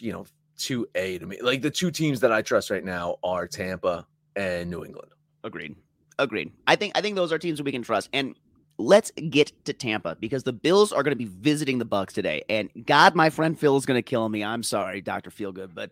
you 0.00 0.12
know, 0.12 0.26
two 0.58 0.86
A 0.94 1.18
to 1.18 1.26
me. 1.26 1.40
Like 1.40 1.62
the 1.62 1.70
two 1.70 1.90
teams 1.90 2.20
that 2.20 2.32
I 2.32 2.42
trust 2.42 2.70
right 2.70 2.84
now 2.84 3.16
are 3.22 3.46
Tampa 3.46 4.06
and 4.36 4.70
New 4.70 4.84
England. 4.84 5.10
Agreed. 5.44 5.74
Agreed. 6.18 6.52
I 6.66 6.76
think 6.76 6.92
I 6.96 7.00
think 7.00 7.16
those 7.16 7.32
are 7.32 7.38
teams 7.38 7.58
that 7.58 7.64
we 7.64 7.72
can 7.72 7.82
trust. 7.82 8.10
And 8.12 8.34
let's 8.80 9.10
get 9.28 9.52
to 9.66 9.72
Tampa 9.72 10.16
because 10.18 10.42
the 10.42 10.52
Bills 10.52 10.92
are 10.92 11.02
going 11.02 11.12
to 11.12 11.16
be 11.16 11.26
visiting 11.26 11.78
the 11.78 11.86
Bucs 11.86 12.12
today. 12.12 12.42
And 12.48 12.70
God, 12.86 13.14
my 13.14 13.30
friend 13.30 13.58
Phil 13.58 13.76
is 13.76 13.86
going 13.86 13.98
to 13.98 14.02
kill 14.02 14.28
me. 14.28 14.42
I'm 14.42 14.62
sorry, 14.62 15.00
Doctor 15.00 15.30
Feelgood, 15.30 15.70
but 15.74 15.90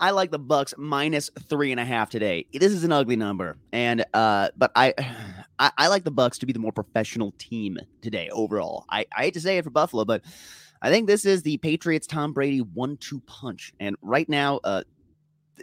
I 0.00 0.10
like 0.10 0.30
the 0.30 0.40
Bucs 0.40 0.76
minus 0.78 1.30
three 1.48 1.70
and 1.70 1.80
a 1.80 1.84
half 1.84 2.10
today. 2.10 2.46
This 2.52 2.72
is 2.72 2.84
an 2.84 2.92
ugly 2.92 3.16
number, 3.16 3.58
and 3.72 4.04
uh, 4.14 4.48
but 4.56 4.72
I, 4.74 4.94
I 5.58 5.70
I 5.76 5.88
like 5.88 6.04
the 6.04 6.12
Bucs 6.12 6.38
to 6.38 6.46
be 6.46 6.52
the 6.52 6.58
more 6.58 6.72
professional 6.72 7.34
team 7.38 7.78
today 8.00 8.30
overall. 8.30 8.86
I 8.88 9.06
I 9.16 9.24
hate 9.24 9.34
to 9.34 9.40
say 9.40 9.58
it 9.58 9.64
for 9.64 9.70
Buffalo, 9.70 10.04
but 10.04 10.22
I 10.82 10.90
think 10.90 11.06
this 11.06 11.26
is 11.26 11.42
the 11.42 11.58
Patriots 11.58 12.06
Tom 12.06 12.32
Brady 12.32 12.62
one-two 12.62 13.20
punch. 13.20 13.74
And 13.80 13.96
right 14.00 14.28
now, 14.28 14.60
uh, 14.64 14.84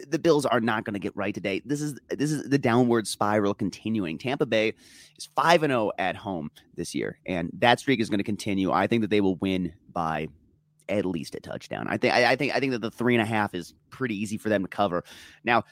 the 0.06 0.18
Bills 0.18 0.46
are 0.46 0.60
not 0.60 0.84
going 0.84 0.94
to 0.94 1.00
get 1.00 1.16
right 1.16 1.34
today. 1.34 1.62
This 1.64 1.80
is 1.80 1.98
this 2.08 2.30
is 2.30 2.48
the 2.48 2.58
downward 2.58 3.06
spiral 3.06 3.54
continuing. 3.54 4.18
Tampa 4.18 4.46
Bay 4.46 4.74
is 5.16 5.28
5 5.36 5.64
and 5.64 5.70
0 5.70 5.92
at 5.98 6.16
home 6.16 6.50
this 6.74 6.94
year 6.94 7.18
and 7.26 7.50
that 7.54 7.80
streak 7.80 8.00
is 8.00 8.08
going 8.08 8.18
to 8.18 8.24
continue. 8.24 8.72
I 8.72 8.86
think 8.86 9.02
that 9.02 9.10
they 9.10 9.20
will 9.20 9.36
win 9.36 9.72
by 9.92 10.28
at 10.88 11.04
least 11.04 11.34
a 11.34 11.40
touchdown. 11.40 11.86
I 11.88 11.96
think 11.96 12.14
I, 12.14 12.36
think 12.36 12.54
I 12.54 12.60
think 12.60 12.72
that 12.72 12.80
the 12.80 12.90
three 12.90 13.14
and 13.14 13.22
a 13.22 13.26
half 13.26 13.54
is 13.54 13.74
pretty 13.90 14.16
easy 14.16 14.38
for 14.38 14.48
them 14.48 14.62
to 14.62 14.68
cover. 14.68 15.04
Now 15.44 15.64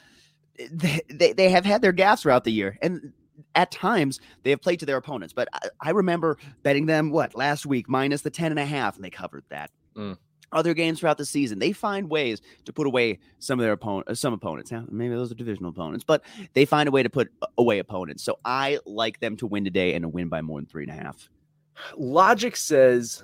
they, 0.71 1.01
they, 1.09 1.33
they 1.33 1.49
have 1.49 1.65
had 1.65 1.81
their 1.81 1.93
gaffes 1.93 2.21
throughout 2.21 2.43
the 2.43 2.51
year 2.51 2.77
and 2.81 3.13
at 3.53 3.71
times 3.71 4.19
they 4.43 4.49
have 4.49 4.61
played 4.61 4.79
to 4.79 4.85
their 4.85 4.97
opponents, 4.97 5.33
but 5.33 5.47
I, 5.53 5.69
I 5.81 5.89
remember 5.91 6.37
betting 6.63 6.85
them 6.85 7.11
what 7.11 7.35
last 7.35 7.65
week 7.65 7.87
minus 7.87 8.21
the 8.21 8.29
10 8.29 8.51
and 8.51 8.59
a 8.59 8.65
half 8.65 8.95
and 8.95 9.05
they 9.05 9.09
covered 9.09 9.43
that. 9.49 9.71
Mm. 9.95 10.17
Other 10.53 10.73
games 10.73 10.99
throughout 10.99 11.17
the 11.17 11.25
season, 11.25 11.59
they 11.59 11.73
find 11.73 12.09
ways 12.09 12.41
to 12.65 12.71
put 12.71 12.87
away 12.87 13.19
some 13.39 13.59
of 13.59 13.63
their 13.63 13.73
opponent, 13.73 14.07
uh, 14.07 14.15
some 14.15 14.33
opponents. 14.33 14.71
Now, 14.71 14.85
maybe 14.89 15.13
those 15.13 15.31
are 15.31 15.35
divisional 15.35 15.71
opponents, 15.71 16.05
but 16.05 16.23
they 16.53 16.63
find 16.63 16.87
a 16.87 16.91
way 16.91 17.03
to 17.03 17.09
put 17.09 17.29
away 17.57 17.79
opponents. 17.79 18.23
So 18.23 18.39
I 18.45 18.79
like 18.85 19.19
them 19.19 19.35
to 19.37 19.47
win 19.47 19.65
today 19.65 19.93
and 19.93 20.03
to 20.03 20.09
win 20.09 20.29
by 20.29 20.41
more 20.41 20.59
than 20.59 20.65
three 20.65 20.83
and 20.83 20.91
a 20.91 21.03
half. 21.03 21.29
Logic 21.97 22.55
says 22.55 23.23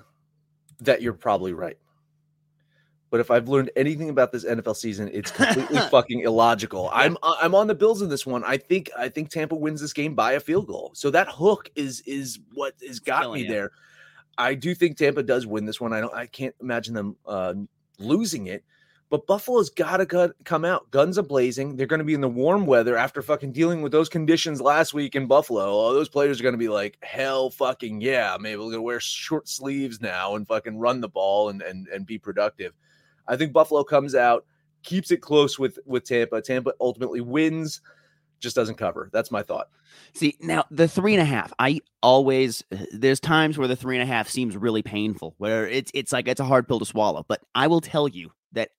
that 0.81 1.01
you're 1.01 1.13
probably 1.13 1.53
right. 1.53 1.77
But 3.13 3.19
if 3.19 3.29
I've 3.29 3.47
learned 3.47 3.69
anything 3.75 4.09
about 4.09 4.31
this 4.31 4.43
NFL 4.43 4.75
season, 4.75 5.07
it's 5.13 5.29
completely 5.29 5.77
fucking 5.91 6.21
illogical. 6.21 6.89
I'm 6.91 7.15
I'm 7.21 7.53
on 7.53 7.67
the 7.67 7.75
Bills 7.75 8.01
in 8.01 8.09
this 8.09 8.25
one. 8.25 8.43
I 8.43 8.57
think 8.57 8.89
I 8.97 9.07
think 9.07 9.29
Tampa 9.29 9.55
wins 9.55 9.79
this 9.79 9.93
game 9.93 10.15
by 10.15 10.31
a 10.31 10.39
field 10.39 10.65
goal. 10.65 10.89
So 10.95 11.12
that 11.12 11.27
hook 11.29 11.69
is 11.75 12.01
is 12.07 12.39
what 12.55 12.73
has 12.86 12.99
got 12.99 13.21
killing 13.21 13.41
me 13.41 13.47
you. 13.47 13.53
there. 13.53 13.71
I 14.38 14.56
do 14.56 14.74
think 14.74 14.98
Tampa 14.98 15.24
does 15.24 15.46
win 15.46 15.65
this 15.65 15.82
one. 15.82 15.93
I 15.93 16.02
don't 16.02 16.13
I 16.13 16.26
can't 16.26 16.56
imagine 16.62 16.93
them 16.93 17.15
uh 17.26 17.54
losing 18.00 18.48
it. 18.48 18.63
But 19.10 19.28
Buffalo's 19.28 19.69
got 19.69 19.98
to 19.98 20.34
come 20.43 20.65
out. 20.65 20.89
Guns 20.89 21.19
a 21.19 21.24
blazing. 21.24 21.76
They're 21.76 21.86
going 21.86 22.00
to 22.00 22.04
be 22.04 22.15
in 22.15 22.22
the 22.22 22.28
warm 22.28 22.65
weather 22.65 22.98
after 22.98 23.22
fucking 23.22 23.52
dealing 23.52 23.84
with 23.84 23.91
those 23.91 24.10
conditions 24.10 24.60
last 24.60 24.91
week 24.96 25.13
in 25.13 25.28
Buffalo. 25.28 25.69
All 25.69 25.93
those 25.93 26.10
players 26.10 26.39
are 26.39 26.43
going 26.43 26.56
to 26.56 26.58
be 26.58 26.67
like, 26.67 26.98
hell 27.04 27.52
fucking 27.52 28.02
yeah. 28.02 28.36
Maybe 28.39 28.56
we're 28.56 28.63
going 28.63 28.78
to 28.78 28.82
wear 28.82 29.00
short 29.00 29.48
sleeves 29.48 30.02
now 30.02 30.36
and 30.36 30.48
fucking 30.48 30.80
run 30.80 31.00
the 31.00 31.10
ball 31.10 31.50
and, 31.50 31.62
and, 31.62 31.88
and 31.89 32.08
be 32.08 32.17
productive. 32.17 32.74
I 33.28 33.36
think 33.36 33.54
Buffalo 33.54 33.84
comes 33.84 34.15
out, 34.15 34.48
keeps 34.82 35.12
it 35.12 35.22
close 35.22 35.60
with, 35.60 35.78
with 35.86 36.06
Tampa. 36.06 36.41
Tampa 36.41 36.74
ultimately 36.82 37.22
wins, 37.22 37.82
just 38.43 38.56
doesn't 38.56 38.75
cover. 38.75 39.10
That's 39.12 39.32
my 39.32 39.41
thought. 39.41 39.69
See, 40.13 40.36
now 40.41 40.65
the 40.69 40.88
three 40.88 41.13
and 41.13 41.21
a 41.21 41.25
half, 41.25 41.51
I 41.58 41.79
always 42.03 42.63
there's 42.91 43.19
times 43.19 43.58
where 43.58 43.67
the 43.67 43.75
three 43.75 43.95
and 43.95 44.03
a 44.03 44.13
half 44.13 44.29
seems 44.29 44.56
really 44.56 44.84
painful, 44.84 45.34
where 45.39 45.67
it's 45.67 45.89
it's 45.95 46.12
like 46.12 46.27
it's 46.27 46.39
a 46.41 46.45
hard 46.45 46.67
pill 46.67 46.79
to 46.79 46.86
swallow. 46.86 47.25
But 47.27 47.41
I 47.56 47.67
will 47.67 47.82
tell 47.82 48.08
you 48.08 48.32
that 48.51 48.69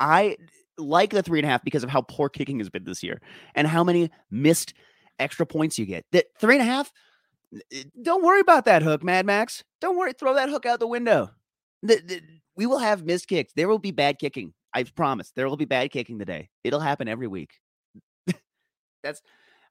I 0.00 0.36
like 0.78 1.10
the 1.10 1.22
three 1.22 1.38
and 1.38 1.46
a 1.46 1.50
half 1.50 1.62
because 1.62 1.84
of 1.84 1.90
how 1.90 2.00
poor 2.00 2.28
kicking 2.28 2.58
has 2.58 2.70
been 2.70 2.84
this 2.84 3.02
year 3.02 3.20
and 3.54 3.68
how 3.68 3.84
many 3.84 4.10
missed 4.30 4.72
extra 5.18 5.44
points 5.46 5.78
you 5.78 5.84
get. 5.84 6.04
That 6.12 6.26
three 6.38 6.54
and 6.54 6.62
a 6.62 6.64
half, 6.64 6.90
eh, 7.72 7.82
don't 8.02 8.24
worry 8.24 8.40
about 8.40 8.64
that 8.64 8.82
hook, 8.82 9.04
Mad 9.04 9.26
Max. 9.26 9.62
Don't 9.82 9.98
worry, 9.98 10.14
throw 10.14 10.34
that 10.34 10.48
hook 10.48 10.64
out 10.64 10.80
the 10.80 10.86
window. 10.86 11.30
The- 11.82 12.02
the- 12.04 12.22
we 12.56 12.64
will 12.66 12.78
have 12.78 13.04
missed 13.04 13.28
kicks. 13.28 13.52
There 13.54 13.68
will 13.68 13.78
be 13.78 13.90
bad 13.90 14.18
kicking. 14.18 14.54
I 14.74 14.84
promise. 14.84 15.32
There 15.36 15.48
will 15.48 15.56
be 15.56 15.64
bad 15.66 15.90
kicking 15.90 16.18
today. 16.18 16.48
It'll 16.64 16.80
happen 16.80 17.08
every 17.08 17.26
week. 17.26 17.50
That's 19.02 19.22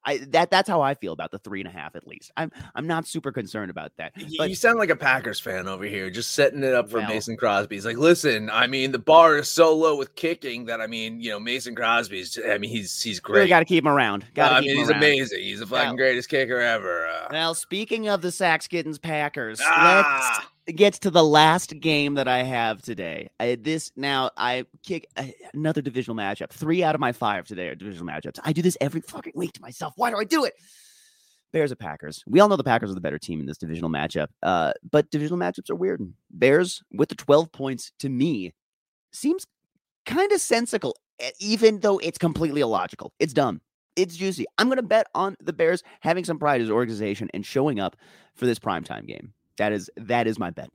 I 0.05 0.19
that 0.29 0.49
that's 0.49 0.69
how 0.69 0.81
I 0.81 0.93
feel 0.93 1.11
about 1.11 1.29
the 1.31 1.39
three 1.39 1.59
and 1.59 1.67
a 1.67 1.71
half 1.71 1.93
at 1.97 2.07
least. 2.07 2.31
I'm 2.37 2.53
I'm 2.73 2.87
not 2.87 3.05
super 3.05 3.33
concerned 3.33 3.69
about 3.69 3.91
that. 3.97 4.13
But 4.37 4.47
you 4.49 4.55
sound 4.55 4.79
like 4.79 4.89
a 4.89 4.95
Packers 4.95 5.41
fan 5.41 5.67
over 5.67 5.83
here, 5.83 6.09
just 6.09 6.31
setting 6.31 6.63
it 6.63 6.73
up 6.73 6.89
for 6.89 6.99
Well- 6.99 7.09
Mason 7.09 7.35
Crosby. 7.35 7.75
He's 7.75 7.85
like, 7.85 7.97
listen, 7.97 8.49
I 8.49 8.65
mean, 8.67 8.93
the 8.93 8.97
bar 8.99 9.35
is 9.39 9.49
so 9.51 9.75
low 9.75 9.97
with 9.97 10.15
kicking 10.15 10.67
that 10.67 10.79
I 10.79 10.87
mean, 10.87 11.19
you 11.19 11.31
know, 11.31 11.39
Mason 11.39 11.75
Crosby's. 11.75 12.39
I 12.49 12.57
mean, 12.59 12.69
he's 12.71 13.01
he's 13.01 13.19
great. 13.19 13.49
got 13.49 13.59
to 13.59 13.65
keep 13.65 13.83
him 13.83 13.89
around. 13.89 14.25
Got 14.35 14.49
to 14.49 14.55
I 14.55 14.59
keep 14.61 14.67
mean, 14.67 14.75
him 14.77 14.79
he's 14.83 14.89
around. 14.89 14.97
amazing. 15.03 15.39
He's 15.41 15.59
the 15.59 15.67
fucking 15.67 15.87
Well- 15.89 15.95
greatest 15.97 16.29
kicker 16.29 16.59
ever. 16.61 17.05
Uh, 17.05 17.27
Well, 17.31 17.53
speaking 17.53 18.07
of 18.07 18.21
the 18.21 18.31
Sax 18.31 18.69
Giddens 18.69 19.01
Packers, 19.01 19.59
Ah. 19.61 20.33
let's 20.37 20.47
get 20.75 20.93
to 20.95 21.11
the 21.11 21.23
last 21.23 21.79
game 21.79 22.15
that 22.15 22.27
I 22.27 22.43
have 22.43 22.81
today. 22.81 23.29
I, 23.39 23.55
this 23.55 23.91
now 23.95 24.31
I 24.37 24.65
kick 24.83 25.07
another 25.53 25.81
divisional 25.81 26.15
matchup. 26.15 26.49
Three 26.51 26.83
out 26.83 26.95
of 26.95 27.01
my 27.01 27.11
five 27.11 27.47
today 27.47 27.67
are 27.69 27.75
divisional 27.75 28.07
matchups. 28.07 28.39
I 28.43 28.53
do 28.53 28.61
this 28.61 28.77
every 28.81 29.01
fucking 29.01 29.33
week 29.35 29.53
to 29.53 29.61
myself. 29.61 29.93
Why 29.95 30.09
do 30.09 30.17
I 30.17 30.23
do 30.23 30.45
it? 30.45 30.53
Bears 31.51 31.71
at 31.71 31.79
Packers. 31.79 32.23
We 32.27 32.39
all 32.39 32.47
know 32.47 32.55
the 32.55 32.63
Packers 32.63 32.91
are 32.91 32.95
the 32.95 33.01
better 33.01 33.17
team 33.17 33.39
in 33.39 33.45
this 33.45 33.57
divisional 33.57 33.89
matchup. 33.89 34.27
Uh, 34.43 34.73
but 34.89 35.09
divisional 35.09 35.39
matchups 35.39 35.69
are 35.69 35.75
weird. 35.75 36.01
Bears 36.29 36.83
with 36.91 37.09
the 37.09 37.15
12 37.15 37.51
points 37.51 37.91
to 37.99 38.09
me 38.09 38.53
seems 39.11 39.45
kind 40.05 40.31
of 40.31 40.41
sensical, 40.41 40.95
even 41.39 41.79
though 41.79 41.97
it's 41.99 42.17
completely 42.17 42.61
illogical. 42.61 43.13
It's 43.19 43.33
dumb. 43.33 43.61
It's 43.95 44.15
juicy. 44.15 44.45
I'm 44.57 44.67
going 44.67 44.77
to 44.77 44.83
bet 44.83 45.07
on 45.15 45.35
the 45.41 45.53
Bears 45.53 45.83
having 46.01 46.23
some 46.23 46.39
pride 46.39 46.61
as 46.61 46.69
an 46.69 46.73
organization 46.73 47.29
and 47.33 47.45
showing 47.45 47.79
up 47.79 47.95
for 48.35 48.45
this 48.45 48.59
primetime 48.59 49.07
game. 49.07 49.33
That 49.59 49.71
is 49.71 49.89
that 49.95 50.25
is 50.27 50.39
my 50.39 50.49
bet. 50.49 50.69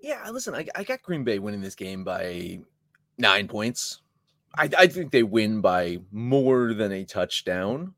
yeah, 0.00 0.30
listen, 0.30 0.54
I, 0.54 0.66
I 0.76 0.84
got 0.84 1.02
Green 1.02 1.24
Bay 1.24 1.38
winning 1.40 1.60
this 1.60 1.74
game 1.74 2.04
by 2.04 2.60
nine 3.18 3.48
points. 3.48 4.00
I, 4.56 4.70
I 4.78 4.86
think 4.86 5.10
they 5.10 5.22
win 5.22 5.60
by 5.60 5.98
more 6.12 6.72
than 6.72 6.92
a 6.92 7.04
touchdown. 7.04 7.94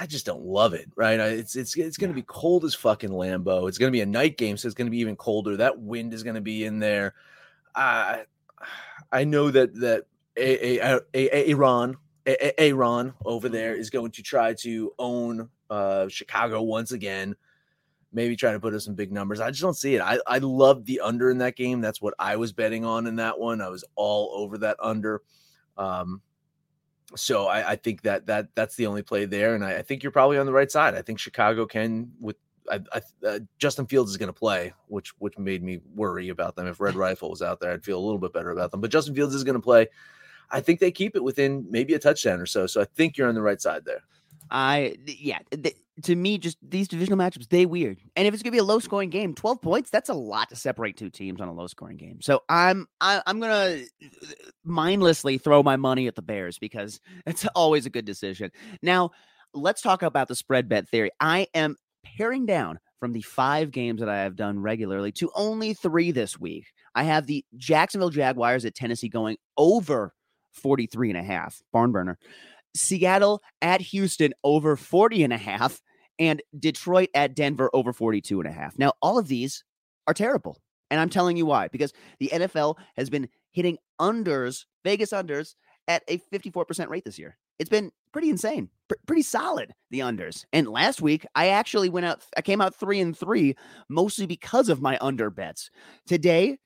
I 0.00 0.06
just 0.06 0.26
don't 0.26 0.44
love 0.44 0.74
it, 0.74 0.88
right? 0.96 1.20
It's 1.20 1.56
it's 1.56 1.76
it's 1.76 1.96
going 1.96 2.10
to 2.10 2.14
be 2.14 2.22
cold 2.26 2.64
as 2.64 2.74
fucking 2.74 3.10
Lambeau. 3.10 3.68
It's 3.68 3.78
going 3.78 3.90
to 3.90 3.96
be 3.96 4.00
a 4.00 4.06
night 4.06 4.36
game, 4.38 4.56
so 4.56 4.66
it's 4.66 4.74
going 4.74 4.86
to 4.86 4.90
be 4.90 4.98
even 5.00 5.16
colder. 5.16 5.56
That 5.56 5.80
wind 5.80 6.14
is 6.14 6.22
going 6.22 6.34
to 6.36 6.40
be 6.40 6.64
in 6.64 6.78
there. 6.78 7.14
I 7.74 8.24
I 9.12 9.24
know 9.24 9.50
that 9.50 9.74
that 9.80 10.06
a, 10.36 10.78
a, 10.80 11.00
a, 11.14 11.46
a- 12.26 12.60
Aaron 12.60 13.14
over 13.24 13.48
there 13.48 13.74
is 13.74 13.90
going 13.90 14.10
to 14.12 14.22
try 14.22 14.54
to 14.54 14.92
own 14.98 15.48
uh, 15.70 16.08
Chicago 16.08 16.62
once 16.62 16.90
again. 16.92 17.36
Maybe 18.14 18.36
try 18.36 18.52
to 18.52 18.60
put 18.60 18.74
up 18.74 18.80
some 18.80 18.94
big 18.94 19.12
numbers. 19.12 19.40
I 19.40 19.50
just 19.50 19.62
don't 19.62 19.76
see 19.76 19.96
it. 19.96 20.00
I 20.00 20.18
I 20.26 20.38
love 20.38 20.84
the 20.84 21.00
under 21.00 21.30
in 21.30 21.38
that 21.38 21.56
game. 21.56 21.80
That's 21.80 22.00
what 22.00 22.14
I 22.18 22.36
was 22.36 22.52
betting 22.52 22.84
on 22.84 23.06
in 23.06 23.16
that 23.16 23.38
one. 23.38 23.60
I 23.60 23.68
was 23.68 23.84
all 23.96 24.30
over 24.34 24.56
that 24.58 24.76
under. 24.80 25.22
Um, 25.76 26.22
so 27.16 27.46
I, 27.46 27.72
I 27.72 27.76
think 27.76 28.02
that 28.02 28.26
that 28.26 28.48
that's 28.54 28.76
the 28.76 28.86
only 28.86 29.02
play 29.02 29.24
there, 29.24 29.54
and 29.54 29.64
I, 29.64 29.78
I 29.78 29.82
think 29.82 30.02
you're 30.02 30.12
probably 30.12 30.38
on 30.38 30.46
the 30.46 30.52
right 30.52 30.70
side. 30.70 30.94
I 30.94 31.02
think 31.02 31.18
Chicago 31.18 31.66
can 31.66 32.12
with 32.20 32.36
I, 32.70 32.80
uh, 33.26 33.40
Justin 33.58 33.86
Fields 33.86 34.10
is 34.10 34.16
going 34.16 34.28
to 34.28 34.32
play, 34.32 34.72
which 34.86 35.10
which 35.18 35.36
made 35.38 35.62
me 35.62 35.80
worry 35.94 36.28
about 36.30 36.56
them. 36.56 36.66
If 36.66 36.80
Red 36.80 36.94
Rifle 36.94 37.30
was 37.30 37.42
out 37.42 37.60
there, 37.60 37.72
I'd 37.72 37.84
feel 37.84 37.98
a 37.98 38.04
little 38.04 38.18
bit 38.18 38.32
better 38.32 38.50
about 38.50 38.70
them. 38.70 38.80
But 38.80 38.90
Justin 38.90 39.14
Fields 39.14 39.34
is 39.34 39.44
going 39.44 39.54
to 39.54 39.60
play. 39.60 39.88
I 40.50 40.60
think 40.60 40.80
they 40.80 40.90
keep 40.90 41.16
it 41.16 41.24
within 41.24 41.66
maybe 41.68 41.94
a 41.94 41.98
touchdown 41.98 42.40
or 42.40 42.46
so. 42.46 42.66
So 42.66 42.80
I 42.80 42.84
think 42.84 43.16
you're 43.16 43.28
on 43.28 43.34
the 43.34 43.42
right 43.42 43.60
side 43.60 43.84
there. 43.84 44.04
I 44.50 44.96
yeah, 45.06 45.38
th- 45.50 45.76
to 46.02 46.16
me 46.16 46.38
just 46.38 46.58
these 46.62 46.88
divisional 46.88 47.18
matchups 47.18 47.48
they 47.48 47.66
weird. 47.66 47.98
And 48.16 48.26
if 48.26 48.34
it's 48.34 48.42
to 48.42 48.50
be 48.50 48.58
a 48.58 48.64
low 48.64 48.78
scoring 48.78 49.10
game, 49.10 49.34
12 49.34 49.62
points, 49.62 49.90
that's 49.90 50.08
a 50.08 50.14
lot 50.14 50.48
to 50.50 50.56
separate 50.56 50.96
two 50.96 51.10
teams 51.10 51.40
on 51.40 51.48
a 51.48 51.52
low 51.52 51.66
scoring 51.66 51.96
game. 51.96 52.20
So 52.20 52.42
I'm 52.48 52.86
I, 53.00 53.22
I'm 53.26 53.40
going 53.40 53.50
to 53.78 54.10
mindlessly 54.64 55.38
throw 55.38 55.62
my 55.62 55.76
money 55.76 56.06
at 56.06 56.16
the 56.16 56.22
Bears 56.22 56.58
because 56.58 57.00
it's 57.26 57.46
always 57.54 57.86
a 57.86 57.90
good 57.90 58.04
decision. 58.04 58.50
Now, 58.82 59.10
let's 59.52 59.82
talk 59.82 60.02
about 60.02 60.28
the 60.28 60.34
spread 60.34 60.68
bet 60.68 60.88
theory. 60.88 61.10
I 61.20 61.46
am 61.54 61.76
paring 62.04 62.46
down 62.46 62.80
from 62.98 63.12
the 63.12 63.22
5 63.22 63.70
games 63.70 64.00
that 64.00 64.08
I 64.08 64.22
have 64.22 64.36
done 64.36 64.60
regularly 64.60 65.12
to 65.12 65.30
only 65.34 65.74
3 65.74 66.10
this 66.10 66.38
week. 66.40 66.66
I 66.94 67.04
have 67.04 67.26
the 67.26 67.44
Jacksonville 67.56 68.10
Jaguars 68.10 68.64
at 68.64 68.74
Tennessee 68.74 69.08
going 69.08 69.36
over 69.56 70.14
43 70.52 71.10
and 71.10 71.18
a 71.18 71.22
half, 71.22 71.60
barn 71.72 71.92
burner. 71.92 72.18
Seattle 72.74 73.42
at 73.62 73.80
Houston 73.80 74.32
over 74.42 74.76
40 74.76 75.24
and 75.24 75.32
a 75.32 75.38
half 75.38 75.80
and 76.18 76.42
Detroit 76.58 77.08
at 77.14 77.34
Denver 77.34 77.70
over 77.72 77.92
42 77.92 78.40
and 78.40 78.48
a 78.48 78.52
half. 78.52 78.78
Now, 78.78 78.92
all 79.02 79.18
of 79.18 79.28
these 79.28 79.64
are 80.06 80.14
terrible. 80.14 80.60
And 80.90 81.00
I'm 81.00 81.08
telling 81.08 81.36
you 81.36 81.46
why 81.46 81.68
because 81.68 81.92
the 82.18 82.30
NFL 82.32 82.76
has 82.96 83.10
been 83.10 83.28
hitting 83.50 83.78
unders, 84.00 84.64
Vegas 84.84 85.10
unders 85.10 85.54
at 85.88 86.02
a 86.08 86.18
54% 86.32 86.88
rate 86.88 87.04
this 87.04 87.18
year. 87.18 87.36
It's 87.58 87.70
been 87.70 87.90
pretty 88.12 88.30
insane, 88.30 88.68
pr- 88.88 88.94
pretty 89.06 89.22
solid 89.22 89.72
the 89.90 90.00
unders. 90.00 90.44
And 90.52 90.68
last 90.68 91.00
week 91.00 91.26
I 91.34 91.48
actually 91.48 91.88
went 91.88 92.06
out 92.06 92.22
I 92.36 92.42
came 92.42 92.60
out 92.60 92.74
3 92.74 93.00
and 93.00 93.16
3 93.16 93.56
mostly 93.88 94.26
because 94.26 94.68
of 94.68 94.82
my 94.82 94.98
under 95.00 95.30
bets. 95.30 95.70
Today 96.06 96.58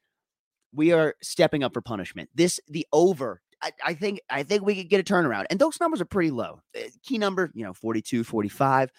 we 0.72 0.92
are 0.92 1.14
stepping 1.22 1.62
up 1.62 1.72
for 1.72 1.80
punishment. 1.80 2.28
This 2.34 2.60
the 2.68 2.86
over 2.92 3.40
I, 3.84 3.94
think 3.94 4.20
I 4.30 4.42
think 4.42 4.64
we 4.64 4.74
could 4.74 4.88
get 4.88 5.00
a 5.00 5.12
turnaround. 5.12 5.46
And 5.50 5.58
those 5.58 5.80
numbers 5.80 6.00
are 6.00 6.06
pretty 6.06 6.30
low. 6.30 6.60
Uh, 6.76 6.82
Key 7.02 7.18
number, 7.18 7.50
you 7.54 7.64
know, 7.64 7.72
42, 7.72 8.24
45. 8.24 8.90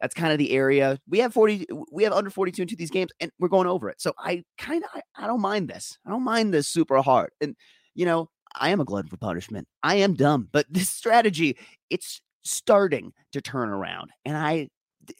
That's 0.00 0.14
kind 0.14 0.32
of 0.32 0.38
the 0.38 0.52
area. 0.52 0.98
We 1.08 1.18
have 1.20 1.32
40, 1.32 1.66
we 1.90 2.04
have 2.04 2.12
under 2.12 2.30
42 2.30 2.62
into 2.62 2.76
these 2.76 2.90
games, 2.90 3.10
and 3.20 3.30
we're 3.38 3.48
going 3.48 3.66
over 3.66 3.88
it. 3.88 4.00
So 4.00 4.12
I 4.18 4.44
kind 4.58 4.84
of 4.84 4.90
I, 4.94 5.02
I 5.16 5.26
don't 5.26 5.40
mind 5.40 5.68
this. 5.68 5.98
I 6.06 6.10
don't 6.10 6.24
mind 6.24 6.52
this 6.52 6.68
super 6.68 7.00
hard. 7.00 7.30
And 7.40 7.56
you 7.94 8.04
know, 8.04 8.28
I 8.54 8.70
am 8.70 8.80
a 8.80 8.84
glutton 8.84 9.08
for 9.08 9.16
punishment. 9.16 9.66
I 9.82 9.96
am 9.96 10.14
dumb, 10.14 10.48
but 10.52 10.66
this 10.70 10.90
strategy, 10.90 11.56
it's 11.90 12.20
starting 12.42 13.12
to 13.32 13.40
turn 13.40 13.68
around. 13.68 14.10
And 14.24 14.36
I 14.36 14.68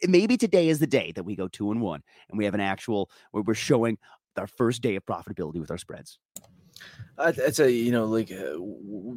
maybe 0.07 0.37
today 0.37 0.69
is 0.69 0.79
the 0.79 0.87
day 0.87 1.13
that 1.15 1.25
we 1.25 1.37
go 1.37 1.47
two 1.47 1.71
and 1.71 1.81
one 1.81 2.03
and 2.31 2.39
we 2.39 2.47
have 2.47 2.55
an 2.55 2.61
actual 2.61 3.11
where 3.33 3.43
we're 3.43 3.55
showing 3.55 3.99
our 4.37 4.47
first 4.47 4.83
day 4.83 4.97
of 4.97 5.05
profitability 5.05 5.61
with 5.61 5.71
our 5.71 5.79
spreads. 5.79 6.19
I'd, 7.19 7.41
I'd 7.41 7.57
say 7.57 7.71
you 7.71 7.93
know 7.93 8.05
like 8.05 8.31
uh, 8.33 8.59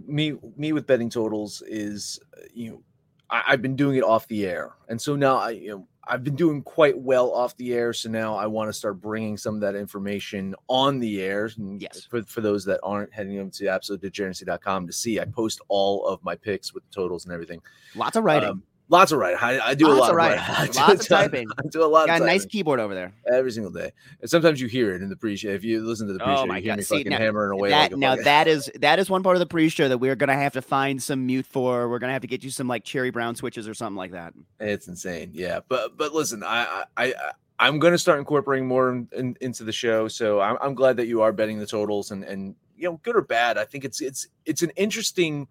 me 0.07 0.37
me 0.55 0.71
with 0.73 0.87
betting 0.87 1.09
totals 1.09 1.63
is 1.65 2.19
uh, 2.37 2.41
you 2.53 2.71
know 2.71 2.83
I, 3.29 3.43
I've 3.47 3.61
been 3.61 3.75
doing 3.75 3.97
it 3.97 4.03
off 4.03 4.27
the 4.27 4.45
air, 4.45 4.75
and 4.89 5.01
so 5.01 5.15
now 5.15 5.37
I 5.37 5.49
you 5.51 5.69
know 5.69 5.87
I've 6.09 6.23
been 6.23 6.35
doing 6.35 6.61
quite 6.61 6.97
well 6.97 7.31
off 7.33 7.55
the 7.57 7.73
air. 7.73 7.91
So 7.93 8.09
now 8.09 8.35
I 8.35 8.45
want 8.47 8.69
to 8.69 8.73
start 8.73 9.01
bringing 9.01 9.37
some 9.37 9.55
of 9.55 9.61
that 9.61 9.75
information 9.75 10.55
on 10.69 10.99
the 10.99 11.21
air. 11.21 11.49
And 11.57 11.81
Yes. 11.81 12.05
for 12.05 12.23
for 12.23 12.41
those 12.41 12.63
that 12.65 12.79
aren't 12.83 13.13
heading 13.13 13.39
over 13.39 13.49
to 13.49 13.63
absolutedegeneracy.com 13.65 14.87
to 14.87 14.93
see, 14.93 15.19
I 15.19 15.25
post 15.25 15.61
all 15.67 16.05
of 16.05 16.23
my 16.23 16.35
picks 16.35 16.73
with 16.73 16.83
the 16.89 16.93
totals 16.93 17.25
and 17.25 17.33
everything. 17.33 17.61
Lots 17.95 18.15
of 18.15 18.23
writing. 18.23 18.49
Um, 18.49 18.63
lots 18.89 19.11
of 19.11 19.19
writing. 19.19 19.37
I, 19.41 19.59
I 19.69 19.73
do 19.75 19.87
a 19.87 19.93
lot 19.93 20.09
of 20.09 20.15
writing. 20.15 20.37
writing. 20.39 20.55
I 20.57 20.67
do 20.67 20.79
Lots 20.79 21.01
of 21.01 21.07
typing. 21.07 21.47
I 21.57 21.67
do 21.69 21.83
a 21.83 21.85
lot 21.85 22.07
Got 22.07 22.17
of 22.17 22.23
a 22.23 22.25
nice 22.25 22.45
keyboard 22.45 22.79
over 22.79 22.93
there. 22.95 23.13
every 23.31 23.51
single 23.51 23.71
day. 23.71 23.91
And 24.21 24.29
sometimes 24.29 24.61
you 24.61 24.67
hear 24.67 24.93
it 24.95 25.01
in 25.01 25.09
the 25.09 25.15
pre-show. 25.15 25.49
If 25.49 25.63
you 25.63 25.81
listen 25.83 26.07
to 26.07 26.13
the 26.13 26.21
oh 26.21 26.25
pre-show, 26.25 26.41
Oh 26.41 26.45
my 26.45 26.57
you 26.57 26.63
hear 26.63 26.71
God. 26.73 26.77
me 26.77 26.83
See, 26.83 26.97
fucking 26.97 27.11
now- 27.11 27.17
hammering 27.17 27.51
away. 27.51 27.69
That 27.69 27.91
like 27.91 27.99
now 27.99 28.11
fucking- 28.11 28.23
that 28.25 28.47
is 28.47 28.71
that 28.79 28.99
is 28.99 29.09
one 29.09 29.23
part 29.23 29.35
of 29.35 29.39
the 29.39 29.45
pre-show 29.45 29.87
that 29.89 29.97
we're 29.97 30.15
gonna 30.15 30.33
have 30.35 30.53
to 30.53 30.61
find 30.61 31.01
some 31.01 31.25
mute 31.25 31.45
for. 31.45 31.89
We're 31.89 31.99
gonna 31.99 32.13
have 32.13 32.21
to 32.21 32.27
get 32.27 32.43
you 32.43 32.49
some 32.49 32.67
like 32.67 32.83
cherry 32.83 33.09
brown 33.11 33.35
switches 33.35 33.67
or 33.67 33.73
something 33.73 33.97
like 33.97 34.11
that. 34.11 34.33
It's 34.59 34.87
insane. 34.87 35.31
Yeah. 35.33 35.59
But 35.67 35.97
but 35.97 36.13
listen, 36.13 36.43
I 36.43 36.83
I 36.95 37.05
I 37.07 37.13
I'm 37.59 37.79
going 37.79 37.91
to 37.93 37.97
start 37.97 38.19
incorporating 38.19 38.67
more 38.67 38.91
in, 38.91 39.07
in, 39.13 39.35
into 39.41 39.63
the 39.63 39.71
show. 39.71 40.07
So 40.07 40.39
I'm, 40.39 40.57
I'm 40.61 40.75
glad 40.75 40.95
that 40.97 41.07
you 41.07 41.23
are 41.23 41.31
betting 41.33 41.57
the 41.57 41.65
totals 41.65 42.11
and 42.11 42.23
and 42.23 42.53
you 42.77 42.87
know 42.87 42.99
good 43.01 43.15
or 43.15 43.21
bad. 43.23 43.57
I 43.57 43.65
think 43.65 43.83
it's 43.83 43.99
it's 43.99 44.27
it's 44.45 44.61
an 44.61 44.69
interesting 44.75 45.47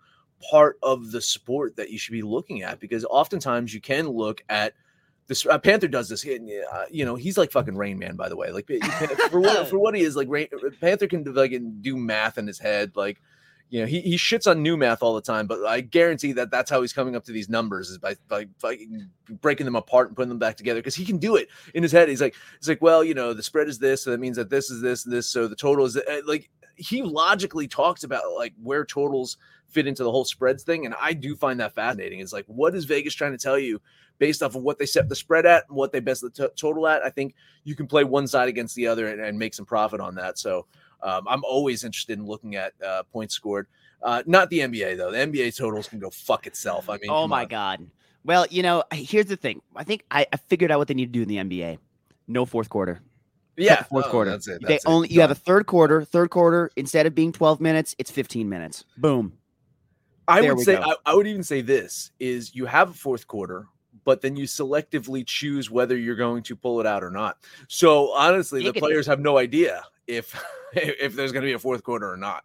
part 0.50 0.78
of 0.82 1.10
the 1.12 1.20
sport 1.20 1.76
that 1.76 1.90
you 1.90 1.98
should 1.98 2.12
be 2.12 2.22
looking 2.22 2.62
at 2.62 2.80
because 2.80 3.04
oftentimes 3.04 3.72
you 3.72 3.80
can 3.80 4.08
look 4.08 4.42
at 4.48 4.74
this 5.26 5.44
uh, 5.44 5.58
Panther 5.58 5.88
does 5.88 6.08
this. 6.08 6.24
Uh, 6.24 6.84
you 6.90 7.04
know, 7.04 7.16
he's 7.16 7.36
like 7.36 7.50
fucking 7.50 7.76
Rain 7.76 7.98
Man, 7.98 8.14
by 8.14 8.28
the 8.28 8.36
way. 8.36 8.50
Like 8.50 8.70
for 9.30 9.40
what 9.40 9.66
for 9.68 9.78
what 9.78 9.94
he 9.94 10.02
is, 10.02 10.14
like 10.14 10.28
Rain, 10.30 10.48
Panther 10.80 11.08
can 11.08 11.24
like 11.34 11.52
do 11.80 11.96
math 11.96 12.38
in 12.38 12.46
his 12.46 12.58
head. 12.58 12.92
Like 12.94 13.20
you 13.68 13.80
know, 13.80 13.86
he, 13.86 14.00
he 14.00 14.16
shits 14.16 14.48
on 14.48 14.62
new 14.62 14.76
math 14.76 15.02
all 15.02 15.14
the 15.14 15.20
time, 15.20 15.46
but 15.46 15.64
I 15.64 15.80
guarantee 15.80 16.32
that 16.32 16.50
that's 16.50 16.70
how 16.70 16.82
he's 16.82 16.92
coming 16.92 17.16
up 17.16 17.24
to 17.24 17.32
these 17.32 17.48
numbers 17.48 17.90
is 17.90 17.98
by, 17.98 18.14
by, 18.28 18.46
by 18.62 18.78
breaking 19.40 19.64
them 19.64 19.74
apart 19.74 20.06
and 20.06 20.16
putting 20.16 20.28
them 20.28 20.38
back 20.38 20.56
together 20.56 20.78
because 20.78 20.94
he 20.94 21.04
can 21.04 21.18
do 21.18 21.34
it 21.34 21.48
in 21.74 21.82
his 21.82 21.90
head. 21.90 22.08
He's 22.08 22.20
like, 22.20 22.36
he's 22.60 22.68
like, 22.68 22.80
well, 22.80 23.02
you 23.02 23.14
know, 23.14 23.32
the 23.32 23.42
spread 23.42 23.68
is 23.68 23.80
this, 23.80 24.04
so 24.04 24.12
that 24.12 24.20
means 24.20 24.36
that 24.36 24.50
this 24.50 24.70
is 24.70 24.80
this, 24.82 25.04
and 25.04 25.12
this, 25.12 25.26
so 25.26 25.48
the 25.48 25.56
total 25.56 25.84
is 25.84 25.96
uh, 25.96 26.20
like 26.26 26.48
he 26.76 27.02
logically 27.02 27.68
talks 27.68 28.04
about 28.04 28.22
like 28.34 28.54
where 28.62 28.84
totals 28.84 29.36
fit 29.66 29.86
into 29.86 30.04
the 30.04 30.10
whole 30.10 30.24
spreads 30.24 30.62
thing, 30.62 30.86
and 30.86 30.94
I 31.00 31.12
do 31.12 31.34
find 31.34 31.60
that 31.60 31.74
fascinating. 31.74 32.20
It's 32.20 32.32
like, 32.32 32.46
what 32.46 32.74
is 32.74 32.84
Vegas 32.84 33.14
trying 33.14 33.32
to 33.32 33.38
tell 33.38 33.58
you 33.58 33.80
based 34.18 34.42
off 34.42 34.54
of 34.54 34.62
what 34.62 34.78
they 34.78 34.86
set 34.86 35.08
the 35.08 35.16
spread 35.16 35.46
at 35.46 35.64
and 35.68 35.76
what 35.76 35.92
they 35.92 36.00
best 36.00 36.22
the 36.22 36.30
t- 36.30 36.46
total 36.56 36.86
at? 36.86 37.02
I 37.02 37.10
think 37.10 37.34
you 37.64 37.74
can 37.74 37.86
play 37.86 38.04
one 38.04 38.26
side 38.26 38.48
against 38.48 38.74
the 38.74 38.86
other 38.86 39.08
and, 39.08 39.20
and 39.20 39.38
make 39.38 39.54
some 39.54 39.66
profit 39.66 40.00
on 40.00 40.14
that. 40.16 40.38
So. 40.38 40.66
Um, 41.02 41.28
I'm 41.28 41.44
always 41.44 41.84
interested 41.84 42.18
in 42.18 42.24
looking 42.24 42.56
at 42.56 42.72
uh, 42.82 43.02
points 43.12 43.34
scored. 43.34 43.66
Uh, 44.02 44.22
not 44.26 44.48
the 44.48 44.60
NBA 44.60 44.96
though. 44.96 45.10
The 45.10 45.18
NBA 45.18 45.54
totals 45.54 45.88
can 45.88 45.98
go 45.98 46.08
fuck 46.08 46.46
itself. 46.46 46.88
I 46.88 46.96
mean, 46.96 47.10
oh 47.10 47.28
my 47.28 47.42
on. 47.42 47.48
god. 47.48 47.86
Well, 48.24 48.46
you 48.50 48.62
know, 48.62 48.82
here's 48.92 49.26
the 49.26 49.36
thing. 49.36 49.62
I 49.76 49.84
think 49.84 50.04
I, 50.10 50.26
I, 50.32 50.36
figured 50.36 50.72
out 50.72 50.78
what 50.78 50.88
they 50.88 50.94
need 50.94 51.12
to 51.12 51.12
do 51.12 51.22
in 51.22 51.28
the 51.28 51.36
NBA. 51.36 51.78
No 52.26 52.44
fourth 52.44 52.68
quarter. 52.68 53.00
Yeah, 53.56 53.82
fourth 53.84 54.06
oh, 54.08 54.10
quarter. 54.10 54.30
That's 54.30 54.48
it. 54.48 54.62
That's 54.62 54.84
they 54.84 54.90
only 54.90 55.08
you 55.08 55.20
have 55.20 55.30
a 55.30 55.34
third 55.34 55.66
quarter. 55.66 56.04
Third 56.04 56.30
quarter 56.30 56.70
instead 56.76 57.06
of 57.06 57.14
being 57.14 57.32
12 57.32 57.60
minutes, 57.60 57.94
it's 57.98 58.10
15 58.10 58.48
minutes. 58.48 58.84
Boom. 58.96 59.32
I 60.28 60.40
there 60.40 60.54
would 60.54 60.64
say 60.64 60.76
I, 60.76 60.94
I 61.06 61.14
would 61.14 61.26
even 61.26 61.44
say 61.44 61.62
this 61.62 62.10
is 62.18 62.54
you 62.54 62.66
have 62.66 62.90
a 62.90 62.94
fourth 62.94 63.26
quarter 63.26 63.66
but 64.06 64.22
then 64.22 64.36
you 64.36 64.44
selectively 64.44 65.26
choose 65.26 65.70
whether 65.70 65.96
you're 65.96 66.16
going 66.16 66.42
to 66.44 66.54
pull 66.54 66.80
it 66.80 66.86
out 66.86 67.02
or 67.02 67.10
not. 67.10 67.38
So 67.68 68.12
honestly, 68.12 68.62
the 68.62 68.72
players 68.72 69.06
have 69.06 69.20
no 69.20 69.36
idea 69.36 69.82
if 70.06 70.40
if 70.72 71.14
there's 71.14 71.32
going 71.32 71.42
to 71.42 71.48
be 71.48 71.52
a 71.52 71.58
fourth 71.58 71.82
quarter 71.82 72.10
or 72.10 72.16
not. 72.16 72.44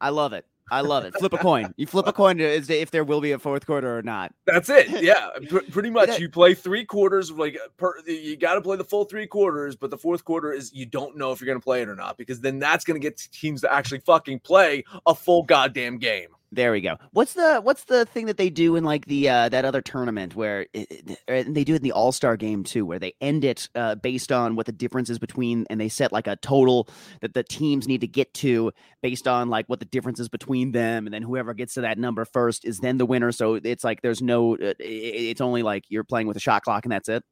I 0.00 0.08
love 0.08 0.32
it. 0.32 0.46
I 0.70 0.80
love 0.80 1.04
it. 1.04 1.14
Flip 1.14 1.32
a 1.32 1.38
coin. 1.38 1.72
You 1.76 1.86
flip 1.86 2.06
a 2.08 2.12
coin 2.12 2.40
as 2.40 2.68
if 2.70 2.90
there 2.90 3.04
will 3.04 3.20
be 3.20 3.32
a 3.32 3.38
fourth 3.38 3.66
quarter 3.66 3.96
or 3.96 4.02
not. 4.02 4.34
That's 4.46 4.68
it. 4.68 5.02
Yeah, 5.02 5.28
pretty 5.70 5.90
much. 5.90 6.18
You 6.18 6.28
play 6.28 6.54
three 6.54 6.84
quarters. 6.84 7.30
Like 7.30 7.56
per, 7.76 7.94
you 8.06 8.36
got 8.36 8.54
to 8.54 8.60
play 8.60 8.76
the 8.76 8.84
full 8.84 9.04
three 9.04 9.26
quarters, 9.26 9.76
but 9.76 9.90
the 9.90 9.98
fourth 9.98 10.24
quarter 10.24 10.52
is 10.52 10.72
you 10.72 10.86
don't 10.86 11.16
know 11.16 11.30
if 11.30 11.40
you're 11.40 11.46
going 11.46 11.60
to 11.60 11.64
play 11.64 11.82
it 11.82 11.88
or 11.88 11.94
not 11.94 12.16
because 12.16 12.40
then 12.40 12.58
that's 12.58 12.84
going 12.84 13.00
to 13.00 13.04
get 13.04 13.16
teams 13.32 13.60
to 13.60 13.72
actually 13.72 14.00
fucking 14.00 14.40
play 14.40 14.84
a 15.06 15.14
full 15.14 15.44
goddamn 15.44 15.98
game. 15.98 16.28
There 16.56 16.72
we 16.72 16.80
go. 16.80 16.96
What's 17.12 17.34
the 17.34 17.60
what's 17.60 17.84
the 17.84 18.06
thing 18.06 18.24
that 18.26 18.38
they 18.38 18.48
do 18.48 18.76
in 18.76 18.84
like 18.84 19.04
the 19.04 19.28
uh, 19.28 19.50
that 19.50 19.66
other 19.66 19.82
tournament 19.82 20.34
where 20.34 20.62
it, 20.72 21.18
it, 21.28 21.54
they 21.54 21.64
do 21.64 21.74
it 21.74 21.76
in 21.76 21.82
the 21.82 21.92
All 21.92 22.12
Star 22.12 22.34
game 22.38 22.64
too, 22.64 22.86
where 22.86 22.98
they 22.98 23.12
end 23.20 23.44
it 23.44 23.68
uh, 23.74 23.96
based 23.96 24.32
on 24.32 24.56
what 24.56 24.64
the 24.64 24.72
difference 24.72 25.10
is 25.10 25.18
between, 25.18 25.66
and 25.68 25.78
they 25.78 25.90
set 25.90 26.12
like 26.12 26.26
a 26.26 26.36
total 26.36 26.88
that 27.20 27.34
the 27.34 27.42
teams 27.42 27.86
need 27.86 28.00
to 28.00 28.06
get 28.06 28.32
to 28.34 28.72
based 29.02 29.28
on 29.28 29.50
like 29.50 29.66
what 29.66 29.80
the 29.80 29.84
difference 29.84 30.18
is 30.18 30.30
between 30.30 30.72
them, 30.72 31.06
and 31.06 31.12
then 31.12 31.20
whoever 31.20 31.52
gets 31.52 31.74
to 31.74 31.82
that 31.82 31.98
number 31.98 32.24
first 32.24 32.64
is 32.64 32.78
then 32.78 32.96
the 32.96 33.04
winner. 33.04 33.32
So 33.32 33.56
it's 33.56 33.84
like 33.84 34.00
there's 34.00 34.22
no, 34.22 34.54
uh, 34.54 34.72
it's 34.78 35.42
only 35.42 35.62
like 35.62 35.84
you're 35.90 36.04
playing 36.04 36.26
with 36.26 36.38
a 36.38 36.40
shot 36.40 36.62
clock 36.62 36.86
and 36.86 36.92
that's 36.92 37.10
it. 37.10 37.22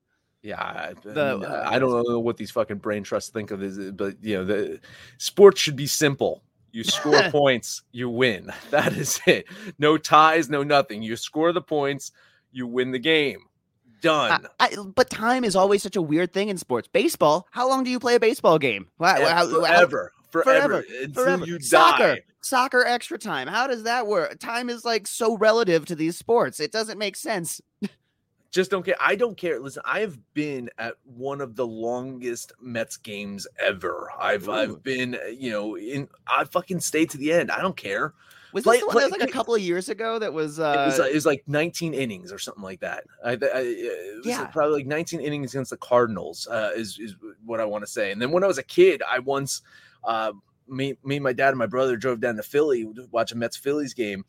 Yeah, 0.42 0.60
I, 0.60 0.92
the, 1.02 1.64
I 1.64 1.78
don't 1.78 2.06
know 2.06 2.18
what 2.18 2.36
these 2.36 2.50
fucking 2.50 2.76
brain 2.76 3.04
trusts 3.04 3.30
think 3.30 3.50
of 3.50 3.60
this, 3.60 3.90
but 3.92 4.22
you 4.22 4.36
know, 4.36 4.44
the 4.44 4.80
sports 5.16 5.62
should 5.62 5.76
be 5.76 5.86
simple 5.86 6.42
you 6.74 6.82
score 6.82 7.22
points, 7.30 7.82
you 7.92 8.10
win. 8.10 8.52
That 8.70 8.92
is 8.94 9.20
it. 9.26 9.46
No 9.78 9.96
ties, 9.96 10.50
no 10.50 10.64
nothing. 10.64 11.02
You 11.02 11.14
score 11.14 11.52
the 11.52 11.62
points, 11.62 12.10
you 12.50 12.66
win 12.66 12.90
the 12.90 12.98
game. 12.98 13.44
Done. 14.00 14.48
I, 14.58 14.66
I, 14.66 14.76
but 14.82 15.08
time 15.08 15.44
is 15.44 15.54
always 15.54 15.82
such 15.82 15.94
a 15.94 16.02
weird 16.02 16.32
thing 16.32 16.48
in 16.48 16.58
sports. 16.58 16.88
Baseball, 16.88 17.46
how 17.52 17.68
long 17.68 17.84
do 17.84 17.90
you 17.90 18.00
play 18.00 18.16
a 18.16 18.20
baseball 18.20 18.58
game? 18.58 18.88
How, 18.98 19.24
how, 19.24 19.48
forever, 19.48 20.12
how, 20.14 20.42
forever, 20.42 20.42
forever, 20.42 20.84
until 21.02 21.24
forever. 21.24 21.46
you 21.46 21.60
Soccer, 21.60 22.16
die. 22.16 22.22
Soccer 22.40 22.84
extra 22.84 23.18
time. 23.18 23.46
How 23.46 23.68
does 23.68 23.84
that 23.84 24.08
work? 24.08 24.40
Time 24.40 24.68
is 24.68 24.84
like 24.84 25.06
so 25.06 25.36
relative 25.36 25.86
to 25.86 25.94
these 25.94 26.18
sports. 26.18 26.58
It 26.58 26.72
doesn't 26.72 26.98
make 26.98 27.16
sense. 27.16 27.60
just 28.54 28.70
don't 28.70 28.84
care. 28.84 28.94
I 29.00 29.16
don't 29.16 29.36
care. 29.36 29.58
Listen, 29.58 29.82
I 29.84 29.98
have 29.98 30.16
been 30.32 30.70
at 30.78 30.94
one 31.04 31.40
of 31.40 31.56
the 31.56 31.66
longest 31.66 32.52
Mets 32.60 32.96
games 32.96 33.48
ever. 33.58 34.08
I've 34.16 34.48
Ooh. 34.48 34.52
I've 34.52 34.82
been, 34.84 35.16
uh, 35.16 35.26
you 35.26 35.50
know, 35.50 35.76
in 35.76 36.08
I 36.28 36.44
fucking 36.44 36.78
stayed 36.78 37.10
to 37.10 37.18
the 37.18 37.32
end. 37.32 37.50
I 37.50 37.60
don't 37.60 37.76
care. 37.76 38.14
Was 38.52 38.62
play, 38.62 38.76
this 38.76 38.82
the 38.82 38.86
one 38.86 38.92
play, 38.92 39.02
that 39.02 39.10
was 39.10 39.20
like 39.20 39.28
a 39.28 39.32
couple 39.32 39.56
of 39.56 39.60
years 39.60 39.88
ago? 39.88 40.20
That 40.20 40.32
was 40.32 40.60
uh, 40.60 40.72
it 40.78 40.86
was, 40.86 41.00
uh, 41.00 41.04
it 41.06 41.14
was 41.14 41.26
like 41.26 41.42
19 41.48 41.94
innings 41.94 42.30
or 42.30 42.38
something 42.38 42.62
like 42.62 42.78
that. 42.78 43.02
I, 43.24 43.32
I 43.32 43.34
it 43.34 44.18
was 44.18 44.26
yeah. 44.26 44.46
probably 44.46 44.76
like 44.76 44.86
19 44.86 45.20
innings 45.20 45.52
against 45.52 45.70
the 45.70 45.76
Cardinals 45.76 46.46
uh, 46.46 46.70
is 46.76 46.96
is 47.00 47.16
what 47.44 47.58
I 47.58 47.64
want 47.64 47.84
to 47.84 47.90
say. 47.90 48.12
And 48.12 48.22
then 48.22 48.30
when 48.30 48.44
I 48.44 48.46
was 48.46 48.58
a 48.58 48.62
kid, 48.62 49.02
I 49.10 49.18
once 49.18 49.62
uh, 50.04 50.32
me 50.68 50.96
me 51.02 51.18
my 51.18 51.32
dad 51.32 51.48
and 51.48 51.58
my 51.58 51.66
brother 51.66 51.96
drove 51.96 52.20
down 52.20 52.36
to 52.36 52.44
Philly 52.44 52.84
to 52.84 53.08
watch 53.10 53.32
a 53.32 53.36
Mets 53.36 53.56
Phillies 53.56 53.94
game 53.94 54.24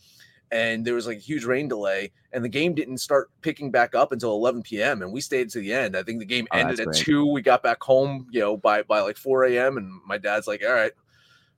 and 0.51 0.85
there 0.85 0.93
was 0.93 1.07
like 1.07 1.17
a 1.17 1.21
huge 1.21 1.45
rain 1.45 1.67
delay 1.67 2.11
and 2.33 2.43
the 2.43 2.49
game 2.49 2.73
didn't 2.73 2.97
start 2.97 3.29
picking 3.41 3.71
back 3.71 3.95
up 3.95 4.11
until 4.11 4.31
11 4.31 4.61
p.m 4.63 5.01
and 5.01 5.11
we 5.11 5.21
stayed 5.21 5.49
to 5.49 5.59
the 5.59 5.73
end. 5.73 5.95
I 5.95 6.03
think 6.03 6.19
the 6.19 6.25
game 6.25 6.47
oh, 6.51 6.57
ended 6.57 6.79
at 6.79 6.87
great. 6.87 6.97
2 6.97 7.25
we 7.31 7.41
got 7.41 7.63
back 7.63 7.81
home 7.81 8.27
you 8.31 8.41
know 8.41 8.57
by 8.57 8.83
by 8.83 9.01
like 9.01 9.17
4 9.17 9.45
a.m 9.45 9.77
and 9.77 10.01
my 10.05 10.17
dad's 10.17 10.47
like 10.47 10.63
all 10.65 10.73
right 10.73 10.91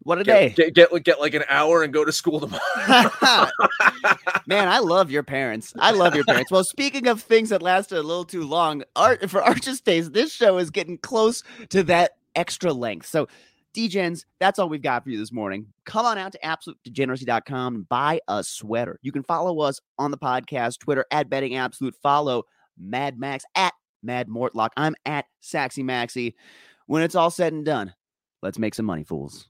what 0.03 0.19
a 0.21 0.23
get, 0.23 0.55
day. 0.55 0.71
get, 0.71 0.91
get, 0.91 1.03
get 1.03 1.19
like 1.19 1.33
an 1.33 1.43
hour 1.49 1.83
and 1.83 1.91
go 1.91 2.05
to 2.05 2.11
school 2.11 2.39
tomorrow. 2.39 2.61
Man 4.45 4.69
i 4.69 4.79
love 4.79 5.11
your 5.11 5.23
parents. 5.23 5.73
I 5.79 5.91
love 5.91 6.15
your 6.15 6.23
parents. 6.23 6.51
Well 6.51 6.63
speaking 6.63 7.07
of 7.07 7.21
things 7.21 7.49
that 7.49 7.61
lasted 7.61 7.97
a 7.97 8.03
little 8.03 8.25
too 8.25 8.43
long 8.43 8.83
art 8.95 9.29
for 9.29 9.41
arches 9.41 9.81
days 9.81 10.11
this 10.11 10.31
show 10.31 10.59
is 10.59 10.69
getting 10.69 10.97
close 10.97 11.43
to 11.69 11.83
that 11.83 12.11
extra 12.37 12.71
length. 12.71 13.07
So 13.07 13.27
Degens, 13.77 14.25
that's 14.39 14.57
all 14.57 14.69
we've 14.69 14.81
got 14.81 15.03
for 15.03 15.11
you 15.11 15.19
this 15.19 15.31
morning. 15.31 15.67
Come 15.85 16.05
on 16.05 16.17
out 16.17 16.31
to 16.31 16.39
absolutedegeneracy.com 16.43 17.75
and 17.75 17.89
buy 17.89 18.19
a 18.27 18.43
sweater. 18.43 18.97
You 19.03 19.11
can 19.11 19.21
follow 19.23 19.59
us 19.59 19.79
on 19.99 20.09
the 20.09 20.17
podcast, 20.17 20.79
Twitter 20.79 21.05
at 21.11 21.29
Betting 21.29 21.55
Absolute. 21.55 21.95
Follow 22.01 22.43
Mad 22.75 23.19
Max 23.19 23.45
at 23.55 23.73
Mad 24.01 24.29
Mortlock. 24.29 24.69
I'm 24.75 24.95
at 25.05 25.25
Saxy 25.43 25.83
Maxy. 25.83 26.35
When 26.87 27.03
it's 27.03 27.13
all 27.13 27.29
said 27.29 27.53
and 27.53 27.63
done, 27.63 27.93
let's 28.41 28.57
make 28.57 28.73
some 28.73 28.87
money, 28.87 29.03
fools. 29.03 29.47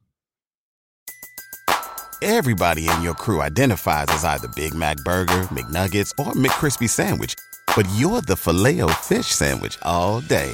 Everybody 2.22 2.90
in 2.90 3.02
your 3.04 3.14
crew 3.14 3.42
identifies 3.42 4.08
as 4.10 4.26
either 4.26 4.50
Big 4.50 4.74
Mac 4.74 4.98
Burger, 5.06 5.44
McNuggets, 5.44 6.12
or 6.20 6.34
McCrispy 6.34 6.90
Sandwich, 6.90 7.36
but 7.76 7.88
you're 7.96 8.22
the 8.22 8.36
Filet-O-Fish 8.36 9.28
Sandwich 9.28 9.78
all 9.84 10.20
day 10.22 10.54